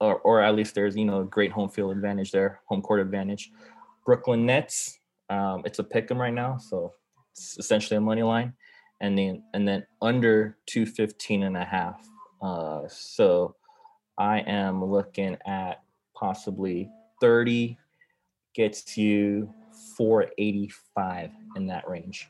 or 0.00 0.18
or 0.20 0.42
at 0.42 0.54
least 0.54 0.74
there's 0.74 0.96
you 0.96 1.04
know 1.04 1.22
a 1.22 1.24
great 1.24 1.52
home 1.52 1.68
field 1.68 1.92
advantage 1.92 2.32
there, 2.32 2.60
home 2.66 2.82
court 2.82 3.00
advantage. 3.00 3.50
Brooklyn 4.06 4.46
Nets 4.46 4.98
Um, 5.30 5.62
it's 5.64 5.78
a 5.78 5.84
pick 5.84 6.10
'em 6.10 6.20
right 6.20 6.34
now, 6.34 6.58
so 6.58 6.94
it's 7.32 7.58
essentially 7.58 7.96
a 7.98 8.00
money 8.00 8.22
line, 8.22 8.54
and 9.00 9.18
then 9.18 9.44
and 9.54 9.66
then 9.68 9.86
under 10.02 10.58
215 10.66 11.44
and 11.44 11.56
a 11.56 11.64
half. 11.64 12.06
Uh, 12.42 12.82
so 12.88 13.56
I 14.18 14.40
am 14.40 14.84
looking 14.84 15.36
at 15.46 15.82
possibly 16.14 16.90
30 17.20 17.78
gets 18.54 18.98
you 18.98 19.52
485 19.96 21.32
in 21.56 21.66
that 21.68 21.88
range. 21.88 22.28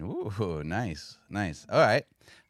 Ooh, 0.00 0.62
nice, 0.64 1.18
nice. 1.28 1.66
All 1.70 1.80
right. 1.80 2.04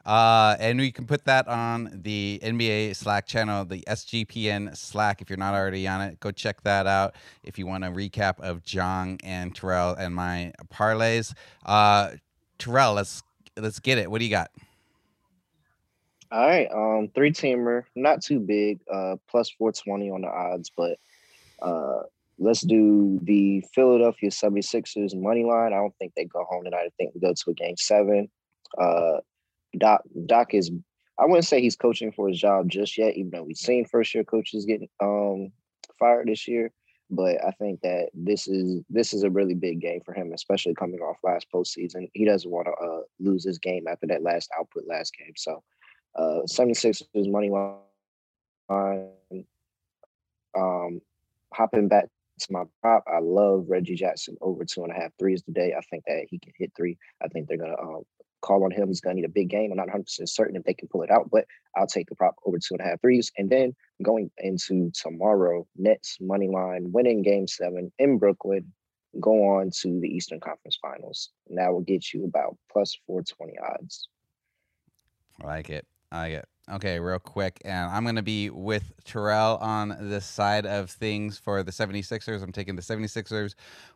Uh, 0.05 0.57
and 0.59 0.79
we 0.79 0.91
can 0.91 1.07
put 1.07 1.25
that 1.25 1.47
on 1.47 2.01
the 2.03 2.41
NBA 2.43 2.97
Slack 2.97 3.27
channel, 3.27 3.65
the 3.65 3.85
SGPN 3.89 4.77
Slack. 4.77 5.23
If 5.23 5.31
you're 5.31 5.37
not 5.37 5.55
already 5.55 5.87
on 5.87 6.01
it, 6.01 6.19
go 6.19 6.33
check 6.33 6.61
that 6.63 6.87
out. 6.87 7.15
If 7.45 7.59
you 7.59 7.67
want 7.67 7.85
a 7.85 7.89
recap 7.89 8.41
of 8.41 8.65
Jong 8.65 9.21
and 9.23 9.55
Terrell 9.55 9.95
and 9.95 10.15
my 10.15 10.53
parlays, 10.73 11.35
uh, 11.65 12.13
Terrell, 12.59 12.95
let's 12.95 13.23
let's 13.57 13.79
get 13.79 13.99
it. 13.99 14.11
What 14.11 14.19
do 14.19 14.25
you 14.25 14.31
got? 14.31 14.51
All 16.33 16.47
right, 16.47 16.69
um, 16.73 17.09
three 17.15 17.31
teamer, 17.31 17.85
not 17.95 18.23
too 18.23 18.41
big, 18.41 18.81
uh, 18.93 19.17
plus 19.29 19.51
four 19.51 19.71
twenty 19.71 20.11
on 20.11 20.23
the 20.23 20.29
odds, 20.29 20.73
but 20.77 20.99
uh, 21.61 22.03
let's 22.43 22.63
do 22.63 23.19
the 23.23 23.65
Philadelphia 23.75 24.31
76ers 24.31 25.15
money 25.15 25.45
line. 25.45 25.73
I 25.73 25.77
don't 25.77 25.95
think 25.99 26.13
they 26.15 26.25
go 26.25 26.45
home 26.49 26.65
tonight. 26.65 26.87
I 26.87 26.91
think 26.99 27.15
we 27.15 27.21
go 27.21 27.33
to 27.33 27.51
a 27.51 27.55
game 27.55 27.77
seven. 27.77 28.29
Uh, 28.79 29.19
Doc 29.79 30.03
Doc 30.27 30.55
is 30.55 30.71
I 31.19 31.27
wouldn't 31.27 31.47
say 31.47 31.61
he's 31.61 31.77
coaching 31.77 32.13
for 32.13 32.29
his 32.29 32.39
job 32.39 32.69
just 32.69 32.99
yet, 32.99 33.17
even 33.17 33.31
though 33.31 33.43
we've 33.45 33.57
seen 33.57 33.85
first 33.85 34.15
year 34.15 34.25
coaches 34.25 34.65
getting 34.65 34.89
um 35.01 35.53
fired 35.99 36.29
this 36.29 36.49
year. 36.49 36.73
But 37.11 37.45
I 37.45 37.51
think 37.53 37.81
that 37.83 38.09
this 38.15 38.49
is 38.49 38.83
this 38.89 39.13
is 39.13 39.23
a 39.23 39.31
really 39.31 39.55
big 39.55 39.81
game 39.81 40.01
for 40.05 40.15
him, 40.15 40.33
especially 40.33 40.75
coming 40.75 41.01
off 41.01 41.19
last 41.23 41.47
postseason. 41.55 42.11
He 42.15 42.25
doesn't 42.25 42.51
want 42.51 42.67
to 42.67 42.73
uh, 42.73 43.03
lose 43.21 43.45
his 43.45 43.59
game 43.59 43.87
after 43.87 44.07
that 44.07 44.23
last 44.23 44.51
output 44.59 44.85
last 44.87 45.15
game. 45.17 45.35
So 45.37 45.63
uh 46.17 46.47
76 46.47 47.03
is 47.15 47.29
money 47.29 47.51
line. 47.51 49.09
Um 50.55 51.01
hopping 51.53 51.89
back 51.89 52.09
to 52.43 52.53
my 52.53 52.65
prop, 52.81 53.05
I 53.07 53.19
love 53.21 53.67
Reggie 53.69 53.97
Jackson 53.97 54.37
over 54.41 54.65
two 54.65 54.83
and 54.85 54.93
a 54.93 54.95
half 54.95 55.13
threes 55.19 55.43
today. 55.43 55.75
I 55.77 55.81
think 55.83 56.05
that 56.07 56.27
he 56.29 56.39
can 56.39 56.53
hit 56.57 56.73
three. 56.77 56.99
I 57.23 57.29
think 57.29 57.49
they're 57.49 57.59
gonna 57.59 57.81
um, 57.81 58.03
call 58.43 58.65
on 58.65 58.71
him. 58.71 58.89
He's 58.89 59.01
going 59.01 59.17
to 59.17 59.23
need 59.23 59.27
a 59.27 59.33
big 59.33 59.49
game. 59.49 59.71
I'm 59.71 59.79
not 59.79 59.87
100 59.87 60.05
percent 60.05 60.29
certain 60.29 60.57
if 60.57 60.65
they 60.65 60.75
can 60.75 60.89
pull 60.89 61.03
it 61.03 61.11
out, 61.11 61.31
but 61.31 61.47
I'll 61.77 61.87
take 61.87 62.09
the 62.09 62.15
prop 62.15 62.37
over 62.45 62.59
two 62.59 62.75
and 62.75 62.81
a 62.81 62.85
half 62.85 63.01
threes. 63.01 63.33
And 63.39 63.49
then 63.49 63.75
going 64.03 64.31
into 64.39 64.91
tomorrow, 64.91 65.67
Nets 65.77 66.19
money 66.21 66.49
line, 66.49 66.93
winning 66.93 67.23
Game 67.23 67.47
Seven 67.47 67.91
in 67.99 68.19
Brooklyn, 68.19 68.71
go 69.21 69.57
on 69.57 69.71
to 69.81 70.01
the 70.01 70.09
Eastern 70.09 70.41
Conference 70.41 70.79
Finals, 70.83 71.31
and 71.49 71.57
that 71.57 71.73
will 71.73 71.81
get 71.81 72.13
you 72.13 72.25
about 72.25 72.59
plus 72.71 72.99
420 73.07 73.59
odds. 73.59 74.09
I 75.43 75.47
like 75.47 75.71
it. 75.71 75.87
I 76.11 76.19
like 76.19 76.33
it. 76.35 76.49
Okay, 76.71 77.01
real 77.01 77.19
quick. 77.19 77.61
And 77.65 77.91
I'm 77.91 78.05
going 78.05 78.17
to 78.17 78.23
be 78.23 78.49
with 78.49 78.93
Terrell 79.05 79.57
on 79.57 79.97
this 80.01 80.25
side 80.25 80.65
of 80.65 80.91
things 80.91 81.37
for 81.37 81.63
the 81.65 81.73
76ers. 81.73 82.41
I'm 82.41 82.53
taking 82.53 82.77
the 82.77 82.83
76ers 82.83 83.55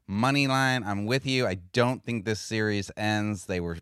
money 0.08 0.48
line. 0.48 0.82
I'm 0.82 1.06
with 1.06 1.26
you. 1.26 1.46
I 1.46 1.58
don't 1.72 2.02
think 2.02 2.24
this 2.24 2.40
series 2.40 2.90
ends. 2.96 3.46
They 3.46 3.60
were 3.60 3.78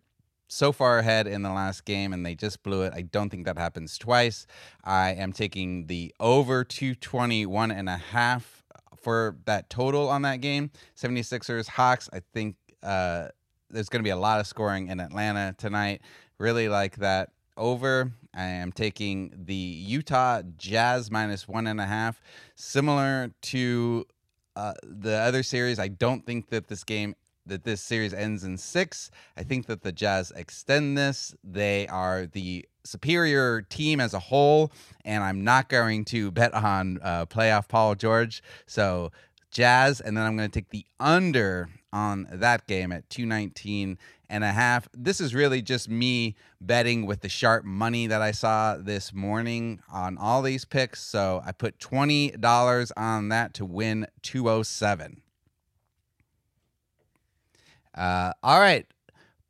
so 0.49 0.71
far 0.71 0.99
ahead 0.99 1.27
in 1.27 1.41
the 1.43 1.53
last 1.53 1.87
game 1.87 2.13
and 2.13 2.27
they 2.27 2.35
just 2.35 2.63
blew 2.63 2.83
it. 2.83 2.93
I 2.95 3.03
don't 3.03 3.31
think 3.31 3.47
that 3.47 3.57
happens 3.57 3.97
twice. 3.97 4.47
I 4.85 5.15
am 5.15 5.33
taking 5.33 5.87
the 5.87 6.15
over 6.21 6.63
221 6.63 7.71
and 7.71 7.89
a 7.89 7.97
half 7.97 8.65
for 9.01 9.37
that 9.47 9.71
total 9.71 10.11
on 10.11 10.23
that 10.23 10.43
game. 10.43 10.71
76ers 10.97 11.69
Hawks, 11.69 12.11
I 12.13 12.21
think 12.35 12.57
uh, 12.83 13.29
there's 13.71 13.89
going 13.89 14.01
to 14.01 14.07
be 14.07 14.11
a 14.11 14.17
lot 14.17 14.41
of 14.41 14.47
scoring 14.47 14.89
in 14.89 15.01
Atlanta 15.01 15.55
tonight. 15.57 16.03
Really 16.39 16.69
like 16.69 16.97
that 16.97 17.31
over. 17.57 18.13
I 18.35 18.45
am 18.45 18.73
taking 18.73 19.33
the 19.37 19.55
Utah 19.55 20.43
Jazz 20.57 21.11
minus 21.11 21.47
one 21.47 21.67
and 21.67 21.81
a 21.81 21.87
half. 21.87 22.21
Similar 22.57 23.31
to 23.43 24.07
uh, 24.57 24.75
the 24.83 25.17
other 25.17 25.43
series, 25.43 25.79
I 25.79 25.89
don't 25.89 26.25
think 26.25 26.51
that 26.51 26.69
this 26.69 26.85
game 26.85 27.15
that 27.47 27.65
this 27.65 27.81
series 27.81 28.15
ends 28.15 28.43
in 28.43 28.57
six. 28.57 29.11
I 29.37 29.43
think 29.43 29.67
that 29.67 29.83
the 29.83 29.93
Jazz 29.93 30.33
extend 30.35 30.97
this. 30.97 31.35
They 31.45 31.87
are 31.89 32.27
the 32.27 32.65
superior 32.85 33.63
team 33.63 34.01
as 34.01 34.15
a 34.15 34.19
whole, 34.19 34.73
and 35.05 35.23
I'm 35.23 35.45
not 35.45 35.69
going 35.69 36.05
to 36.07 36.31
bet 36.31 36.55
on 36.55 36.99
uh, 37.03 37.27
playoff 37.27 37.69
Paul 37.69 37.97
George. 37.97 38.43
So 38.67 39.13
Jazz, 39.51 40.01
and 40.01 40.17
then 40.17 40.25
I'm 40.25 40.37
going 40.37 40.51
to 40.51 40.61
take 40.61 40.71
the 40.71 40.87
under 40.99 41.69
on 41.95 42.27
that 42.31 42.67
game 42.67 42.91
at 42.93 43.09
219 43.09 43.97
and 44.29 44.45
a 44.45 44.53
half. 44.53 44.89
This 44.93 45.21
is 45.21 45.35
really 45.35 45.63
just 45.63 45.89
me 45.89 46.35
betting 46.61 47.07
with 47.07 47.21
the 47.21 47.29
sharp 47.29 47.65
money 47.65 48.09
that 48.09 48.21
I 48.21 48.33
saw 48.33 48.77
this 48.77 49.15
morning 49.15 49.81
on 49.91 50.19
all 50.19 50.43
these 50.43 50.65
picks. 50.65 51.01
So 51.01 51.41
I 51.47 51.53
put 51.53 51.79
$20 51.79 52.93
on 52.97 53.29
that 53.29 53.55
to 53.55 53.65
win 53.65 54.09
207. 54.23 55.23
Uh, 57.95 58.33
all 58.43 58.59
right. 58.59 58.87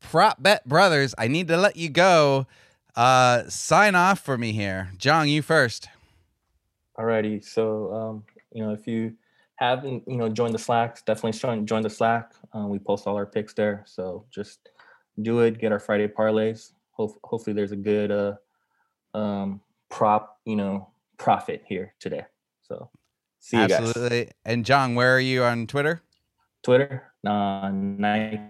Prop 0.01 0.43
Bet 0.43 0.69
Brothers, 0.69 1.15
I 1.17 1.29
need 1.29 1.49
to 1.49 1.57
let 1.57 1.77
you 1.77 1.89
go. 1.89 2.47
Uh, 2.95 3.45
sign 3.49 3.95
off 3.95 4.21
for 4.21 4.37
me 4.37 4.53
here. 4.53 4.91
Jong, 4.99 5.29
you 5.29 5.41
first. 5.41 5.89
Alrighty. 6.99 7.43
So, 7.43 7.93
um, 7.93 8.25
you 8.53 8.63
know, 8.63 8.73
if 8.73 8.87
you 8.87 9.15
haven't, 9.57 10.03
you 10.07 10.17
know, 10.17 10.29
joined 10.29 10.55
the 10.55 10.59
Slack, 10.59 11.05
definitely 11.05 11.39
join, 11.39 11.67
join 11.67 11.83
the 11.83 11.91
Slack. 11.91 12.33
Um, 12.53 12.69
we 12.69 12.79
post 12.79 13.07
all 13.07 13.17
our 13.17 13.27
picks 13.27 13.55
there. 13.55 13.85
So 13.87 14.25
just 14.31 14.69
do 15.23 15.41
it. 15.41 15.59
Get 15.59 15.73
our 15.73 15.79
Friday 15.79 16.09
parlays. 16.09 16.73
Ho- 16.93 17.17
hopefully 17.23 17.55
there's 17.55 17.73
a 17.73 17.77
good 17.77 18.11
uh, 18.11 18.35
um, 19.17 19.61
prop, 19.91 20.41
you 20.45 20.57
know, 20.57 20.89
profit 21.19 21.63
here 21.67 21.95
today. 22.01 22.25
So 22.63 22.91
see 23.41 23.57
you 23.57 23.69
guys. 23.69 23.81
Absolutely. 23.81 24.25
guys. 24.25 24.33
And 24.45 24.65
John, 24.65 24.95
where 24.95 25.15
are 25.15 25.21
you 25.21 25.45
on 25.45 25.67
Twitter? 25.67 26.03
Twitter, 26.63 27.13
uh, 27.27 27.71
Nike 27.73 28.41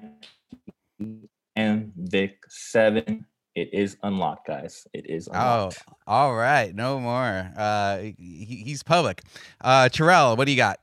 and 1.56 1.92
Vic 1.96 2.38
seven. 2.48 3.26
It 3.54 3.72
is 3.72 3.96
unlocked, 4.02 4.46
guys. 4.46 4.86
It 4.92 5.08
is 5.08 5.28
unlocked. 5.28 5.84
Oh, 5.88 5.94
all 6.06 6.34
right. 6.34 6.74
No 6.74 6.98
more. 6.98 7.52
Uh, 7.56 7.98
he, 7.98 8.62
he's 8.64 8.82
public. 8.82 9.22
Uh, 9.60 9.88
Terrell, 9.88 10.36
what 10.36 10.46
do 10.46 10.50
you 10.50 10.56
got? 10.56 10.80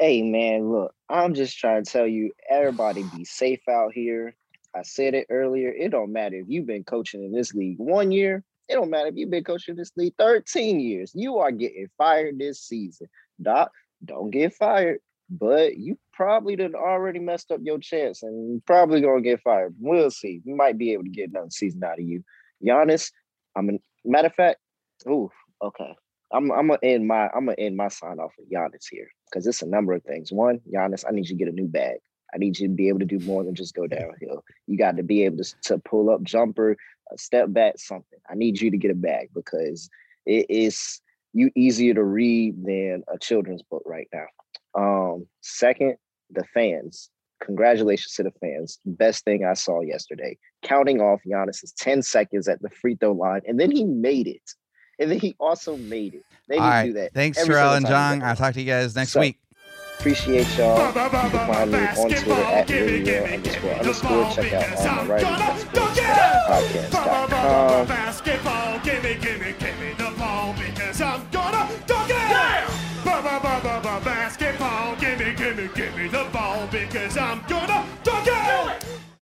Hey 0.00 0.22
man, 0.22 0.72
look, 0.72 0.94
I'm 1.10 1.34
just 1.34 1.58
trying 1.58 1.84
to 1.84 1.92
tell 1.92 2.06
you, 2.06 2.32
everybody 2.48 3.02
be 3.02 3.26
safe 3.26 3.60
out 3.68 3.92
here. 3.92 4.34
I 4.74 4.80
said 4.80 5.12
it 5.12 5.26
earlier. 5.28 5.68
It 5.68 5.90
don't 5.90 6.10
matter 6.10 6.36
if 6.36 6.46
you've 6.48 6.66
been 6.66 6.84
coaching 6.84 7.22
in 7.22 7.32
this 7.32 7.52
league 7.52 7.76
one 7.76 8.10
year. 8.10 8.42
It 8.70 8.76
don't 8.76 8.88
matter 8.88 9.08
if 9.08 9.16
you've 9.16 9.28
been 9.28 9.44
coaching 9.44 9.76
this 9.76 9.92
league 9.98 10.14
13 10.18 10.80
years. 10.80 11.12
You 11.14 11.36
are 11.36 11.50
getting 11.50 11.86
fired 11.98 12.38
this 12.38 12.62
season. 12.62 13.08
Doc, 13.42 13.72
don't 14.02 14.30
get 14.30 14.54
fired. 14.54 15.00
But 15.28 15.76
you 15.76 15.98
probably 16.14 16.56
done 16.56 16.74
already 16.74 17.18
messed 17.18 17.52
up 17.52 17.60
your 17.62 17.78
chance 17.78 18.22
and 18.22 18.64
probably 18.64 19.02
gonna 19.02 19.20
get 19.20 19.42
fired. 19.42 19.74
We'll 19.78 20.10
see. 20.10 20.40
We 20.46 20.54
might 20.54 20.78
be 20.78 20.94
able 20.94 21.04
to 21.04 21.10
get 21.10 21.28
another 21.28 21.50
season 21.50 21.84
out 21.84 21.98
of 21.98 22.06
you. 22.06 22.24
Giannis, 22.64 23.12
I'm 23.54 23.68
a 23.68 23.72
matter 24.06 24.28
of 24.28 24.34
fact, 24.34 24.60
ooh, 25.06 25.30
okay. 25.62 25.94
I'm 26.32 26.50
I'm 26.52 26.68
gonna 26.68 26.78
end 26.82 27.06
my 27.06 27.28
I'm 27.28 27.46
gonna 27.46 27.56
end 27.58 27.76
my 27.76 27.88
sign 27.88 28.18
off 28.18 28.32
with 28.38 28.50
Giannis 28.50 28.86
here 28.90 29.08
because 29.26 29.46
it's 29.46 29.62
a 29.62 29.66
number 29.66 29.92
of 29.92 30.02
things. 30.04 30.32
One, 30.32 30.60
Giannis, 30.72 31.04
I 31.08 31.12
need 31.12 31.28
you 31.28 31.36
to 31.36 31.44
get 31.44 31.52
a 31.52 31.56
new 31.56 31.66
bag. 31.66 31.98
I 32.32 32.38
need 32.38 32.58
you 32.58 32.68
to 32.68 32.74
be 32.74 32.88
able 32.88 33.00
to 33.00 33.04
do 33.04 33.18
more 33.20 33.42
than 33.42 33.54
just 33.54 33.74
go 33.74 33.86
downhill. 33.86 34.44
You 34.66 34.78
got 34.78 34.96
to 34.96 35.02
be 35.02 35.24
able 35.24 35.38
to, 35.38 35.54
to 35.64 35.78
pull 35.78 36.10
up 36.10 36.22
jumper, 36.22 36.76
step 37.16 37.52
back, 37.52 37.74
something. 37.78 38.20
I 38.30 38.34
need 38.34 38.60
you 38.60 38.70
to 38.70 38.76
get 38.76 38.92
a 38.92 38.94
bag 38.94 39.30
because 39.34 39.90
it 40.26 40.46
is 40.48 41.00
you 41.32 41.50
easier 41.54 41.94
to 41.94 42.04
read 42.04 42.64
than 42.64 43.02
a 43.12 43.18
children's 43.18 43.62
book 43.62 43.82
right 43.84 44.08
now. 44.12 44.26
Um, 44.74 45.26
second, 45.40 45.96
the 46.30 46.44
fans. 46.54 47.10
Congratulations 47.42 48.14
to 48.14 48.22
the 48.22 48.32
fans. 48.40 48.78
Best 48.84 49.24
thing 49.24 49.44
I 49.44 49.54
saw 49.54 49.80
yesterday. 49.80 50.36
Counting 50.62 51.00
off 51.00 51.20
Giannis's 51.26 51.72
10 51.72 52.02
seconds 52.02 52.48
at 52.48 52.60
the 52.60 52.68
free 52.68 52.96
throw 52.96 53.12
line, 53.12 53.40
and 53.46 53.58
then 53.58 53.70
he 53.70 53.84
made 53.84 54.26
it. 54.28 54.42
And 55.00 55.10
then 55.10 55.18
he 55.18 55.34
also 55.40 55.76
made 55.76 56.14
it. 56.14 56.24
They 56.46 56.54
didn't 56.56 56.68
right. 56.68 56.86
do 56.86 56.92
that. 56.94 57.12
Thanks, 57.14 57.38
every 57.38 57.54
Terrell 57.54 57.74
and 57.74 57.86
time 57.86 58.20
Jong. 58.20 58.20
he 58.20 58.26
I'll 58.30 58.36
talk 58.36 58.54
to 58.54 58.60
you 58.60 58.66
guys 58.66 58.94
next 58.94 59.10
So- 59.12 59.20
week. 59.20 59.38
Appreciate 59.98 60.46
y'all. 60.56 60.86
You 60.86 60.92
can 60.92 61.10
find 61.30 61.70
me 61.72 61.78
on 61.78 62.08
Twitter 62.08 62.32
at 62.32 62.70
radio 62.70 63.24
underscore 63.24 63.70
underscore. 63.72 64.30
Check 64.32 64.52
out 64.54 64.78
all 64.78 64.94
my 64.94 65.04
writings 65.04 65.40
at 65.42 65.56
sportspodcast.com. 65.74 67.86
Basketball, 67.86 68.78
gimme, 68.80 69.14
gimme, 69.20 69.52
gimme 69.58 69.92
the 69.98 70.10
ball 70.18 70.54
because 70.54 71.00
I'm 71.02 71.20
gonna 71.20 71.24
dunk 71.24 71.29